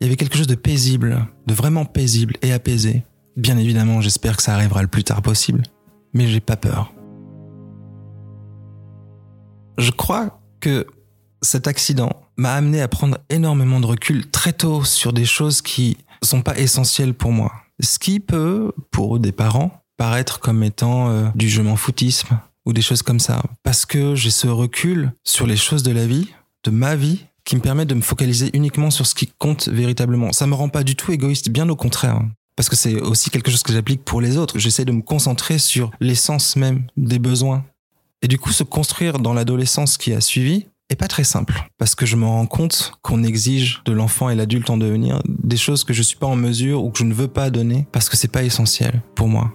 il 0.00 0.04
y 0.04 0.06
avait 0.06 0.16
quelque 0.16 0.36
chose 0.36 0.46
de 0.46 0.54
paisible, 0.54 1.26
de 1.46 1.54
vraiment 1.54 1.84
paisible 1.84 2.34
et 2.40 2.52
apaisé. 2.52 3.04
Bien 3.36 3.58
évidemment, 3.58 4.00
j'espère 4.00 4.36
que 4.36 4.42
ça 4.42 4.54
arrivera 4.54 4.80
le 4.80 4.88
plus 4.88 5.04
tard 5.04 5.20
possible, 5.20 5.62
mais 6.14 6.26
j'ai 6.26 6.40
pas 6.40 6.56
peur. 6.56 6.92
Je 9.78 9.90
crois 9.90 10.40
que 10.60 10.86
cet 11.42 11.66
accident 11.66 12.10
m'a 12.36 12.54
amené 12.54 12.80
à 12.80 12.88
prendre 12.88 13.18
énormément 13.28 13.80
de 13.80 13.86
recul 13.86 14.30
très 14.30 14.52
tôt 14.52 14.84
sur 14.84 15.12
des 15.12 15.24
choses 15.26 15.62
qui 15.62 15.98
sont 16.22 16.42
pas 16.42 16.58
essentielles 16.58 17.14
pour 17.14 17.32
moi. 17.32 17.52
Ce 17.80 17.98
qui 17.98 18.20
peut, 18.20 18.72
pour 18.90 19.18
des 19.18 19.32
parents, 19.32 19.82
paraître 19.96 20.40
comme 20.40 20.62
étant 20.62 21.10
euh, 21.10 21.28
du 21.34 21.48
je 21.48 21.62
m'en 21.62 21.76
foutisme 21.76 22.40
ou 22.66 22.72
des 22.72 22.82
choses 22.82 23.02
comme 23.02 23.20
ça. 23.20 23.42
Parce 23.62 23.86
que 23.86 24.14
j'ai 24.14 24.30
ce 24.30 24.48
recul 24.48 25.12
sur 25.24 25.46
les 25.46 25.56
choses 25.56 25.82
de 25.82 25.92
la 25.92 26.06
vie, 26.06 26.28
de 26.64 26.70
ma 26.70 26.96
vie, 26.96 27.26
qui 27.50 27.56
me 27.56 27.60
permet 27.60 27.84
de 27.84 27.96
me 27.96 28.00
focaliser 28.00 28.48
uniquement 28.54 28.92
sur 28.92 29.08
ce 29.08 29.14
qui 29.16 29.26
compte 29.26 29.68
véritablement. 29.68 30.30
Ça 30.30 30.46
me 30.46 30.54
rend 30.54 30.68
pas 30.68 30.84
du 30.84 30.94
tout 30.94 31.10
égoïste, 31.10 31.50
bien 31.50 31.68
au 31.68 31.74
contraire. 31.74 32.22
Parce 32.54 32.68
que 32.68 32.76
c'est 32.76 33.00
aussi 33.00 33.28
quelque 33.28 33.50
chose 33.50 33.64
que 33.64 33.72
j'applique 33.72 34.04
pour 34.04 34.20
les 34.20 34.36
autres. 34.36 34.60
J'essaie 34.60 34.84
de 34.84 34.92
me 34.92 35.02
concentrer 35.02 35.58
sur 35.58 35.90
l'essence 35.98 36.54
même 36.54 36.84
des 36.96 37.18
besoins. 37.18 37.64
Et 38.22 38.28
du 38.28 38.38
coup, 38.38 38.52
se 38.52 38.62
construire 38.62 39.18
dans 39.18 39.34
l'adolescence 39.34 39.98
qui 39.98 40.12
a 40.12 40.20
suivi 40.20 40.66
est 40.90 40.94
pas 40.94 41.08
très 41.08 41.24
simple. 41.24 41.68
Parce 41.76 41.96
que 41.96 42.06
je 42.06 42.14
me 42.14 42.24
rends 42.24 42.46
compte 42.46 42.92
qu'on 43.02 43.24
exige 43.24 43.82
de 43.84 43.90
l'enfant 43.90 44.30
et 44.30 44.36
l'adulte 44.36 44.70
en 44.70 44.76
devenir 44.76 45.20
des 45.26 45.56
choses 45.56 45.82
que 45.82 45.92
je 45.92 46.02
suis 46.02 46.18
pas 46.18 46.28
en 46.28 46.36
mesure 46.36 46.84
ou 46.84 46.92
que 46.92 47.00
je 47.00 47.04
ne 47.04 47.14
veux 47.14 47.26
pas 47.26 47.50
donner 47.50 47.84
parce 47.90 48.08
que 48.08 48.16
c'est 48.16 48.28
pas 48.30 48.44
essentiel 48.44 49.02
pour 49.16 49.26
moi. 49.26 49.52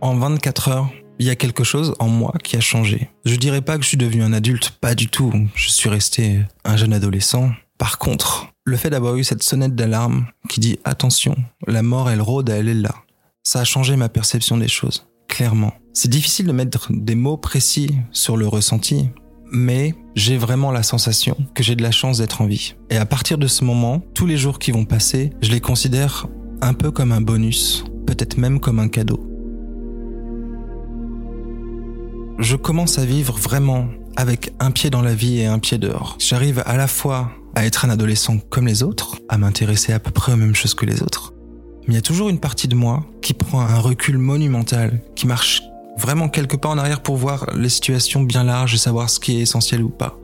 En 0.00 0.16
24 0.16 0.68
heures, 0.68 0.88
il 1.18 1.26
y 1.26 1.30
a 1.30 1.36
quelque 1.36 1.64
chose 1.64 1.94
en 1.98 2.08
moi 2.08 2.32
qui 2.42 2.56
a 2.56 2.60
changé. 2.60 3.10
Je 3.24 3.36
dirais 3.36 3.60
pas 3.60 3.76
que 3.76 3.82
je 3.82 3.88
suis 3.88 3.96
devenu 3.96 4.22
un 4.22 4.32
adulte, 4.32 4.70
pas 4.80 4.94
du 4.94 5.08
tout. 5.08 5.32
Je 5.54 5.68
suis 5.68 5.88
resté 5.88 6.40
un 6.64 6.76
jeune 6.76 6.92
adolescent. 6.92 7.50
Par 7.76 7.98
contre, 7.98 8.48
le 8.64 8.76
fait 8.76 8.90
d'avoir 8.90 9.16
eu 9.16 9.24
cette 9.24 9.42
sonnette 9.42 9.74
d'alarme 9.74 10.26
qui 10.48 10.60
dit 10.60 10.78
attention, 10.84 11.36
la 11.66 11.82
mort 11.82 12.10
elle 12.10 12.20
rôde, 12.20 12.48
elle 12.48 12.68
est 12.68 12.74
là. 12.74 12.94
Ça 13.42 13.60
a 13.60 13.64
changé 13.64 13.96
ma 13.96 14.08
perception 14.08 14.56
des 14.56 14.68
choses, 14.68 15.06
clairement. 15.28 15.72
C'est 15.94 16.10
difficile 16.10 16.46
de 16.46 16.52
mettre 16.52 16.88
des 16.90 17.14
mots 17.14 17.36
précis 17.36 17.90
sur 18.12 18.36
le 18.36 18.46
ressenti, 18.46 19.08
mais 19.50 19.94
j'ai 20.14 20.36
vraiment 20.36 20.70
la 20.70 20.82
sensation 20.82 21.36
que 21.54 21.62
j'ai 21.62 21.76
de 21.76 21.82
la 21.82 21.90
chance 21.90 22.18
d'être 22.18 22.42
en 22.42 22.46
vie. 22.46 22.74
Et 22.90 22.96
à 22.96 23.06
partir 23.06 23.38
de 23.38 23.46
ce 23.46 23.64
moment, 23.64 24.02
tous 24.14 24.26
les 24.26 24.36
jours 24.36 24.58
qui 24.58 24.70
vont 24.70 24.84
passer, 24.84 25.32
je 25.40 25.50
les 25.50 25.60
considère 25.60 26.26
un 26.60 26.74
peu 26.74 26.90
comme 26.90 27.12
un 27.12 27.20
bonus, 27.20 27.84
peut-être 28.06 28.36
même 28.36 28.60
comme 28.60 28.78
un 28.78 28.88
cadeau. 28.88 29.27
Je 32.38 32.54
commence 32.54 32.98
à 33.00 33.04
vivre 33.04 33.36
vraiment 33.36 33.88
avec 34.16 34.52
un 34.60 34.70
pied 34.70 34.90
dans 34.90 35.02
la 35.02 35.12
vie 35.12 35.40
et 35.40 35.46
un 35.46 35.58
pied 35.58 35.76
dehors. 35.76 36.16
J'arrive 36.20 36.62
à 36.66 36.76
la 36.76 36.86
fois 36.86 37.32
à 37.56 37.66
être 37.66 37.84
un 37.84 37.90
adolescent 37.90 38.38
comme 38.48 38.68
les 38.68 38.84
autres, 38.84 39.16
à 39.28 39.38
m'intéresser 39.38 39.92
à 39.92 39.98
peu 39.98 40.12
près 40.12 40.32
aux 40.32 40.36
mêmes 40.36 40.54
choses 40.54 40.74
que 40.74 40.86
les 40.86 41.02
autres. 41.02 41.34
Mais 41.86 41.94
il 41.94 41.96
y 41.96 41.98
a 41.98 42.02
toujours 42.02 42.28
une 42.28 42.38
partie 42.38 42.68
de 42.68 42.76
moi 42.76 43.04
qui 43.22 43.34
prend 43.34 43.60
un 43.62 43.80
recul 43.80 44.18
monumental, 44.18 45.02
qui 45.16 45.26
marche 45.26 45.62
vraiment 45.98 46.28
quelques 46.28 46.58
pas 46.58 46.68
en 46.68 46.78
arrière 46.78 47.02
pour 47.02 47.16
voir 47.16 47.44
les 47.56 47.68
situations 47.68 48.22
bien 48.22 48.44
larges 48.44 48.74
et 48.74 48.78
savoir 48.78 49.10
ce 49.10 49.18
qui 49.18 49.36
est 49.36 49.40
essentiel 49.40 49.82
ou 49.82 49.88
pas. 49.88 50.16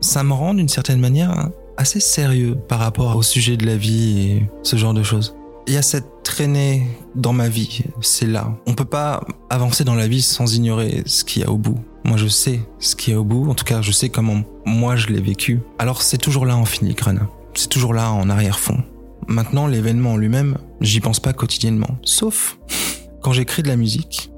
Ça 0.00 0.22
me 0.22 0.34
rend 0.34 0.54
d'une 0.54 0.68
certaine 0.68 1.00
manière 1.00 1.48
assez 1.76 1.98
sérieux 1.98 2.54
par 2.68 2.78
rapport 2.78 3.16
au 3.16 3.22
sujet 3.22 3.56
de 3.56 3.66
la 3.66 3.76
vie 3.76 4.20
et 4.20 4.48
ce 4.62 4.76
genre 4.76 4.94
de 4.94 5.02
choses. 5.02 5.34
Il 5.66 5.74
y 5.74 5.76
a 5.76 5.82
cette 5.82 6.06
traînée 6.32 6.86
dans 7.14 7.34
ma 7.34 7.50
vie, 7.50 7.82
c'est 8.00 8.26
là. 8.26 8.56
On 8.66 8.72
peut 8.72 8.86
pas 8.86 9.22
avancer 9.50 9.84
dans 9.84 9.94
la 9.94 10.08
vie 10.08 10.22
sans 10.22 10.56
ignorer 10.56 11.02
ce 11.04 11.24
qu'il 11.24 11.42
y 11.42 11.44
a 11.44 11.50
au 11.50 11.58
bout. 11.58 11.78
Moi 12.04 12.16
je 12.16 12.26
sais 12.26 12.62
ce 12.78 12.96
qu'il 12.96 13.12
y 13.12 13.16
a 13.16 13.20
au 13.20 13.24
bout, 13.24 13.50
en 13.50 13.54
tout 13.54 13.66
cas 13.66 13.82
je 13.82 13.92
sais 13.92 14.08
comment 14.08 14.42
moi 14.64 14.96
je 14.96 15.08
l'ai 15.08 15.20
vécu. 15.20 15.60
Alors 15.78 16.00
c'est 16.00 16.16
toujours 16.16 16.46
là 16.46 16.56
en 16.56 16.64
filigrane, 16.64 17.28
c'est 17.52 17.68
toujours 17.68 17.92
là 17.92 18.10
en 18.10 18.30
arrière-fond. 18.30 18.82
Maintenant 19.28 19.66
l'événement 19.66 20.12
en 20.12 20.16
lui-même, 20.16 20.56
j'y 20.80 21.00
pense 21.00 21.20
pas 21.20 21.34
quotidiennement, 21.34 21.98
sauf 22.02 22.56
quand 23.22 23.32
j'écris 23.32 23.62
de 23.62 23.68
la 23.68 23.76
musique 23.76 24.30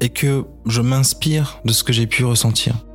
et 0.00 0.08
que 0.08 0.46
je 0.64 0.80
m'inspire 0.80 1.60
de 1.66 1.74
ce 1.74 1.84
que 1.84 1.92
j'ai 1.92 2.06
pu 2.06 2.24
ressentir. 2.24 2.85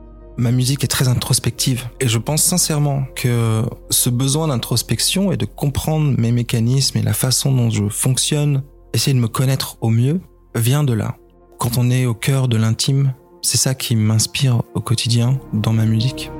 Ma 0.42 0.50
musique 0.50 0.84
est 0.84 0.88
très 0.88 1.08
introspective 1.08 1.88
et 2.00 2.08
je 2.08 2.18
pense 2.18 2.42
sincèrement 2.42 3.04
que 3.16 3.62
ce 3.92 4.10
besoin 4.10 4.48
d'introspection 4.48 5.32
et 5.32 5.38
de 5.38 5.46
comprendre 5.46 6.20
mes 6.20 6.32
mécanismes 6.32 6.98
et 6.98 7.04
la 7.04 7.14
façon 7.14 7.52
dont 7.52 7.70
je 7.70 7.88
fonctionne, 7.90 8.64
essayer 8.92 9.14
de 9.14 9.20
me 9.20 9.28
connaître 9.28 9.78
au 9.82 9.90
mieux, 9.90 10.20
vient 10.56 10.84
de 10.84 10.94
là. 10.94 11.16
Quand 11.60 11.78
on 11.78 11.92
est 11.92 12.08
au 12.08 12.16
cœur 12.16 12.48
de 12.48 12.58
l'intime, 12.58 13.14
c'est 13.44 13.60
ça 13.60 13.76
qui 13.76 13.96
m'inspire 13.96 14.64
au 14.74 14.82
quotidien 14.82 15.40
dans 15.54 15.74
ma 15.74 15.86
musique. 15.86 16.32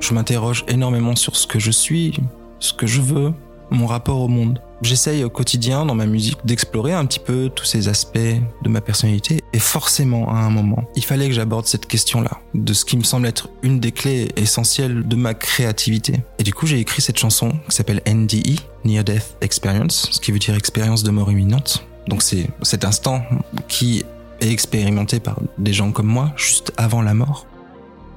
Je 0.00 0.12
m'interroge 0.12 0.66
énormément 0.68 1.16
sur 1.16 1.34
ce 1.34 1.46
que 1.46 1.58
je 1.58 1.70
suis, 1.70 2.20
ce 2.60 2.74
que 2.74 2.86
je 2.86 3.00
veux, 3.00 3.32
mon 3.70 3.86
rapport 3.86 4.20
au 4.20 4.28
monde. 4.28 4.60
J'essaye 4.80 5.24
au 5.24 5.30
quotidien 5.30 5.84
dans 5.84 5.96
ma 5.96 6.06
musique 6.06 6.38
d'explorer 6.44 6.92
un 6.92 7.04
petit 7.04 7.18
peu 7.18 7.50
tous 7.52 7.64
ces 7.64 7.88
aspects 7.88 8.18
de 8.18 8.68
ma 8.68 8.80
personnalité 8.80 9.40
et 9.52 9.58
forcément 9.58 10.32
à 10.32 10.38
un 10.38 10.50
moment, 10.50 10.84
il 10.94 11.04
fallait 11.04 11.26
que 11.26 11.34
j'aborde 11.34 11.66
cette 11.66 11.86
question-là, 11.86 12.30
de 12.54 12.72
ce 12.72 12.84
qui 12.84 12.96
me 12.96 13.02
semble 13.02 13.26
être 13.26 13.48
une 13.62 13.80
des 13.80 13.90
clés 13.90 14.28
essentielles 14.36 15.06
de 15.06 15.16
ma 15.16 15.34
créativité. 15.34 16.20
Et 16.38 16.44
du 16.44 16.54
coup, 16.54 16.66
j'ai 16.66 16.78
écrit 16.78 17.02
cette 17.02 17.18
chanson 17.18 17.52
qui 17.68 17.74
s'appelle 17.74 18.02
NDE, 18.06 18.60
Near 18.84 19.02
Death 19.02 19.36
Experience, 19.40 20.08
ce 20.12 20.20
qui 20.20 20.30
veut 20.30 20.38
dire 20.38 20.54
expérience 20.54 21.02
de 21.02 21.10
mort 21.10 21.32
imminente. 21.32 21.84
Donc 22.06 22.22
c'est 22.22 22.48
cet 22.62 22.84
instant 22.84 23.22
qui 23.66 24.04
est 24.40 24.50
expérimenté 24.50 25.18
par 25.18 25.40
des 25.58 25.72
gens 25.72 25.90
comme 25.90 26.06
moi 26.06 26.32
juste 26.36 26.72
avant 26.76 27.02
la 27.02 27.14
mort 27.14 27.47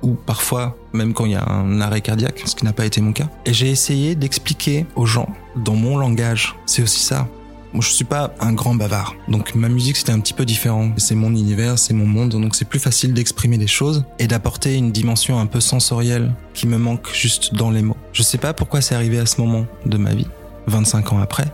ou 0.01 0.13
parfois 0.13 0.75
même 0.93 1.13
quand 1.13 1.25
il 1.25 1.31
y 1.31 1.35
a 1.35 1.47
un 1.49 1.81
arrêt 1.81 2.01
cardiaque, 2.01 2.41
ce 2.45 2.55
qui 2.55 2.65
n'a 2.65 2.73
pas 2.73 2.85
été 2.85 3.01
mon 3.01 3.13
cas. 3.13 3.29
Et 3.45 3.53
j'ai 3.53 3.69
essayé 3.69 4.15
d'expliquer 4.15 4.85
aux 4.95 5.05
gens 5.05 5.29
dans 5.55 5.75
mon 5.75 5.97
langage. 5.97 6.55
C'est 6.65 6.81
aussi 6.81 6.99
ça. 6.99 7.27
Moi, 7.73 7.81
je 7.81 7.89
suis 7.89 8.03
pas 8.03 8.33
un 8.41 8.51
grand 8.51 8.75
bavard. 8.75 9.15
Donc, 9.29 9.55
ma 9.55 9.69
musique, 9.69 9.95
c'était 9.95 10.11
un 10.11 10.19
petit 10.19 10.33
peu 10.33 10.43
différent. 10.43 10.91
C'est 10.97 11.15
mon 11.15 11.29
univers, 11.29 11.79
c'est 11.79 11.93
mon 11.93 12.05
monde. 12.05 12.31
Donc, 12.31 12.53
c'est 12.53 12.67
plus 12.67 12.79
facile 12.79 13.13
d'exprimer 13.13 13.57
des 13.57 13.67
choses 13.67 14.03
et 14.19 14.27
d'apporter 14.27 14.75
une 14.75 14.91
dimension 14.91 15.39
un 15.39 15.45
peu 15.45 15.61
sensorielle 15.61 16.33
qui 16.53 16.67
me 16.67 16.77
manque 16.77 17.07
juste 17.13 17.55
dans 17.55 17.71
les 17.71 17.81
mots. 17.81 17.95
Je 18.11 18.23
sais 18.23 18.37
pas 18.37 18.53
pourquoi 18.53 18.81
c'est 18.81 18.95
arrivé 18.95 19.19
à 19.19 19.25
ce 19.25 19.39
moment 19.39 19.65
de 19.85 19.97
ma 19.97 20.13
vie, 20.13 20.27
25 20.67 21.13
ans 21.13 21.19
après, 21.19 21.45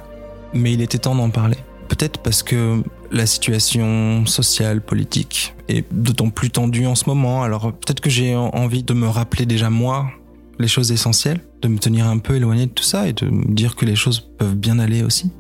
mais 0.53 0.73
il 0.73 0.81
était 0.81 0.97
temps 0.97 1.13
d'en 1.13 1.29
parler. 1.29 1.57
Peut-être 1.87 2.19
parce 2.19 2.43
que 2.43 2.83
la 3.11 3.25
situation 3.25 4.25
sociale, 4.25 4.81
politique 4.81 5.55
est 5.67 5.85
d'autant 5.91 6.29
plus 6.29 6.49
tendue 6.49 6.85
en 6.85 6.95
ce 6.95 7.05
moment. 7.07 7.43
Alors 7.43 7.73
peut-être 7.73 8.01
que 8.01 8.09
j'ai 8.09 8.35
envie 8.35 8.83
de 8.83 8.93
me 8.93 9.07
rappeler 9.07 9.45
déjà 9.45 9.69
moi 9.69 10.09
les 10.59 10.67
choses 10.67 10.91
essentielles, 10.91 11.39
de 11.61 11.67
me 11.67 11.77
tenir 11.77 12.07
un 12.07 12.17
peu 12.17 12.35
éloigné 12.35 12.65
de 12.65 12.71
tout 12.71 12.83
ça 12.83 13.07
et 13.07 13.13
de 13.13 13.29
me 13.29 13.53
dire 13.53 13.75
que 13.75 13.85
les 13.85 13.95
choses 13.95 14.19
peuvent 14.37 14.55
bien 14.55 14.79
aller 14.79 15.03
aussi. 15.03 15.31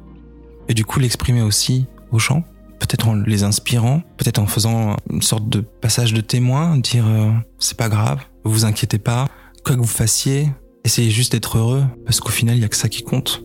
Et 0.69 0.73
du 0.73 0.85
coup 0.85 0.99
l'exprimer 0.99 1.41
aussi 1.41 1.85
aux 2.11 2.19
gens, 2.19 2.43
peut-être 2.79 3.07
en 3.07 3.15
les 3.15 3.43
inspirant, 3.43 4.01
peut-être 4.17 4.39
en 4.39 4.47
faisant 4.47 4.95
une 5.09 5.21
sorte 5.21 5.49
de 5.49 5.61
passage 5.61 6.13
de 6.13 6.21
témoin, 6.21 6.77
dire 6.77 7.05
euh, 7.07 7.31
c'est 7.59 7.77
pas 7.77 7.89
grave, 7.89 8.19
vous 8.43 8.51
vous 8.51 8.65
inquiétez 8.65 8.99
pas, 8.99 9.27
quoi 9.63 9.75
que 9.75 9.81
vous 9.81 9.87
fassiez, 9.87 10.51
essayez 10.83 11.09
juste 11.09 11.31
d'être 11.31 11.57
heureux, 11.57 11.83
parce 12.05 12.19
qu'au 12.19 12.29
final 12.29 12.55
il 12.55 12.61
y 12.61 12.65
a 12.65 12.69
que 12.69 12.77
ça 12.77 12.89
qui 12.89 13.03
compte. 13.03 13.43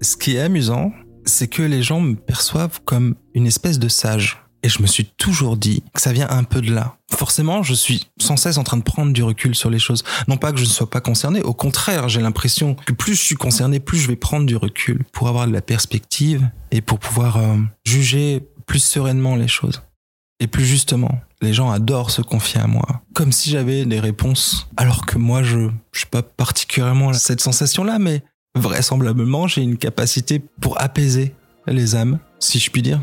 Ce 0.00 0.16
qui 0.16 0.36
est 0.36 0.40
amusant, 0.40 0.92
c'est 1.24 1.48
que 1.48 1.62
les 1.62 1.82
gens 1.82 2.00
me 2.00 2.14
perçoivent 2.14 2.80
comme 2.84 3.14
une 3.34 3.46
espèce 3.46 3.78
de 3.78 3.88
sage. 3.88 4.40
Et 4.62 4.68
je 4.68 4.80
me 4.80 4.86
suis 4.86 5.04
toujours 5.04 5.58
dit 5.58 5.82
que 5.92 6.00
ça 6.00 6.12
vient 6.12 6.28
un 6.30 6.42
peu 6.42 6.62
de 6.62 6.72
là. 6.72 6.96
Forcément, 7.10 7.62
je 7.62 7.74
suis 7.74 8.06
sans 8.18 8.38
cesse 8.38 8.56
en 8.56 8.64
train 8.64 8.78
de 8.78 8.82
prendre 8.82 9.12
du 9.12 9.22
recul 9.22 9.54
sur 9.54 9.68
les 9.68 9.78
choses. 9.78 10.04
Non 10.26 10.38
pas 10.38 10.52
que 10.52 10.58
je 10.58 10.64
ne 10.64 10.68
sois 10.68 10.88
pas 10.88 11.02
concerné, 11.02 11.42
au 11.42 11.52
contraire, 11.52 12.08
j'ai 12.08 12.22
l'impression 12.22 12.74
que 12.74 12.94
plus 12.94 13.14
je 13.14 13.22
suis 13.22 13.34
concerné, 13.34 13.78
plus 13.78 13.98
je 13.98 14.08
vais 14.08 14.16
prendre 14.16 14.46
du 14.46 14.56
recul 14.56 15.04
pour 15.12 15.28
avoir 15.28 15.46
de 15.46 15.52
la 15.52 15.60
perspective 15.60 16.48
et 16.70 16.80
pour 16.80 16.98
pouvoir 16.98 17.36
euh, 17.36 17.58
juger 17.84 18.48
plus 18.66 18.82
sereinement 18.82 19.36
les 19.36 19.48
choses. 19.48 19.82
Et 20.40 20.46
plus 20.46 20.64
justement, 20.64 21.20
les 21.42 21.52
gens 21.52 21.70
adorent 21.70 22.10
se 22.10 22.22
confier 22.22 22.60
à 22.60 22.66
moi, 22.66 23.02
comme 23.14 23.32
si 23.32 23.50
j'avais 23.50 23.84
des 23.84 24.00
réponses, 24.00 24.66
alors 24.78 25.04
que 25.04 25.18
moi, 25.18 25.42
je, 25.42 25.68
je 25.92 25.98
suis 25.98 26.08
pas 26.08 26.22
particulièrement 26.22 27.12
cette 27.12 27.40
sensation-là, 27.40 27.98
mais 27.98 28.22
vraisemblablement, 28.54 29.46
j'ai 29.46 29.62
une 29.62 29.76
capacité 29.76 30.42
pour 30.60 30.80
apaiser 30.80 31.34
les 31.66 31.96
âmes, 31.96 32.18
si 32.38 32.58
je 32.58 32.70
puis 32.70 32.82
dire. 32.82 33.00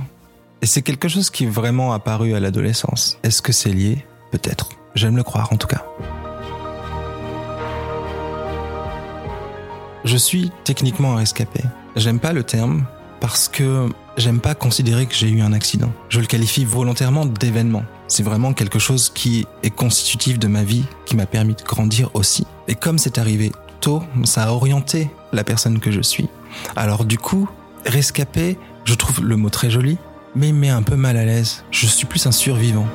Et 0.62 0.66
c'est 0.66 0.82
quelque 0.82 1.08
chose 1.08 1.30
qui 1.30 1.46
est 1.46 1.50
vraiment 1.50 1.94
apparu 1.94 2.34
à 2.34 2.40
l'adolescence. 2.40 3.18
Est-ce 3.24 3.42
que 3.42 3.52
c'est 3.52 3.72
lié? 3.72 4.06
Peut-être. 4.32 4.70
J'aime 4.96 5.18
le 5.18 5.24
croire 5.24 5.52
en 5.52 5.58
tout 5.58 5.68
cas. 5.68 5.84
Je 10.06 10.18
suis 10.18 10.52
techniquement 10.64 11.14
un 11.14 11.18
rescapé. 11.18 11.62
J'aime 11.96 12.20
pas 12.20 12.34
le 12.34 12.44
terme 12.44 12.86
parce 13.20 13.48
que 13.48 13.90
j'aime 14.18 14.40
pas 14.40 14.56
considérer 14.56 15.06
que 15.06 15.14
j'ai 15.14 15.30
eu 15.30 15.42
un 15.42 15.54
accident. 15.54 15.92
Je 16.10 16.20
le 16.20 16.26
qualifie 16.26 16.66
volontairement 16.66 17.26
d'événement. 17.26 17.84
C'est 18.08 18.24
vraiment 18.24 18.54
quelque 18.54 18.80
chose 18.80 19.10
qui 19.10 19.46
est 19.64 19.70
constitutif 19.70 20.40
de 20.40 20.48
ma 20.48 20.64
vie, 20.64 20.86
qui 21.06 21.16
m'a 21.16 21.26
permis 21.26 21.56
de 21.56 21.62
grandir 21.64 22.10
aussi. 22.14 22.46
Et 22.68 22.76
comme 22.76 22.98
c'est 22.98 23.18
arrivé 23.18 23.52
ça 24.26 24.44
a 24.44 24.52
orienté 24.52 25.10
la 25.32 25.44
personne 25.44 25.80
que 25.80 25.92
je 25.92 26.02
suis. 26.02 26.30
Alors 26.76 27.06
du 27.06 27.18
coup, 27.18 27.50
rescapé, 27.86 28.58
je 28.86 28.94
trouve 28.96 29.24
le 29.24 29.36
mot 29.36 29.50
très 29.50 29.70
joli, 29.70 29.98
mais 30.36 30.50
il 30.50 30.56
met 30.56 30.70
un 30.70 30.84
peu 30.84 30.96
mal 30.96 31.18
à 31.18 31.26
l'aise. 31.26 31.64
Je 31.72 31.86
suis 31.86 32.06
plus 32.06 32.26
un 32.28 32.32
survivant. 32.32 32.88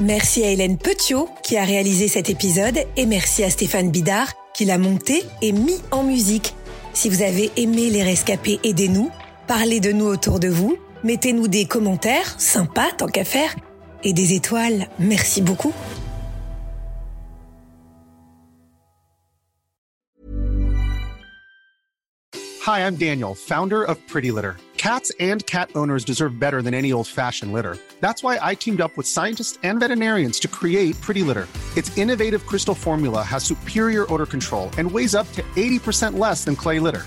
Merci 0.00 0.44
à 0.44 0.50
Hélène 0.50 0.78
Petiot 0.78 1.28
qui 1.42 1.56
a 1.56 1.64
réalisé 1.64 2.06
cet 2.06 2.30
épisode 2.30 2.78
et 2.96 3.04
merci 3.04 3.42
à 3.42 3.50
Stéphane 3.50 3.90
Bidard 3.90 4.32
qui 4.54 4.64
l'a 4.64 4.78
monté 4.78 5.24
et 5.42 5.50
mis 5.50 5.80
en 5.90 6.04
musique. 6.04 6.54
Si 6.94 7.08
vous 7.08 7.22
avez 7.22 7.50
aimé 7.56 7.90
Les 7.90 8.02
Rescapés, 8.04 8.60
aidez-nous, 8.62 9.10
parlez 9.48 9.80
de 9.80 9.90
nous 9.90 10.06
autour 10.06 10.38
de 10.38 10.48
vous, 10.48 10.78
mettez-nous 11.04 11.48
des 11.48 11.66
commentaires, 11.66 12.34
sympas 12.38 12.92
tant 12.92 13.08
qu'à 13.08 13.24
faire, 13.24 13.54
et 14.04 14.12
des 14.12 14.34
étoiles. 14.34 14.88
Merci 14.98 15.42
beaucoup. 15.42 15.72
Hi, 22.68 22.86
I'm 22.86 22.96
Daniel, 22.96 23.34
founder 23.34 23.82
of 23.82 23.96
Pretty 24.08 24.30
Litter. 24.30 24.56
Cats 24.76 25.10
and 25.18 25.44
cat 25.46 25.70
owners 25.74 26.04
deserve 26.04 26.38
better 26.38 26.60
than 26.60 26.74
any 26.74 26.92
old-fashioned 26.92 27.52
litter. 27.52 27.78
That's 28.00 28.22
why 28.22 28.38
I 28.40 28.54
teamed 28.54 28.80
up 28.80 28.96
with 28.96 29.06
scientists 29.06 29.58
and 29.62 29.80
veterinarians 29.80 30.38
to 30.40 30.48
create 30.48 31.00
Pretty 31.00 31.22
Litter. 31.22 31.48
Its 31.76 31.96
innovative 31.96 32.46
crystal 32.46 32.74
formula 32.74 33.22
has 33.22 33.42
superior 33.42 34.06
odor 34.12 34.26
control 34.26 34.70
and 34.76 34.90
weighs 34.90 35.14
up 35.14 35.30
to 35.32 35.42
80% 35.56 36.18
less 36.18 36.44
than 36.44 36.54
clay 36.56 36.78
litter. 36.78 37.06